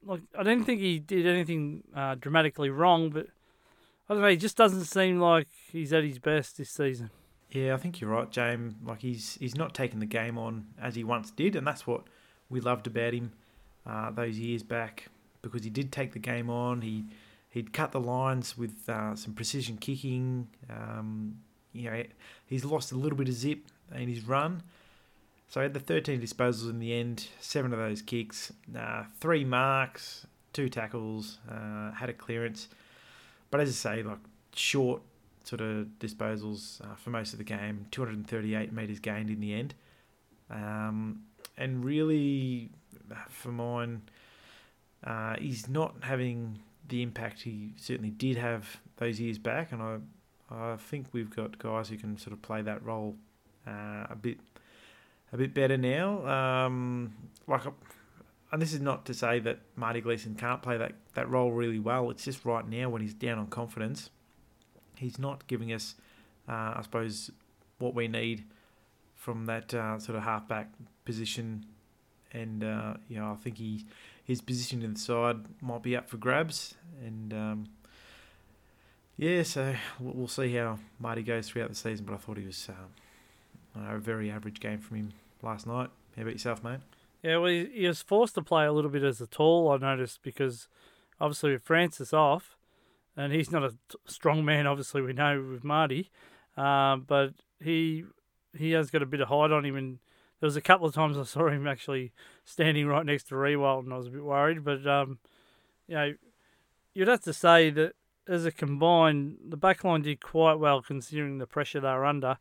[0.05, 3.27] like I don't think he did anything uh, dramatically wrong, but
[4.09, 4.29] I don't know.
[4.29, 7.11] He just doesn't seem like he's at his best this season.
[7.51, 8.75] Yeah, I think you're right, James.
[8.85, 12.05] Like he's he's not taking the game on as he once did, and that's what
[12.49, 13.33] we loved about him
[13.87, 15.09] uh, those years back
[15.43, 16.83] because he did take the game on.
[16.83, 17.05] He
[17.51, 20.49] he'd cut the lines with uh, some precision kicking.
[20.69, 21.39] Um,
[21.73, 22.03] you know,
[22.47, 23.61] he's lost a little bit of zip
[23.95, 24.63] in his run.
[25.49, 29.45] So he had the 13 disposals in the end, seven of those kicks, uh, three
[29.45, 32.69] marks, two tackles, uh, had a clearance.
[33.51, 34.19] But as I say, like
[34.55, 35.03] short
[35.45, 39.75] sort of disposals uh, for most of the game, 238 metres gained in the end.
[40.51, 41.23] Um,
[41.57, 42.71] and really,
[43.29, 44.03] for mine,
[45.05, 46.59] uh, he's not having
[46.89, 49.73] the impact he certainly did have those years back.
[49.73, 49.99] And I,
[50.51, 53.17] I think we've got guys who can sort of play that role
[53.67, 54.39] uh, a bit
[55.33, 56.27] a bit better now.
[56.27, 57.13] Um,
[57.47, 57.63] like,
[58.53, 61.79] and this is not to say that Marty Gleeson can't play that, that role really
[61.79, 62.11] well.
[62.11, 64.11] It's just right now when he's down on confidence,
[64.97, 65.97] he's not giving us,
[66.49, 67.31] uh, I suppose,
[67.79, 68.45] what we need
[69.15, 70.73] from that uh, sort of halfback
[71.05, 71.67] position.
[72.33, 73.85] And uh, you know, I think he
[74.25, 76.75] his position in the side might be up for grabs.
[77.05, 77.67] And um,
[79.17, 82.05] yeah, so we'll see how Marty goes throughout the season.
[82.05, 82.91] But I thought he was um,
[83.77, 85.13] a very average game from him
[85.43, 85.91] last night.
[86.17, 86.81] How about yourself, mate?
[87.23, 89.71] Yeah, well, he, was forced to play a little bit as a tall.
[89.71, 90.69] I noticed because
[91.21, 92.57] obviously with Francis off,
[93.17, 93.75] and he's not a
[94.07, 94.67] strong man.
[94.67, 96.11] Obviously, we know with Marty,
[96.57, 98.05] um, but he
[98.57, 99.99] he has got a bit of height on him, and
[100.41, 102.13] there was a couple of times I saw him actually
[102.45, 104.65] standing right next to Riewoldt, and I was a bit worried.
[104.65, 105.19] But um,
[105.89, 106.15] you know,
[106.95, 107.95] you'd have to say that
[108.29, 112.39] as a combined, the backline did quite well considering the pressure they were under,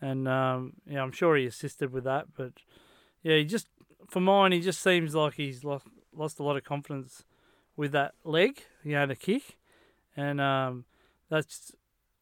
[0.00, 2.26] and um, yeah, I'm sure he assisted with that.
[2.36, 2.52] But
[3.22, 3.68] yeah, he just
[4.08, 7.24] for mine, he just seems like he's lost lost a lot of confidence
[7.76, 9.58] with that leg, you know, the kick,
[10.16, 10.84] and um,
[11.28, 11.72] that's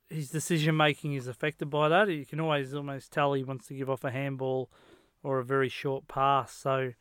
[0.08, 2.08] his decision making is affected by that.
[2.08, 4.70] You can always almost tell he wants to give off a handball
[5.22, 6.52] or a very short pass.
[6.52, 6.92] So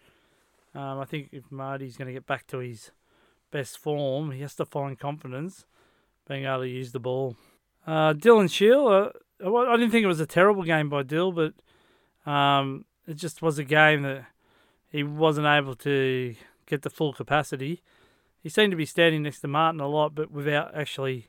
[0.74, 2.92] um, I think if Marty's going to get back to his
[3.52, 5.66] best form, he has to find confidence
[6.28, 7.36] being able to use the ball.
[7.86, 9.10] Uh, Dylan Shiel, uh,
[9.44, 11.54] I didn't think it was a terrible game by Dill, but
[12.30, 14.26] um, it just was a game that
[14.90, 16.36] he wasn't able to
[16.66, 17.82] get the full capacity.
[18.42, 21.28] He seemed to be standing next to Martin a lot, but without actually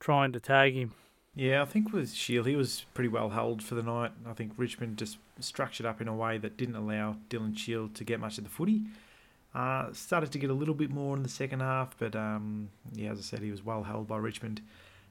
[0.00, 0.94] trying to tag him.
[1.34, 4.12] Yeah, I think with Shiel, he was pretty well held for the night.
[4.26, 8.04] I think Richmond just structured up in a way that didn't allow Dylan Shiel to
[8.04, 8.84] get much of the footy.
[9.54, 13.10] Uh, started to get a little bit more in the second half, but um, yeah,
[13.10, 14.62] as I said, he was well held by Richmond.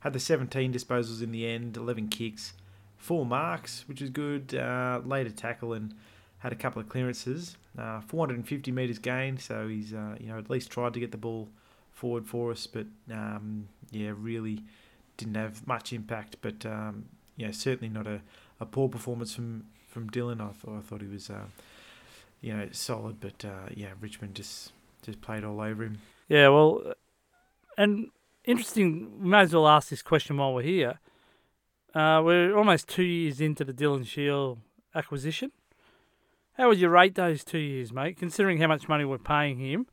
[0.05, 2.53] Had the 17 disposals in the end, 11 kicks,
[2.95, 4.53] four marks, which is good.
[4.53, 5.95] Uh, laid a tackle and
[6.37, 7.57] had a couple of clearances.
[7.75, 11.17] Uh, 450 metres gained, so he's uh, you know at least tried to get the
[11.17, 11.49] ball
[11.91, 14.61] forward for us, but um, yeah, really
[15.17, 16.35] didn't have much impact.
[16.39, 18.21] But um, yeah, certainly not a,
[18.59, 20.39] a poor performance from from Dylan.
[20.39, 21.47] I thought I thought he was uh,
[22.41, 25.97] you know solid, but uh, yeah, Richmond just just played all over him.
[26.29, 26.93] Yeah, well,
[27.75, 28.11] and
[28.45, 29.21] interesting.
[29.21, 30.99] We may as well ask this question while we're here.
[31.93, 34.59] Uh, we're almost two years into the Dylan Shiel
[34.93, 35.51] acquisition.
[36.57, 38.17] How would you rate those two years, mate?
[38.17, 39.87] Considering how much money we're paying him,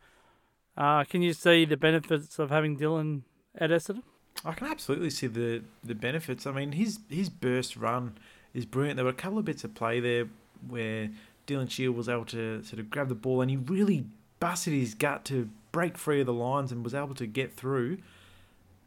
[0.76, 3.22] uh, can you see the benefits of having Dylan
[3.56, 4.02] at Essendon?
[4.44, 6.46] I can absolutely see the the benefits.
[6.46, 8.18] I mean, his his burst run
[8.54, 8.96] is brilliant.
[8.96, 10.28] There were a couple of bits of play there
[10.68, 11.10] where
[11.46, 14.04] Dylan Shiel was able to sort of grab the ball and he really
[14.40, 17.98] busted his gut to break free of the lines and was able to get through.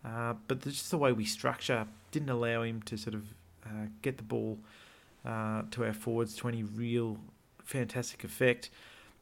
[0.05, 3.23] Uh, but just the way we structure didn't allow him to sort of
[3.65, 4.59] uh, get the ball
[5.25, 7.17] uh, to our forwards to any real
[7.63, 8.69] fantastic effect.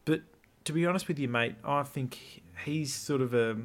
[0.04, 0.20] But
[0.64, 3.56] to be honest with you, mate, I think he's sort of a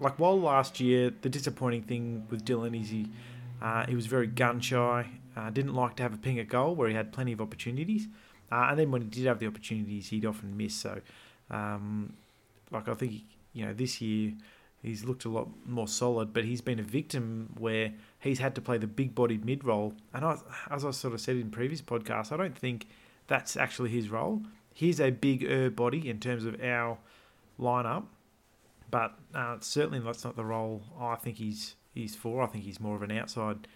[0.00, 3.06] like while last year the disappointing thing with Dylan is he
[3.62, 5.06] uh, he was very gun shy,
[5.36, 8.08] uh, didn't like to have a ping at goal where he had plenty of opportunities,
[8.50, 10.74] and then when he did have the opportunities, he'd often miss.
[10.74, 11.00] So,
[11.50, 12.14] um,
[12.70, 14.32] like I think you know this year
[14.84, 18.60] he's looked a lot more solid, but he's been a victim where he's had to
[18.60, 19.94] play the big-bodied mid role.
[20.12, 20.36] And I,
[20.70, 22.86] as I sort of said in previous podcasts, I don't think
[23.26, 24.42] that's actually his role.
[24.72, 26.98] He's a bigger body in terms of our
[27.58, 28.04] lineup,
[28.90, 32.42] but uh, certainly that's not the role I think he's he's for.
[32.42, 33.66] I think he's more of an outside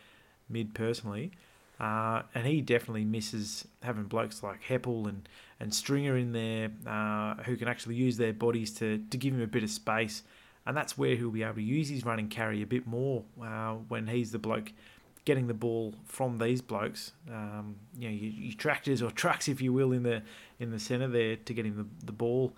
[0.49, 1.33] mid personally.
[1.81, 5.29] Uh, and he definitely misses having blokes like Heppell and,
[5.61, 9.41] and Stringer in there uh, who can actually use their bodies to, to give him
[9.41, 10.25] a bit of space.
[10.69, 13.73] And that's where he'll be able to use his running carry a bit more uh,
[13.89, 14.71] when he's the bloke
[15.25, 17.13] getting the ball from these blokes.
[17.31, 20.23] Um, you know, your, your, tractors or trucks, if you will, in the
[20.61, 22.53] in the centre there to get him the, the ball.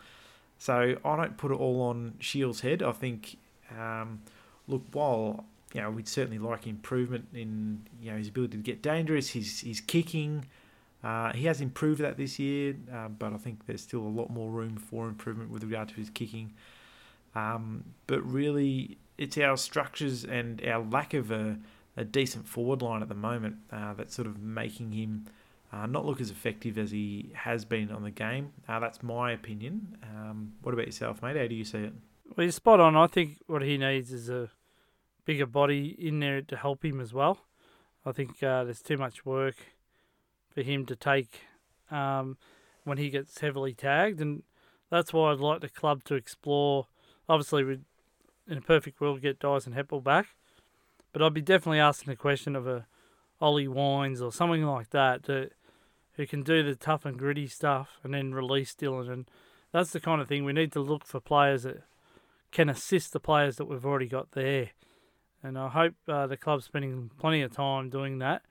[0.59, 2.83] So I don't put it all on Shiel's head.
[2.83, 3.37] I think,
[3.79, 4.23] um,
[4.67, 8.83] look, while you know, we'd certainly like improvement in you know his ability to get
[8.83, 10.47] dangerous, his his kicking.
[11.05, 14.31] Uh, he has improved that this year, uh, but I think there's still a lot
[14.31, 16.53] more room for improvement with regard to his kicking.
[17.35, 21.59] Um, but really, it's our structures and our lack of a,
[21.97, 25.27] a decent forward line at the moment uh, that's sort of making him
[25.73, 28.53] uh, not look as effective as he has been on the game.
[28.69, 29.97] Uh, that's my opinion.
[30.03, 31.37] Um, what about yourself, mate?
[31.37, 31.93] How do you see it?
[32.37, 32.97] Well, you're spot on.
[32.97, 34.51] I think what he needs is a
[35.25, 37.39] bigger body in there to help him as well.
[38.05, 39.57] I think uh, there's too much work
[40.49, 41.43] for him to take
[41.91, 42.37] um,
[42.85, 44.43] when he gets heavily tagged, and
[44.91, 46.87] that's why I'd like the club to explore.
[47.31, 47.79] Obviously, we
[48.49, 50.35] in a perfect world get Dyson Heppell back,
[51.13, 52.87] but I'd be definitely asking the question of a
[53.41, 55.27] Ollie Wines or something like that
[56.15, 59.11] who can do the tough and gritty stuff and then release Dylan.
[59.11, 59.31] And
[59.73, 61.85] that's the kind of thing we need to look for players that
[62.51, 64.71] can assist the players that we've already got there
[65.43, 68.43] and I hope uh, the club's spending plenty of time doing that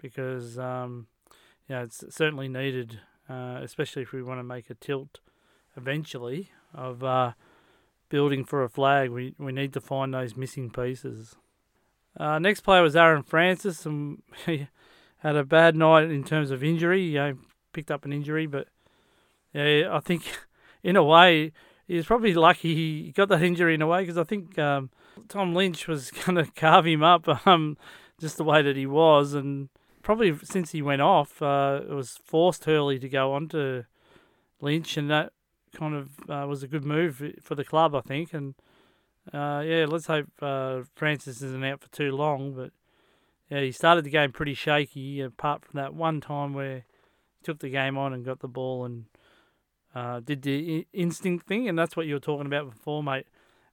[0.00, 1.06] because um,
[1.68, 5.20] yeah, it's certainly needed, uh, especially if we want to make a tilt
[5.76, 7.32] eventually of uh,
[8.10, 9.10] building for a flag.
[9.10, 11.36] We we need to find those missing pieces.
[12.18, 14.68] Uh, next player was Aaron Francis, and he
[15.18, 17.02] had a bad night in terms of injury.
[17.02, 17.38] You know,
[17.72, 18.68] picked up an injury, but
[19.54, 20.24] yeah, I think
[20.82, 21.52] in a way
[21.86, 24.58] he's probably lucky he got that injury in a way because I think.
[24.58, 24.90] Um,
[25.28, 27.76] Tom Lynch was going to carve him up um,
[28.18, 29.34] just the way that he was.
[29.34, 29.68] And
[30.02, 33.84] probably since he went off, uh, it was forced Hurley to go on to
[34.60, 34.96] Lynch.
[34.96, 35.32] And that
[35.74, 38.32] kind of uh, was a good move for the club, I think.
[38.32, 38.54] And
[39.32, 42.52] uh, yeah, let's hope uh, Francis isn't out for too long.
[42.52, 42.72] But
[43.50, 47.60] yeah, he started the game pretty shaky, apart from that one time where he took
[47.60, 49.06] the game on and got the ball and
[49.94, 51.68] uh, did the instinct thing.
[51.68, 53.26] And that's what you were talking about before, mate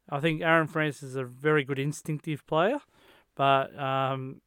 [0.10, 2.80] I think Aaron Francis is a very good instinctive player,
[3.36, 4.41] but um,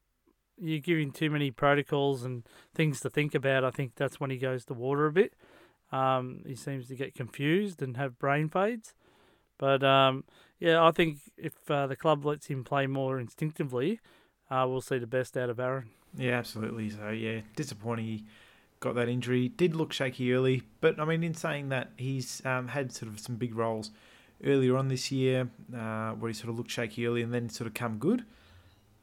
[0.59, 2.45] you're giving too many protocols and
[2.75, 3.65] things to think about.
[3.65, 5.35] I think that's when he goes to water a bit.
[5.93, 8.95] Um, he seems to get confused and have brain fades.
[9.59, 10.25] But um,
[10.59, 14.01] yeah, I think if uh, the club lets him play more instinctively,
[14.51, 15.91] uh, we'll see the best out of Aaron.
[16.17, 16.91] Yeah, absolutely.
[16.91, 18.25] So yeah, disappointing he
[18.81, 19.49] got that injury.
[19.49, 23.21] Did look shaky early, but I mean, in saying that, he's um, had sort of
[23.21, 23.91] some big roles
[24.45, 27.67] earlier on this year uh, where he sort of looked shaky early and then sort
[27.67, 28.25] of come good.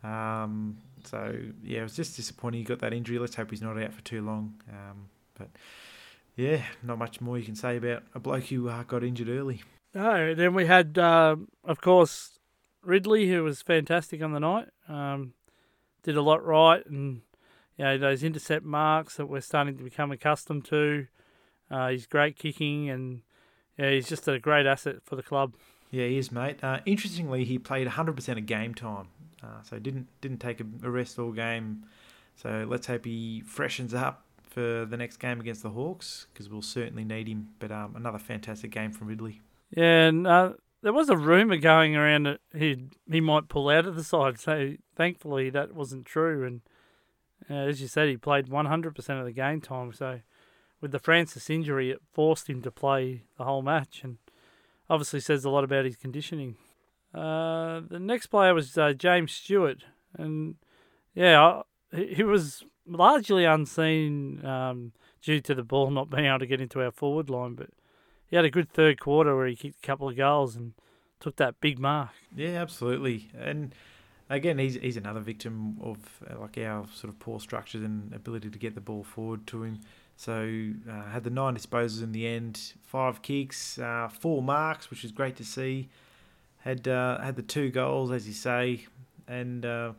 [0.04, 3.20] Um, so yeah, it was just disappointing he got that injury.
[3.20, 4.56] Let's hope he's not out for too long.
[4.70, 5.50] Um, but
[6.38, 9.64] yeah, not much more you can say about a bloke who uh, got injured early.
[9.94, 12.38] No, then we had, uh, of course,
[12.84, 14.68] Ridley, who was fantastic on the night.
[14.88, 15.34] Um,
[16.04, 17.22] did a lot right, and
[17.76, 21.08] you know those intercept marks that we're starting to become accustomed to.
[21.72, 23.22] Uh, he's great kicking, and
[23.78, 25.56] yeah, he's just a great asset for the club.
[25.90, 26.64] Yeah, he is, mate.
[26.64, 29.08] Uh, interestingly, he played 100% of game time,
[29.44, 31.86] uh, so didn't didn't take a rest all game.
[32.36, 34.26] So let's hope he freshens up
[34.58, 37.49] for the next game against the Hawks because we'll certainly need him.
[37.60, 39.39] But um, another fantastic game from Ridley.
[39.70, 43.86] Yeah, and uh, there was a rumor going around that he he might pull out
[43.86, 44.39] of the side.
[44.39, 46.43] So thankfully that wasn't true.
[46.43, 46.62] And
[47.47, 49.93] uh, as you said, he played 100% of the game time.
[49.93, 50.22] So
[50.82, 54.18] with the Francis injury, it forced him to play the whole match, and
[54.89, 56.55] obviously says a lot about his conditioning.
[57.14, 59.84] Uh, the next player was uh, James Stewart,
[60.18, 60.55] and
[61.14, 61.62] yeah,
[61.93, 66.82] he was largely unseen um, due to the ball not being able to get into
[66.82, 67.70] our forward line, but
[68.28, 70.74] he had a good third quarter where he kicked a couple of goals and
[71.20, 72.10] took that big mark.
[72.36, 73.74] Yeah, absolutely, and
[74.30, 75.98] again, he's he's another victim of
[76.30, 79.64] uh, like our sort of poor structures and ability to get the ball forward to
[79.64, 79.80] him.
[80.16, 85.04] So uh, had the nine disposals in the end, five kicks, uh, four marks, which
[85.04, 85.90] is great to see.
[86.60, 88.86] Had uh, had the two goals, as you say,
[89.28, 89.94] and uh,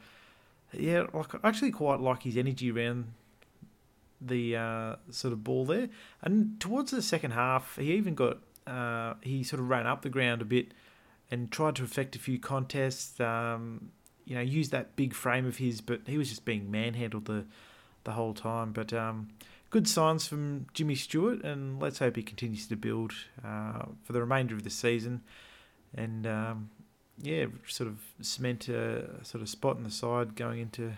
[0.72, 3.12] yeah, like I actually quite like his energy around
[4.20, 5.88] the uh, sort of ball there.
[6.22, 10.10] And towards the second half, he even got uh, he sort of ran up the
[10.10, 10.72] ground a bit
[11.30, 13.18] and tried to affect a few contests.
[13.20, 13.90] Um,
[14.24, 17.46] you know, used that big frame of his, but he was just being manhandled the
[18.04, 18.72] the whole time.
[18.72, 19.28] But um,
[19.70, 23.12] good signs from Jimmy Stewart, and let's hope he continues to build
[23.44, 25.22] uh, for the remainder of the season,
[25.94, 26.70] and um,
[27.22, 30.92] yeah, sort of cement a sort of spot in the side going into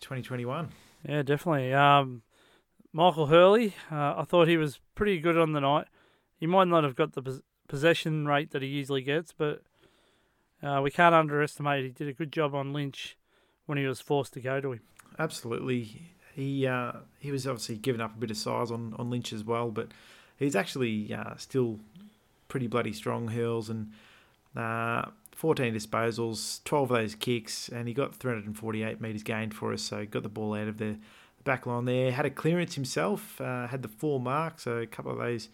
[0.00, 0.68] 2021.
[1.08, 1.72] Yeah, definitely.
[1.72, 2.22] Um,
[2.92, 5.86] Michael Hurley, uh, I thought he was pretty good on the night.
[6.38, 9.62] He might not have got the pos- possession rate that he usually gets, but
[10.62, 11.84] uh, we can't underestimate.
[11.84, 13.16] He did a good job on Lynch
[13.66, 14.80] when he was forced to go to him.
[15.18, 19.32] Absolutely he uh, he was obviously given up a bit of size on, on Lynch
[19.32, 19.88] as well, but
[20.38, 21.80] he's actually uh, still
[22.46, 23.90] pretty bloody strong hurls and
[24.56, 25.06] uh,
[25.38, 29.82] 14 disposals, 12 of those kicks, and he got 348 metres gained for us.
[29.82, 30.96] So got the ball out of the
[31.44, 32.10] back line there.
[32.10, 35.48] Had a clearance himself, uh, had the four marks, so a couple of those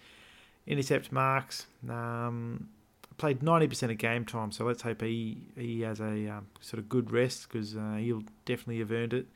[0.67, 1.67] intercept marks.
[1.87, 2.71] Um,
[3.19, 6.89] played 90% of game time, so let's hope he, he has a um, sort of
[6.89, 9.27] good rest because uh, he'll definitely have earned it.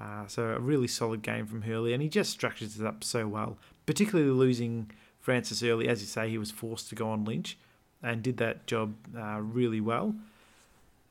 [0.00, 3.28] Uh, so a really solid game from Hurley, and he just structures it up so
[3.28, 3.58] well.
[3.84, 7.58] Particularly losing Francis early, as you say, he was forced to go on Lynch,
[8.02, 10.14] and did that job uh, really well.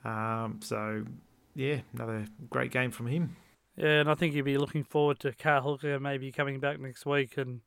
[0.03, 1.05] Um, so
[1.55, 3.35] yeah, another great game from him.
[3.77, 7.05] Yeah, and I think you'd be looking forward to Cale Hooker maybe coming back next
[7.05, 7.61] week and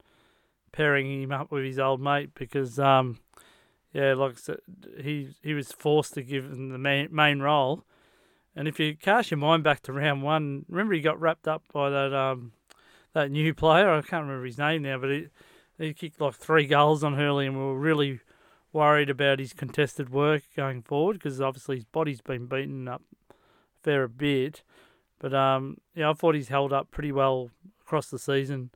[0.73, 3.19] pairing him up with his old mate because, um,
[3.93, 4.59] yeah, like I said,
[5.03, 7.85] he he was forced to give him the main, main role
[8.59, 11.63] and if you cast your mind back to round one, remember he got wrapped up
[11.73, 12.51] by that um
[13.13, 13.89] that new player.
[13.89, 15.29] I can't remember his name now, but he
[15.79, 18.19] he kicked like three goals on Hurley, and we were really
[18.73, 23.35] worried about his contested work going forward because obviously his body's been beaten up a
[23.83, 24.63] fair bit.
[25.19, 27.51] But um, yeah, I thought he's held up pretty well
[27.83, 28.71] across the season,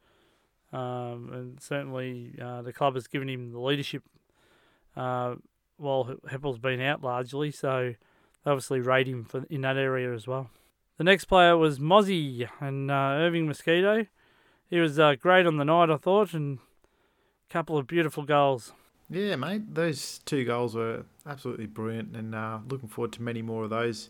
[0.73, 4.03] um, and certainly uh, the club has given him the leadership
[4.97, 5.37] uh,
[5.77, 7.51] while Heppell's been out largely.
[7.51, 7.95] So
[8.45, 10.51] obviously rate him for in that area as well.
[10.99, 14.07] The next player was Mozzie and uh, Irving Mosquito.
[14.69, 18.73] He was uh, great on the night, I thought, and a couple of beautiful goals.
[19.13, 23.65] Yeah, mate, those two goals were absolutely brilliant, and uh, looking forward to many more
[23.65, 24.09] of those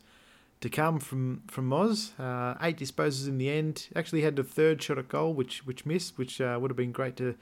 [0.61, 2.13] to come from from Moz.
[2.21, 3.89] Uh, eight disposals in the end.
[3.97, 6.93] Actually had the third shot at goal, which which missed, which uh, would have been
[6.93, 7.35] great to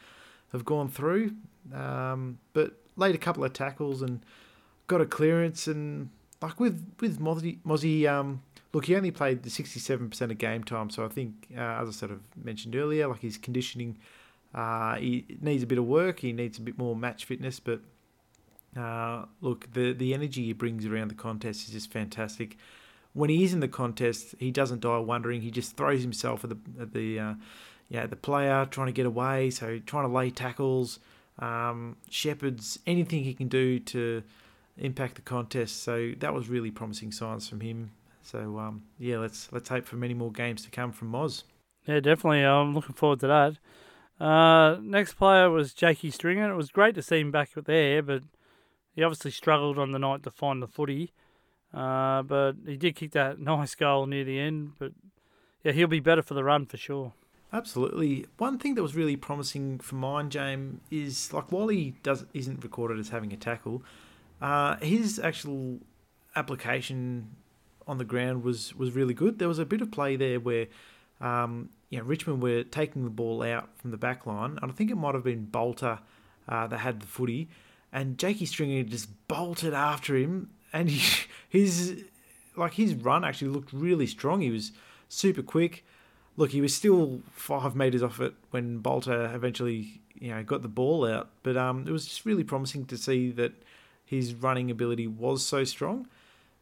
[0.52, 1.32] have gone through.
[1.74, 4.24] Um, but laid a couple of tackles and
[4.86, 6.08] got a clearance and
[6.40, 8.42] like with with Mozzie, Mozzie um,
[8.72, 11.60] look, he only played the sixty seven percent of game time, so I think, uh,
[11.60, 13.98] as I sort of mentioned earlier, like his conditioning,
[14.54, 16.20] uh, he needs a bit of work.
[16.20, 17.80] He needs a bit more match fitness, but
[18.76, 22.56] uh, look, the the energy he brings around the contest is just fantastic.
[23.12, 25.42] When he is in the contest, he doesn't die wondering.
[25.42, 27.34] He just throws himself at the at the uh,
[27.88, 29.50] yeah the player trying to get away.
[29.50, 30.98] So trying to lay tackles,
[31.38, 34.22] um, shepherds, anything he can do to
[34.78, 35.82] impact the contest.
[35.82, 37.90] So that was really promising signs from him.
[38.22, 41.44] So um, yeah, let's let's hope for many more games to come from Moz.
[41.86, 42.44] Yeah, definitely.
[42.44, 43.56] I'm looking forward to that.
[44.20, 46.52] Uh, next player was Jakey Stringer.
[46.52, 48.22] It was great to see him back there, but
[48.94, 51.12] he obviously struggled on the night to find the footy.
[51.72, 54.72] Uh, but he did kick that nice goal near the end.
[54.78, 54.92] But
[55.64, 57.14] yeah, he'll be better for the run for sure.
[57.52, 58.26] Absolutely.
[58.38, 62.62] One thing that was really promising for mine, James, is like while he does isn't
[62.62, 63.82] recorded as having a tackle,
[64.40, 65.80] uh, his actual
[66.36, 67.34] application
[67.88, 69.38] on the ground was was really good.
[69.40, 70.68] There was a bit of play there where,
[71.20, 74.90] um, know, Richmond were taking the ball out from the back line, and I think
[74.90, 76.00] it might have been Balta
[76.48, 77.48] uh, that had the footy,
[77.92, 82.04] and Jakey Stringer just bolted after him, and he, his
[82.56, 84.40] like his run actually looked really strong.
[84.40, 84.72] He was
[85.08, 85.84] super quick.
[86.36, 90.68] Look, he was still five meters off it when Balta eventually you know got the
[90.68, 93.52] ball out, but um, it was just really promising to see that
[94.04, 96.06] his running ability was so strong.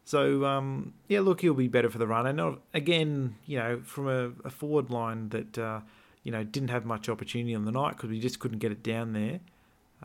[0.09, 2.25] So um, yeah, look, he'll be better for the run.
[2.25, 5.81] And again, you know, from a, a forward line that uh,
[6.23, 8.81] you know didn't have much opportunity on the night because we just couldn't get it
[8.81, 9.39] down there.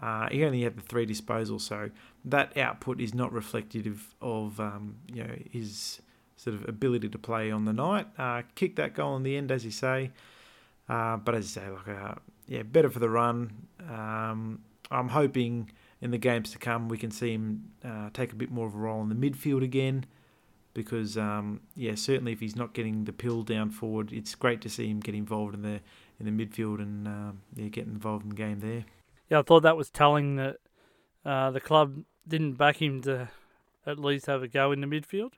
[0.02, 1.88] Uh, he only had the three disposals, so
[2.22, 6.02] that output is not reflective of um, you know his
[6.36, 8.06] sort of ability to play on the night.
[8.18, 10.10] Uh, kicked that goal in the end, as you say.
[10.86, 12.14] Uh, but as you say, like uh,
[12.46, 13.50] yeah, better for the run.
[13.88, 15.70] Um, I'm hoping
[16.04, 18.74] in the games to come we can see him uh, take a bit more of
[18.74, 20.04] a role in the midfield again.
[20.74, 24.68] Because um, yeah, certainly if he's not getting the pill down forward, it's great to
[24.68, 25.80] see him get involved in the
[26.20, 28.84] in the midfield and um, yeah, get involved in the game there.
[29.30, 30.56] Yeah, I thought that was telling that
[31.24, 33.30] uh, the club didn't back him to
[33.86, 35.32] at least have a go in the midfield.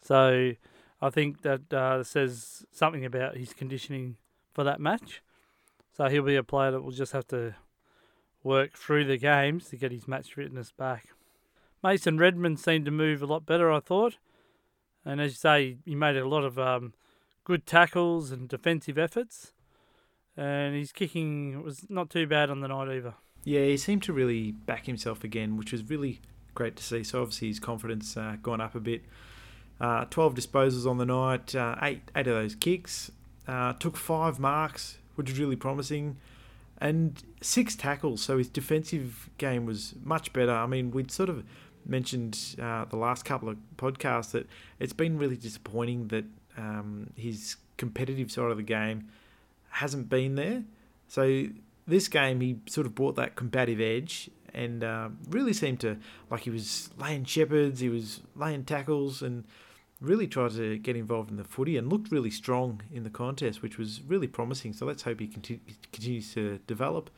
[0.00, 0.52] So
[1.02, 4.16] I think that uh, says something about his conditioning
[4.54, 5.22] for that match.
[5.96, 7.56] So he'll be a player that will just have to
[8.42, 11.08] work through the games to get his match fitness back.
[11.82, 14.16] Mason Redman seemed to move a lot better, I thought.
[15.04, 16.92] And as you say, he made a lot of um,
[17.44, 19.52] good tackles and defensive efforts
[20.38, 23.14] and his kicking was not too bad on the night either.
[23.44, 26.20] Yeah, he seemed to really back himself again, which was really
[26.54, 27.02] great to see.
[27.02, 29.02] So obviously his confidence uh, gone up a bit.
[29.80, 33.10] Uh, Twelve disposals on the night, uh, eight eight of those kicks.
[33.48, 36.18] Uh, took five marks, which was really promising,
[36.80, 38.22] and six tackles.
[38.22, 40.52] So his defensive game was much better.
[40.52, 41.44] I mean, we'd sort of
[41.84, 44.46] mentioned uh, the last couple of podcasts that
[44.78, 46.24] it's been really disappointing that
[46.56, 49.08] um, his competitive side of the game
[49.70, 50.64] hasn't been there.
[51.08, 51.46] So
[51.86, 55.98] this game, he sort of brought that combative edge and uh, really seemed to
[56.30, 59.44] like he was laying shepherds, he was laying tackles, and
[60.00, 63.62] really tried to get involved in the footy and looked really strong in the contest,
[63.62, 64.72] which was really promising.
[64.72, 65.60] So let's hope he continue,
[65.92, 67.10] continues to develop.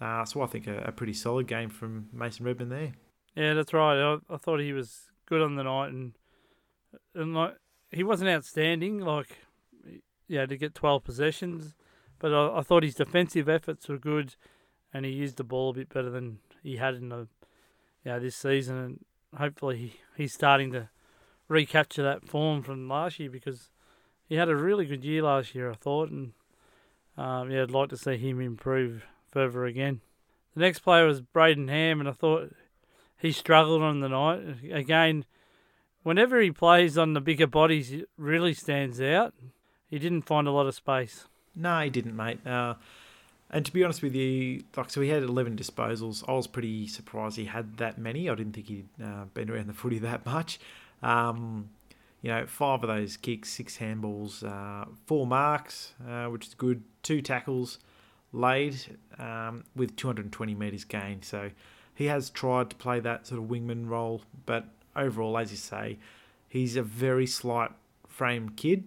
[0.00, 2.92] Uh, so I think a, a, pretty solid game from Mason Redman there.
[3.36, 3.96] Yeah, that's right.
[3.96, 6.12] I, I thought he was good on the night, and
[7.14, 7.56] and like
[7.90, 8.98] he wasn't outstanding.
[8.98, 9.38] Like
[10.26, 11.74] yeah, to get twelve possessions
[12.24, 14.36] but I, I thought his defensive efforts were good,
[14.94, 17.28] and he used the ball a bit better than he had in the,
[18.02, 18.78] yeah, this season.
[18.78, 19.04] And
[19.36, 20.88] hopefully he, he's starting to
[21.48, 23.70] recapture that form from last year because
[24.28, 26.32] he had a really good year last year, I thought, and
[27.16, 30.00] um, yeah, I'd like to see him improve further again.
[30.54, 32.54] The next player was Brayden Ham, and I thought
[33.18, 34.72] he struggled on the night.
[34.72, 35.24] Again,
[36.02, 39.34] whenever he plays on the bigger bodies, it really stands out.
[39.88, 41.26] He didn't find a lot of space.
[41.54, 42.44] No, he didn't, mate.
[42.46, 42.74] Uh,
[43.50, 46.24] and to be honest with you, like so, he had eleven disposals.
[46.28, 48.28] I was pretty surprised he had that many.
[48.28, 50.58] I didn't think he'd uh, been around the footy that much.
[51.02, 51.70] Um,
[52.22, 56.82] you know, five of those kicks, six handballs, uh, four marks, uh, which is good.
[57.02, 57.78] Two tackles
[58.32, 58.76] laid
[59.18, 61.24] um, with 220 metres gained.
[61.24, 61.50] So
[61.94, 64.66] he has tried to play that sort of wingman role, but
[64.96, 65.98] overall, as you say,
[66.48, 67.72] he's a very slight
[68.08, 68.84] frame kid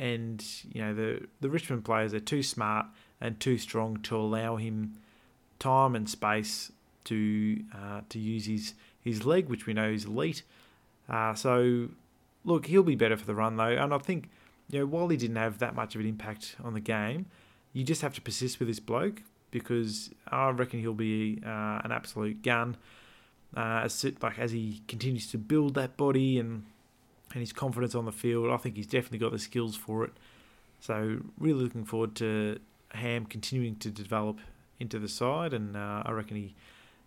[0.00, 2.86] and you know the the Richmond players are too smart
[3.20, 4.96] and too strong to allow him
[5.58, 6.72] time and space
[7.04, 10.42] to uh, to use his his leg, which we know is elite.
[11.10, 11.88] Uh, so
[12.44, 14.30] look, he'll be better for the run though, and I think
[14.70, 17.26] you know while he didn't have that much of an impact on the game,
[17.72, 21.92] you just have to persist with this bloke because I reckon he'll be uh, an
[21.92, 22.76] absolute gun.
[23.56, 26.62] Uh, as like as he continues to build that body and
[27.32, 28.50] and his confidence on the field.
[28.50, 30.12] I think he's definitely got the skills for it.
[30.80, 32.58] So really looking forward to
[32.92, 34.38] Ham continuing to develop
[34.78, 36.54] into the side, and uh, I reckon he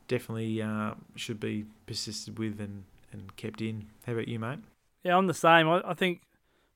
[0.07, 2.83] definitely uh, should be persisted with and,
[3.13, 3.87] and kept in.
[4.05, 4.59] How about you, mate?
[5.03, 5.69] Yeah, I'm the same.
[5.69, 6.21] I, I think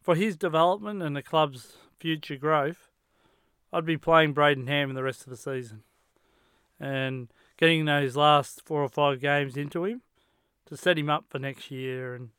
[0.01, 2.89] for his development and the club's future growth,
[3.73, 5.83] I'd be playing Brayden Ham in the rest of the season,
[6.79, 7.27] and
[7.57, 10.01] getting those last four or five games into him
[10.67, 12.29] to set him up for next year and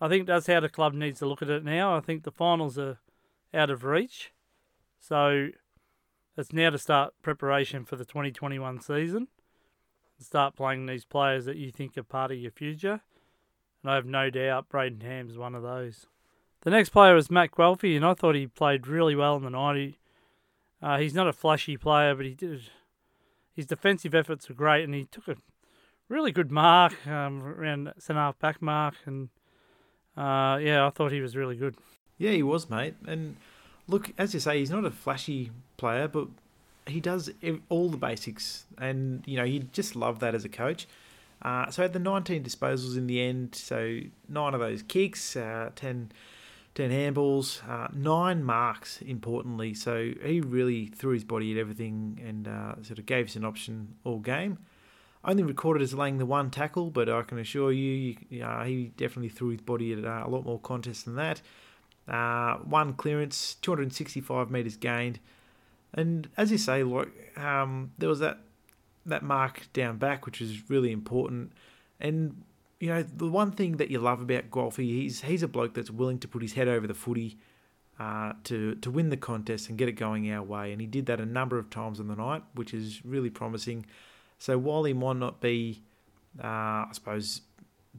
[0.00, 1.96] I think that's how the club needs to look at it now.
[1.96, 2.98] I think the finals are
[3.54, 4.32] out of reach.
[5.00, 5.48] So
[6.36, 9.28] it's now to start preparation for the 2021 season.
[10.18, 13.00] Start playing these players that you think are part of your future.
[13.86, 16.06] And I have no doubt Brayden Ham's one of those.
[16.62, 19.50] The next player was Matt Guelfi, and I thought he played really well in the
[19.50, 19.76] night.
[19.76, 19.98] He,
[20.82, 22.62] uh, he's not a flashy player, but he did.
[23.54, 25.36] His defensive efforts were great, and he took a
[26.08, 29.28] really good mark um, around centre half back mark, and
[30.16, 31.76] uh, yeah, I thought he was really good.
[32.18, 32.96] Yeah, he was, mate.
[33.06, 33.36] And
[33.86, 36.26] look, as you say, he's not a flashy player, but
[36.88, 37.30] he does
[37.68, 40.88] all the basics, and you know you just love that as a coach.
[41.42, 45.70] Uh, so had the 19 disposals in the end, so nine of those kicks, uh,
[45.76, 46.10] 10,
[46.74, 49.74] 10 handballs, uh, nine marks, importantly.
[49.74, 53.44] So he really threw his body at everything and uh, sort of gave us an
[53.44, 54.58] option all game.
[55.24, 59.28] Only recorded as laying the one tackle, but I can assure you, you he definitely
[59.28, 61.42] threw his body at uh, a lot more contests than that.
[62.08, 65.18] Uh, one clearance, 265 metres gained.
[65.92, 68.38] And as you say, like um, there was that
[69.06, 71.52] that mark down back, which is really important.
[72.00, 72.42] And
[72.80, 75.90] you know, the one thing that you love about Guelphy, he's he's a bloke that's
[75.90, 77.38] willing to put his head over the footy
[77.98, 80.72] uh, to to win the contest and get it going our way.
[80.72, 83.86] And he did that a number of times in the night, which is really promising.
[84.38, 85.82] So while he might not be,
[86.42, 87.40] uh, I suppose,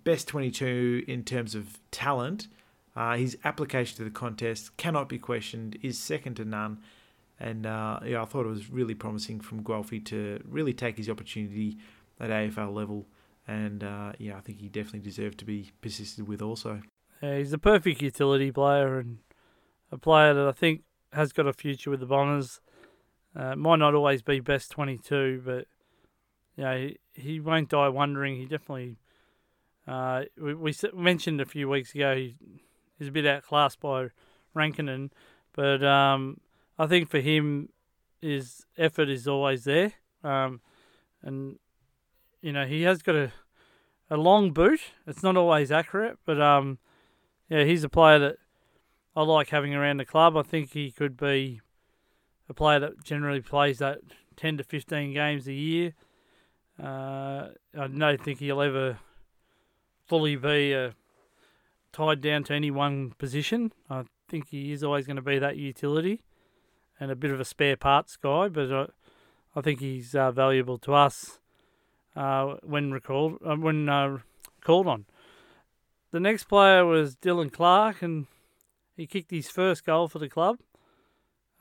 [0.03, 2.47] best 22 in terms of talent,
[2.95, 6.79] uh, his application to the contest cannot be questioned, is second to none.
[7.39, 11.09] And uh, yeah, I thought it was really promising from Guelphy to really take his
[11.09, 11.77] opportunity
[12.19, 13.05] at AFL level.
[13.47, 16.81] And uh, yeah, I think he definitely deserved to be persisted with also.
[17.21, 19.19] Yeah, he's a perfect utility player and
[19.91, 20.83] a player that I think
[21.13, 22.59] has got a future with the Bombers.
[23.35, 25.67] Uh, might not always be best 22, but
[26.55, 28.35] yeah, he, he won't die wondering.
[28.35, 28.97] He definitely,
[29.87, 32.35] uh, we, we mentioned a few weeks ago, he,
[32.97, 34.07] he's a bit outclassed by
[34.55, 35.11] Rankinen,
[35.53, 36.39] but um,
[36.79, 37.69] I think for him,
[38.21, 39.93] his effort is always there,
[40.23, 40.61] um,
[41.23, 41.57] and
[42.41, 43.31] you know he has got a
[44.09, 44.79] a long boot.
[45.05, 46.77] It's not always accurate, but um,
[47.49, 48.35] yeah, he's a player that
[49.15, 50.37] I like having around the club.
[50.37, 51.61] I think he could be
[52.49, 53.99] a player that generally plays that
[54.35, 55.93] ten to fifteen games a year.
[56.81, 58.99] Uh, I don't think he'll ever
[60.07, 60.91] fully be uh,
[61.91, 63.73] tied down to any one position.
[63.89, 66.21] I think he is always going to be that utility
[66.99, 68.87] and a bit of a spare parts guy, but I,
[69.55, 71.39] I think he's uh, valuable to us
[72.15, 74.17] uh, when recalled uh, when uh,
[74.63, 75.05] called on.
[76.11, 78.27] The next player was Dylan Clarke, and
[78.95, 80.59] he kicked his first goal for the club.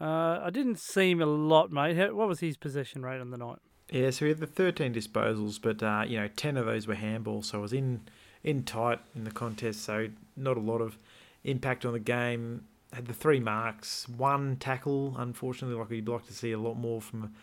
[0.00, 2.14] Uh, I didn't see him a lot, mate.
[2.14, 3.58] what was his possession rate on the night?
[3.90, 6.96] Yeah, so he had the 13 disposals, but uh, you know, 10 of those were
[6.96, 8.02] handballs, so I was in
[8.42, 10.98] in tight in the contest, so not a lot of
[11.42, 15.14] impact on the game had the three marks, one tackle.
[15.18, 17.34] Unfortunately, like you'd like to see a lot more from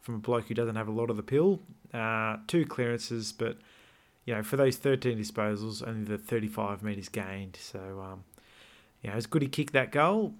[0.00, 1.60] from a bloke who doesn't have a lot of the pill.
[1.94, 3.58] Uh, two clearances, but
[4.24, 7.56] you know for those 13 disposals, only the 35 meters gained.
[7.60, 8.24] So um,
[9.02, 10.34] you know it's good he kicked that goal,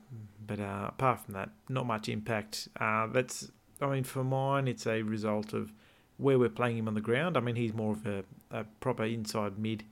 [0.46, 2.68] but uh, apart from that, not much impact.
[2.78, 5.72] Uh, that's I mean for mine, it's a result of
[6.18, 7.36] where we're playing him on the ground.
[7.36, 9.84] I mean he's more of a, a proper inside mid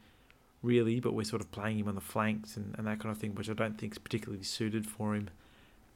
[0.62, 3.18] really, but we're sort of playing him on the flanks and, and that kind of
[3.18, 5.30] thing, which I don't think is particularly suited for him.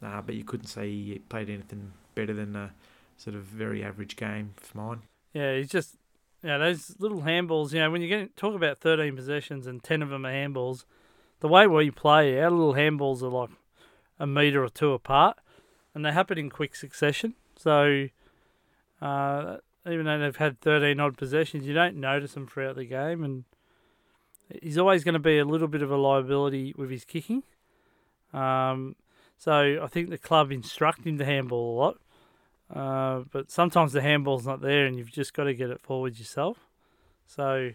[0.03, 2.73] Uh, but you couldn't say he played anything better than a
[3.17, 5.01] sort of very average game for mine.
[5.33, 5.95] Yeah, he's just,
[6.43, 10.01] yeah, those little handballs, you know, when you get talk about 13 possessions and 10
[10.01, 10.85] of them are handballs,
[11.39, 13.49] the way we play, our little handballs are like
[14.19, 15.37] a metre or two apart,
[15.93, 17.35] and they happen in quick succession.
[17.57, 18.07] So,
[19.01, 23.23] uh, even though they've had 13 odd possessions, you don't notice them throughout the game,
[23.23, 23.43] and
[24.61, 27.43] he's always going to be a little bit of a liability with his kicking.
[28.33, 28.95] Um,
[29.37, 31.97] so I think the club instruct him to handball a lot.
[32.73, 36.17] Uh, but sometimes the handball's not there and you've just got to get it forward
[36.17, 36.67] yourself.
[37.27, 37.71] So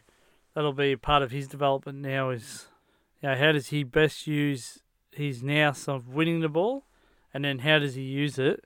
[0.54, 2.66] that'll be part of his development now is
[3.22, 4.80] you know, how does he best use
[5.12, 6.84] his nous of winning the ball
[7.32, 8.64] and then how does he use it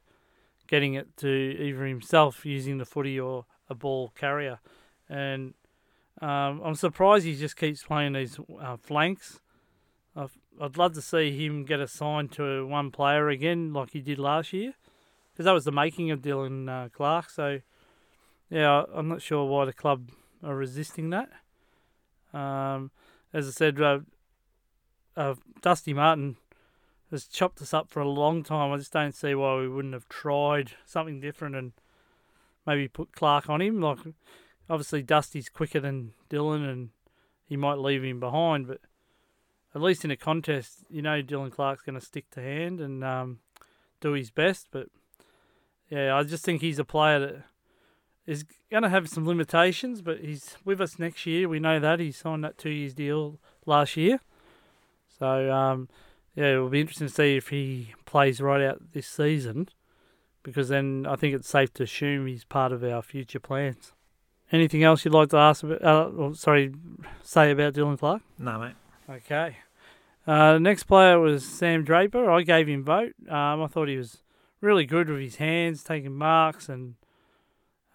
[0.67, 4.61] getting it to either himself using the footy or a ball carrier.
[5.09, 5.55] And
[6.21, 9.41] um, I'm surprised he just keeps playing these uh, flanks.
[10.17, 10.27] i
[10.59, 14.53] would love to see him get assigned to one player again, like he did last
[14.53, 14.75] year,
[15.33, 17.31] because that was the making of Dylan uh, Clarke.
[17.31, 17.61] So,
[18.49, 20.11] yeah, I'm not sure why the club
[20.43, 21.31] are resisting that.
[22.33, 22.91] Um,
[23.33, 24.01] as I said, uh,
[25.17, 26.37] uh, Dusty Martin
[27.11, 28.73] has chopped us up for a long time.
[28.73, 31.73] I just don't see why we wouldn't have tried something different and
[32.67, 33.81] maybe put Clarke on him.
[33.81, 33.99] Like
[34.69, 36.91] obviously Dusty's quicker than Dylan, and
[37.47, 38.67] he might leave him behind.
[38.67, 38.81] But
[39.75, 43.05] at least in a contest, you know Dylan Clarke's going to stick to hand and
[43.05, 43.39] um,
[44.01, 44.69] do his best.
[44.71, 44.89] But
[45.89, 47.45] yeah, I just think he's a player that
[48.27, 51.49] is going to have some limitations, but he's with us next year.
[51.49, 54.21] We know that he signed that two years deal last year.
[55.19, 55.89] So um,
[56.35, 59.69] yeah, it will be interesting to see if he plays right out this season,
[60.43, 63.93] because then I think it's safe to assume he's part of our future plans.
[64.53, 65.83] Anything else you'd like to ask about?
[65.83, 66.73] Uh, sorry,
[67.23, 68.23] say about Dylan Clarke?
[68.39, 68.75] No, mate.
[69.09, 69.57] Okay.
[70.27, 72.31] Uh, the next player was Sam Draper.
[72.31, 73.15] I gave him vote.
[73.29, 74.19] Um, I thought he was
[74.61, 76.95] really good with his hands, taking marks, and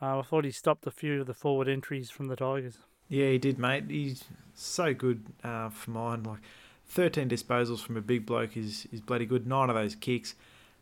[0.01, 2.77] uh, I thought he stopped a few of the forward entries from the Tigers.
[3.07, 3.85] Yeah, he did, mate.
[3.89, 6.23] He's so good uh, for mine.
[6.23, 6.39] Like
[6.87, 9.47] 13 disposals from a big bloke is, is bloody good.
[9.47, 10.35] Nine of those kicks.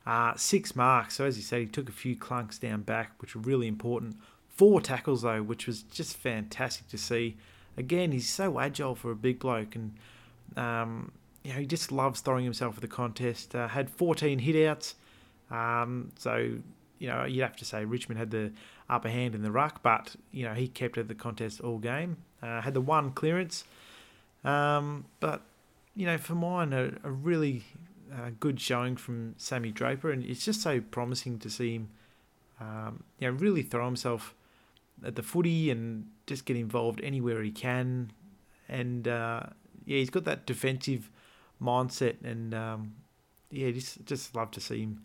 [0.05, 1.15] Uh, six marks.
[1.15, 4.17] So, as you said, he took a few clunks down back, which were really important.
[4.57, 7.37] Four tackles, though, which was just fantastic to see.
[7.77, 9.93] Again, he's so agile for a big bloke, and
[10.55, 11.11] um,
[11.43, 13.55] you know, he just loves throwing himself for the contest.
[13.55, 14.95] Uh, had 14 hitouts.
[15.49, 16.57] Um, so,
[16.99, 18.51] you know, you'd have to say Richmond had the
[18.89, 22.17] upper hand in the ruck, but, you know, he kept at the contest all game.
[22.41, 23.63] Uh, had the one clearance.
[24.43, 25.41] Um, but,
[25.95, 27.63] you know, for mine, a, a really
[28.11, 31.89] uh, good showing from Sammy Draper, and it's just so promising to see him,
[32.59, 34.33] um, you know, really throw himself
[35.05, 38.11] at the footy and just get involved anywhere he can.
[38.69, 39.43] And, uh,
[39.85, 41.09] yeah, he's got that defensive
[41.61, 42.95] mindset, and um,
[43.49, 45.01] yeah, just just love to see him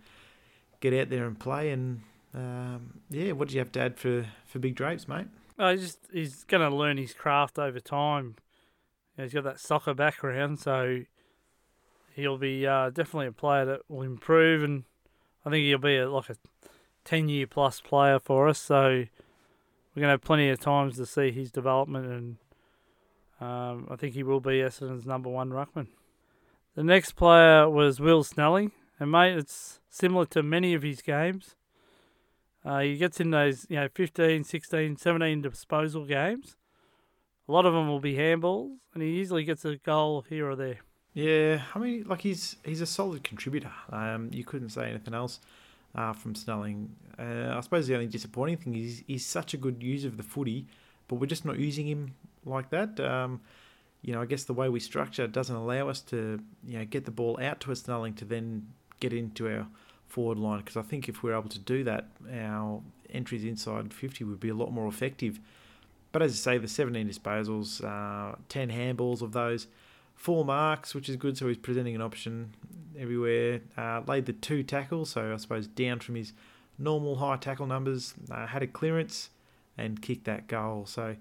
[0.81, 1.71] get out there and play.
[1.71, 2.03] And
[2.35, 5.29] um, yeah, what do you have to add for for Big Drapes, mate?
[5.59, 8.37] Oh, he's just he's going to learn his craft over time.
[9.17, 11.03] You know, he's got that soccer background, so
[12.15, 14.85] he'll be uh, definitely a player that will improve, and
[15.47, 16.37] I think he'll be a, like a
[17.05, 18.59] ten year plus player for us.
[18.59, 19.05] So
[19.95, 22.37] we're going to have plenty of times to see his development, and
[23.41, 25.89] um, I think he will be Essendon's number one ruckman.
[26.75, 31.57] The next player was Will Snelling, and mate, it's similar to many of his games.
[32.65, 36.57] Uh, he gets in those, you know, 15, 16, 17 disposal games.
[37.49, 40.57] A lot of them will be handballs, and he usually gets a goal here or
[40.57, 40.79] there.
[41.13, 43.73] Yeah, I mean, like he's he's a solid contributor.
[43.91, 45.41] Um, you couldn't say anything else
[45.95, 46.95] uh, from Snelling.
[47.19, 50.23] Uh, I suppose the only disappointing thing is he's such a good user of the
[50.23, 50.67] footy,
[51.09, 52.15] but we're just not using him
[52.45, 52.99] like that.
[53.01, 53.41] Um,
[54.03, 57.05] you know, I guess the way we structure doesn't allow us to, you know, get
[57.05, 58.67] the ball out to a Snelling to then
[58.99, 59.67] get into our
[60.09, 60.59] forward line.
[60.59, 64.49] Because I think if we're able to do that, our entries inside 50 would be
[64.49, 65.39] a lot more effective.
[66.11, 69.67] But as I say, the 17 disposals, uh, 10 handballs of those,
[70.15, 71.37] four marks, which is good.
[71.37, 72.55] So he's presenting an option
[72.99, 73.61] everywhere.
[73.77, 76.33] Uh, laid the two tackles, so I suppose down from his
[76.79, 78.15] normal high tackle numbers.
[78.31, 79.31] Uh, had a clearance
[79.79, 80.87] and kicked that goal.
[80.87, 81.17] So,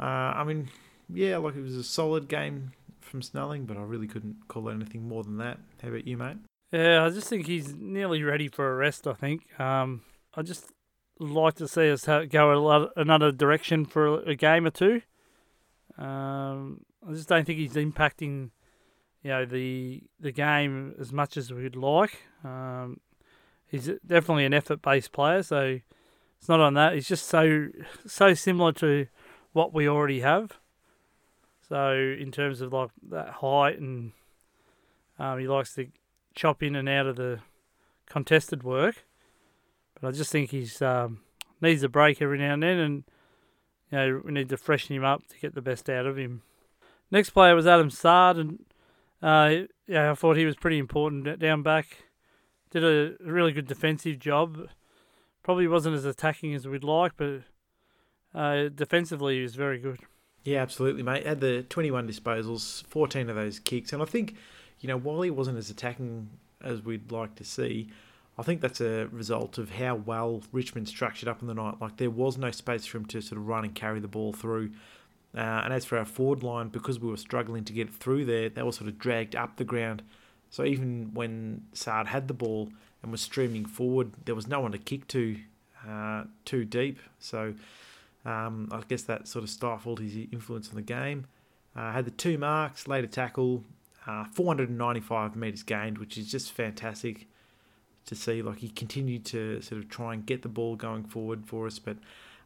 [0.00, 0.68] uh, I mean,
[1.12, 4.74] yeah, like it was a solid game from Snelling, but I really couldn't call it
[4.74, 5.58] anything more than that.
[5.82, 6.36] How about you, mate?
[6.72, 9.06] Yeah, I just think he's nearly ready for a rest.
[9.06, 9.60] I think.
[9.60, 10.02] Um,
[10.34, 10.70] I just
[11.18, 15.02] like to see us go another direction for a game or two.
[15.98, 18.50] Um, I just don't think he's impacting,
[19.22, 22.18] you know, the the game as much as we'd like.
[22.44, 23.00] Um,
[23.66, 25.80] he's definitely an effort based player, so
[26.38, 26.94] it's not on that.
[26.94, 27.68] He's just so
[28.06, 29.06] so similar to
[29.52, 30.58] what we already have.
[31.68, 34.12] So in terms of like that height and
[35.18, 35.88] um, he likes to
[36.34, 37.40] chop in and out of the
[38.06, 39.06] contested work.
[39.94, 41.20] But I just think he's um,
[41.60, 43.04] needs a break every now and then, and
[43.90, 46.42] you know we need to freshen him up to get the best out of him.
[47.12, 48.58] Next player was Adam Saad, and
[49.22, 52.04] uh, yeah, I thought he was pretty important down back.
[52.70, 54.68] Did a really good defensive job.
[55.42, 57.42] Probably wasn't as attacking as we'd like, but
[58.34, 60.00] uh, defensively he was very good.
[60.42, 61.26] Yeah, absolutely, mate.
[61.26, 64.34] Had the 21 disposals, 14 of those kicks, and I think,
[64.80, 66.30] you know, while he wasn't as attacking
[66.62, 67.90] as we'd like to see,
[68.38, 71.74] I think that's a result of how well Richmond structured up in the night.
[71.78, 74.32] Like there was no space for him to sort of run and carry the ball
[74.32, 74.70] through.
[75.36, 78.48] Uh, and as for our forward line, because we were struggling to get through there,
[78.48, 80.02] they were sort of dragged up the ground.
[80.50, 82.70] So even when Saad had the ball
[83.02, 85.38] and was streaming forward, there was no one to kick to
[85.88, 86.98] uh, too deep.
[87.18, 87.54] So
[88.26, 91.26] um, I guess that sort of stifled his influence on the game.
[91.74, 93.64] Uh, had the two marks, later tackle,
[94.06, 97.26] uh, 495 metres gained, which is just fantastic
[98.06, 98.42] to see.
[98.42, 101.78] Like he continued to sort of try and get the ball going forward for us,
[101.78, 101.96] but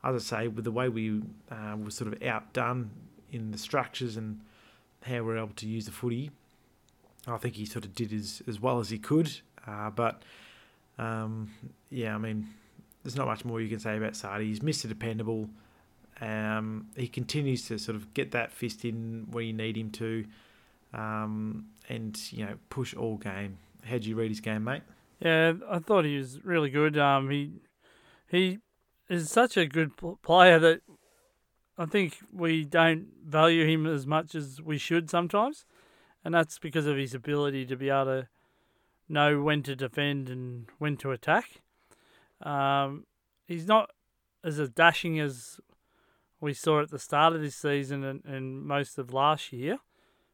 [0.05, 2.90] as I say, with the way we uh, were sort of outdone
[3.31, 4.40] in the structures and
[5.02, 6.31] how we are able to use the footy,
[7.27, 9.40] I think he sort of did as as well as he could.
[9.66, 10.23] Uh, but
[10.98, 11.51] um,
[11.90, 12.48] yeah, I mean,
[13.02, 14.47] there's not much more you can say about Sardi.
[14.47, 14.89] He's Mr.
[14.89, 15.48] Dependable.
[16.20, 20.24] Um, he continues to sort of get that fist in where you need him to,
[20.94, 23.59] um, and you know push all game.
[23.85, 24.82] How do you read his game, mate?
[25.20, 26.97] Yeah, I thought he was really good.
[26.97, 27.52] Um, he
[28.28, 28.59] he
[29.08, 29.92] is such a good
[30.22, 30.80] player that
[31.78, 35.64] I think we don't value him as much as we should sometimes,
[36.24, 38.28] and that's because of his ability to be able to
[39.08, 41.60] know when to defend and when to attack.
[42.42, 43.04] Um,
[43.46, 43.90] he's not
[44.42, 45.60] as dashing as
[46.40, 49.78] we saw at the start of this season and, and most of last year.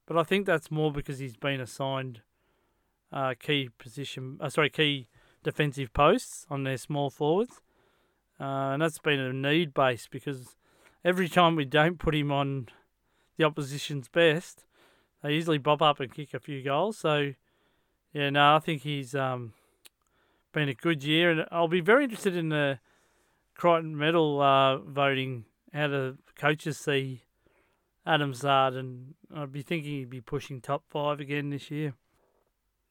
[0.07, 2.23] but I think that's more because he's been assigned
[3.13, 5.09] uh, key position, uh, sorry, key
[5.43, 7.61] defensive posts on their small forwards,
[8.43, 10.57] uh, and that's been a need base because
[11.05, 12.67] every time we don't put him on
[13.37, 14.65] the opposition's best,
[15.23, 16.99] they usually bob up and kick a few goals.
[16.99, 17.35] So,
[18.13, 19.53] yeah, no, I think he's um,
[20.53, 22.81] been a good year, and I'll be very interested in the
[23.55, 25.45] Crichton Medal uh, voting.
[25.73, 27.23] How the coaches see
[28.05, 31.95] Adam Saad, and I'd be thinking he'd be pushing top five again this year.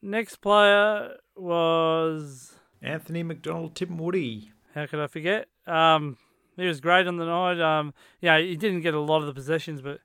[0.01, 4.51] Next player was Anthony McDonald Tipungwuti.
[4.73, 5.47] How could I forget?
[5.67, 6.17] Um,
[6.57, 7.59] he was great on the night.
[7.59, 9.99] Um, yeah, he didn't get a lot of the possessions, but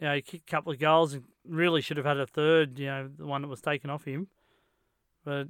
[0.00, 2.78] know, he kicked a couple of goals and really should have had a third.
[2.78, 4.28] You know, the one that was taken off him,
[5.24, 5.48] but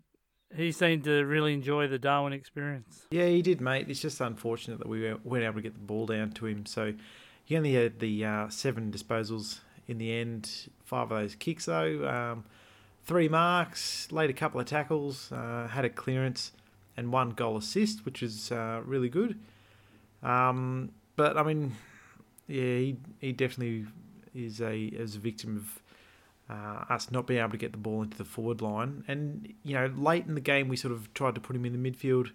[0.56, 3.06] he seemed to really enjoy the Darwin experience.
[3.10, 3.86] Yeah, he did, mate.
[3.88, 6.66] It's just unfortunate that we weren't able to get the ball down to him.
[6.66, 6.94] So
[7.44, 10.68] he only had the uh, seven disposals in the end.
[10.84, 12.08] Five of those kicks, though.
[12.08, 12.44] Um,
[13.04, 16.52] three marks, laid a couple of tackles, uh, had a clearance,
[16.98, 19.38] and one goal assist, which is uh, really good.
[20.22, 21.76] Um, but I mean,
[22.48, 23.86] yeah, he he definitely
[24.34, 25.82] is a is a victim of
[26.50, 29.04] uh, us not being able to get the ball into the forward line.
[29.06, 31.80] And you know, late in the game, we sort of tried to put him in
[31.80, 32.32] the midfield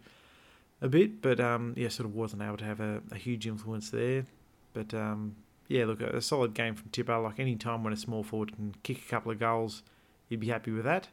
[0.82, 3.90] a bit, but um, yeah, sort of wasn't able to have a, a huge influence
[3.90, 4.26] there.
[4.72, 5.36] But um,
[5.68, 7.18] yeah, look, a solid game from Tipper.
[7.20, 9.84] Like any time when a small forward can kick a couple of goals,
[10.30, 11.10] you'd be happy with that.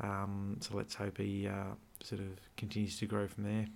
[0.00, 3.66] Um, so let's hope he uh, sort of continues to grow from there.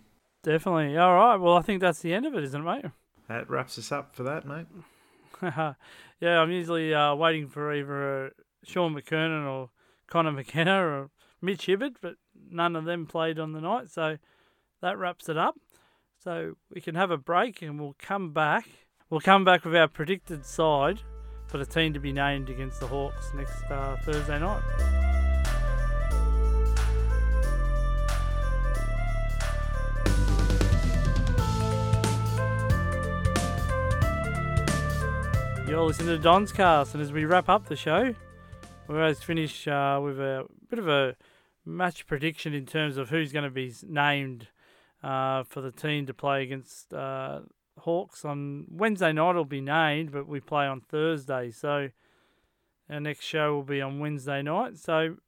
[0.42, 0.96] Definitely.
[0.96, 1.36] All right.
[1.36, 2.90] Well, I think that's the end of it, isn't it, mate?
[3.28, 4.66] That wraps us up for that, mate.
[6.20, 8.30] yeah, I'm usually uh, waiting for either uh,
[8.64, 9.70] Shaun McKernan or
[10.08, 11.10] Connor McKenna or
[11.40, 12.14] Mitch Hibberd, but
[12.50, 13.90] none of them played on the night.
[13.90, 14.18] So
[14.82, 15.56] that wraps it up.
[16.22, 18.68] So we can have a break and we'll come back.
[19.08, 21.00] We'll come back with our predicted side
[21.46, 25.09] for the team to be named against the Hawks next uh, Thursday night.
[35.70, 38.12] You're listening to Don's Cast, and as we wrap up the show,
[38.88, 41.14] we always finish uh, with a bit of a
[41.64, 44.48] match prediction in terms of who's going to be named
[45.04, 47.42] uh, for the team to play against uh,
[47.78, 49.30] Hawks on Wednesday night.
[49.30, 51.90] It'll be named, but we play on Thursday, so
[52.90, 54.76] our next show will be on Wednesday night.
[54.76, 55.18] So,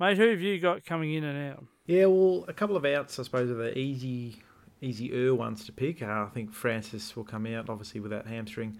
[0.00, 1.64] mate, who have you got coming in and out?
[1.84, 4.42] Yeah, well, a couple of outs, I suppose, are the easy,
[4.80, 6.00] easier ones to pick.
[6.00, 8.78] Uh, I think Francis will come out, obviously, with that hamstring.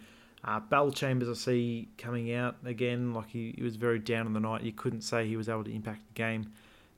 [0.48, 3.12] Uh, Bellchambers, I see coming out again.
[3.12, 4.62] Like he, he was very down on the night.
[4.62, 6.50] You couldn't say he was able to impact the game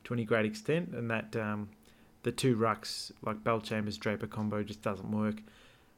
[0.04, 1.68] to any great extent, and that um,
[2.22, 5.42] the two rucks like Bellchambers Draper combo just doesn't work.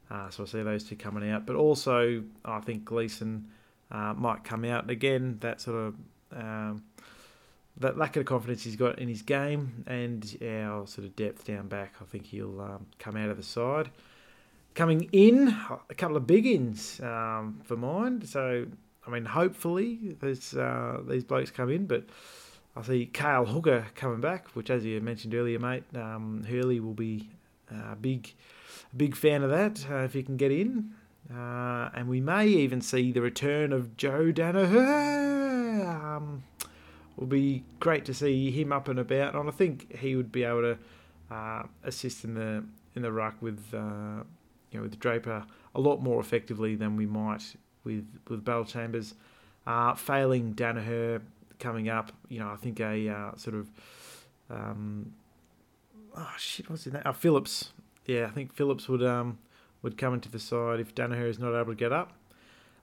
[0.09, 3.47] Uh, so I see those two coming out, but also I think Gleeson
[3.91, 5.37] uh, might come out again.
[5.41, 5.95] That sort of
[6.35, 6.83] um,
[7.77, 11.67] that lack of confidence he's got in his game and our sort of depth down
[11.67, 11.93] back.
[12.01, 13.91] I think he'll um, come out of the side
[14.75, 15.55] coming in,
[15.89, 18.25] a couple of big ins um, for mine.
[18.25, 18.65] So,
[19.05, 22.05] I mean, hopefully there's, uh, these blokes come in, but
[22.75, 26.93] I see Cale Hooker coming back, which, as you mentioned earlier, mate, um, Hurley will
[26.93, 27.29] be
[27.69, 28.33] a big,
[28.95, 30.93] big fan of that uh, if he can get in.
[31.33, 35.85] Uh, and we may even see the return of Joe Daniher.
[35.87, 36.43] Um,
[37.15, 40.43] will be great to see him up and about, and I think he would be
[40.43, 40.77] able to
[41.31, 42.63] uh, assist in the
[42.95, 44.23] in the ruck with uh,
[44.73, 45.45] you know, with Draper
[45.75, 49.13] a lot more effectively than we might with with Bellchambers.
[49.65, 51.21] Uh, failing Daniher
[51.59, 53.69] coming up, you know, I think a uh, sort of
[54.49, 55.13] um,
[56.15, 57.03] oh shit, what's his name?
[57.05, 57.71] Uh, Phillips.
[58.05, 59.37] Yeah, I think Phillips would um
[59.81, 62.13] would come into the side if Daniher is not able to get up.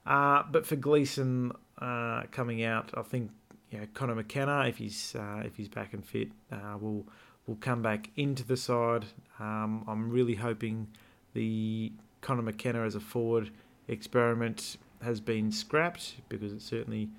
[0.05, 3.31] Uh, but for Gleeson uh, coming out, I think
[3.69, 7.05] you know, Connor McKenna, if he's uh, if he's back and fit, uh, will
[7.47, 9.05] will come back into the side.
[9.39, 10.87] Um, I'm really hoping
[11.33, 11.91] the
[12.21, 13.51] Connor McKenna as a forward
[13.87, 17.09] experiment has been scrapped because it certainly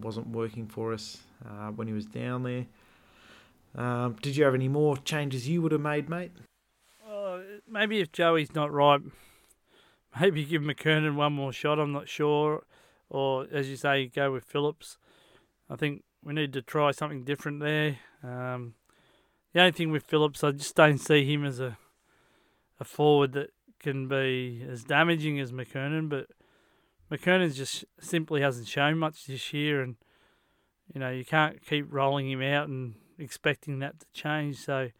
[0.00, 2.66] wasn't working for us uh, when he was down there.
[3.74, 6.32] Um, did you have any more changes you would have made, mate?
[7.08, 9.00] Uh, maybe if Joey's not right,
[10.20, 11.78] maybe give McKernan one more shot.
[11.78, 12.64] I'm not sure.
[13.10, 14.98] Or, as you say, go with Phillips.
[15.70, 17.98] I think we need to try something different there.
[18.22, 18.74] Um,
[19.52, 21.78] the only thing with Phillips, I just don't see him as a
[22.80, 23.50] a forward that
[23.80, 26.26] can be as damaging as McKernan, but
[27.10, 29.96] McKernan just simply hasn't shown much this year, and
[30.92, 34.56] you know you can't keep rolling him out and expecting that to change.
[34.56, 34.90] So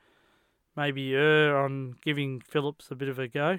[0.76, 3.58] maybe err on giving Phillips a bit of a go.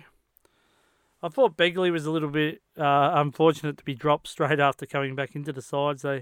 [1.21, 5.15] I thought Begley was a little bit uh, unfortunate to be dropped straight after coming
[5.15, 6.21] back into the side, so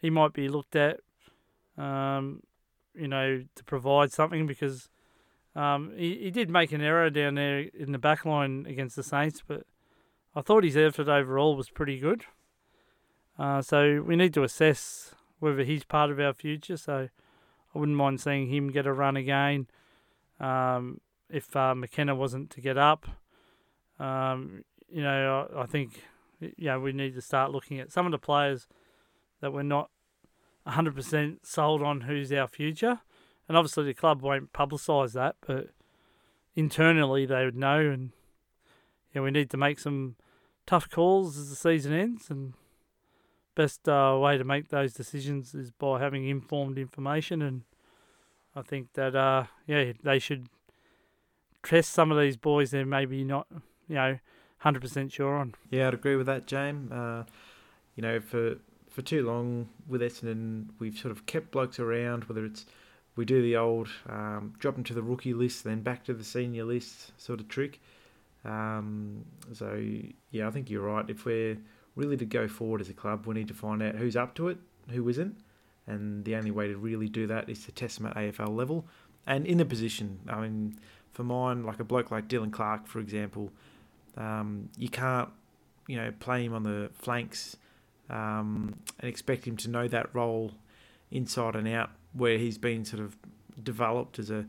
[0.00, 0.98] he might be looked at,
[1.78, 2.42] um,
[2.92, 4.88] you know, to provide something because
[5.56, 9.02] um, he, he did make an error down there in the back line against the
[9.02, 9.62] Saints, but
[10.34, 12.26] I thought his effort overall was pretty good.
[13.38, 16.76] Uh, so we need to assess whether he's part of our future.
[16.76, 17.08] So
[17.74, 19.66] I wouldn't mind seeing him get a run again.
[20.38, 21.00] Um,
[21.30, 23.06] if uh, McKenna wasn't to get up,
[23.98, 26.02] um, you know, I, I think
[26.58, 28.68] yeah we need to start looking at some of the players
[29.40, 29.88] that we're not
[30.66, 33.00] 100% sold on who's our future.
[33.48, 35.68] And obviously the club won't publicise that, but
[36.54, 37.78] internally they would know.
[37.78, 38.10] And
[39.14, 40.16] yeah, we need to make some
[40.66, 42.28] tough calls as the season ends.
[42.30, 42.54] And
[43.54, 47.42] best uh, way to make those decisions is by having informed information.
[47.42, 47.62] And
[48.54, 50.48] I think that uh, yeah, they should
[51.62, 53.46] test some of these boys they're maybe not,
[53.88, 54.18] you know,
[54.58, 55.54] hundred percent sure on.
[55.70, 56.92] Yeah, I'd agree with that, James.
[56.92, 57.24] Uh,
[57.96, 58.56] you know, for
[58.90, 62.66] for too long with Essendon, we've sort of kept blokes around, whether it's
[63.16, 66.24] we do the old um, drop them to the rookie list, then back to the
[66.24, 67.80] senior list sort of trick.
[68.44, 69.82] Um, so
[70.30, 71.08] yeah, I think you're right.
[71.08, 71.58] If we're
[71.96, 74.48] really to go forward as a club, we need to find out who's up to
[74.48, 74.58] it,
[74.90, 75.36] who isn't,
[75.86, 78.84] and the only way to really do that is to test them at AFL level
[79.26, 80.20] and in the position.
[80.28, 80.78] I mean,
[81.12, 83.50] for mine, like a bloke like Dylan Clarke, for example,
[84.16, 85.30] um, you can't,
[85.86, 87.56] you know, play him on the flanks
[88.10, 90.52] um, and expect him to know that role
[91.10, 93.16] inside and out, where he's been sort of
[93.62, 94.46] developed as a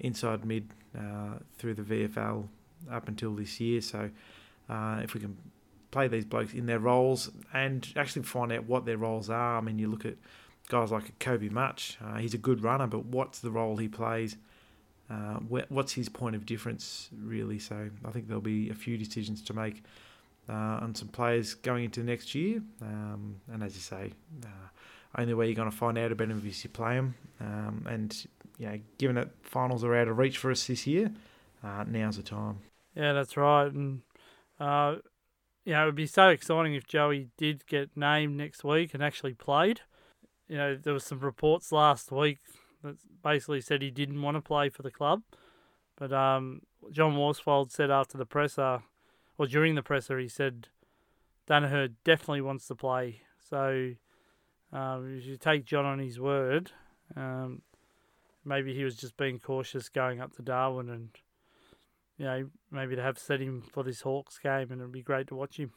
[0.00, 2.48] inside mid uh, through the VFL
[2.90, 3.80] up until this year.
[3.80, 4.10] So
[4.68, 5.36] uh, if we can
[5.90, 9.56] play these blokes in their roles and actually find out what their roles are.
[9.56, 10.14] I mean, you look at
[10.68, 11.96] guys like Kobe Mutch.
[12.04, 14.36] Uh, he's a good runner, but what's the role he plays?
[15.08, 15.38] Uh,
[15.68, 17.58] what's his point of difference, really?
[17.58, 19.84] So I think there'll be a few decisions to make
[20.48, 20.52] uh,
[20.82, 22.60] on some players going into next year.
[22.82, 24.12] Um, and as you say,
[24.44, 24.48] uh,
[25.16, 27.14] only way you're going to find out about them is you play them.
[27.40, 28.26] Um, and
[28.58, 31.10] you know, given that finals are out of reach for us this year,
[31.62, 32.58] uh, now's the time.
[32.94, 33.66] Yeah, that's right.
[33.66, 34.02] And
[34.58, 34.96] uh,
[35.64, 39.02] you know, it would be so exciting if Joey did get named next week and
[39.02, 39.80] actually played.
[40.48, 42.38] You know, there was some reports last week
[42.82, 45.22] that basically said he didn't want to play for the club.
[45.96, 46.62] But um,
[46.92, 48.82] John Worsfold said after the presser,
[49.38, 50.68] or during the presser, he said
[51.48, 53.22] Daniher definitely wants to play.
[53.48, 53.94] So
[54.72, 56.72] um, if you take John on his word,
[57.16, 57.62] um,
[58.44, 61.10] maybe he was just being cautious going up to Darwin and,
[62.18, 65.28] you know, maybe to have set him for this Hawks game and it'd be great
[65.28, 65.72] to watch him.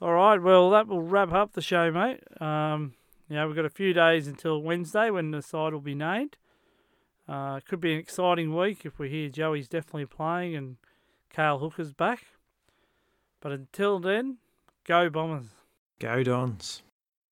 [0.00, 2.20] All right, well, that will wrap up the show, mate.
[2.40, 2.94] Um,
[3.28, 6.36] you know, we've got a few days until Wednesday when the side will be named.
[7.28, 10.76] Uh, could be an exciting week if we hear Joey's definitely playing and
[11.30, 12.24] Cale Hooker's back.
[13.40, 14.38] But until then,
[14.84, 15.46] go Bombers.
[15.98, 16.82] Go Dons.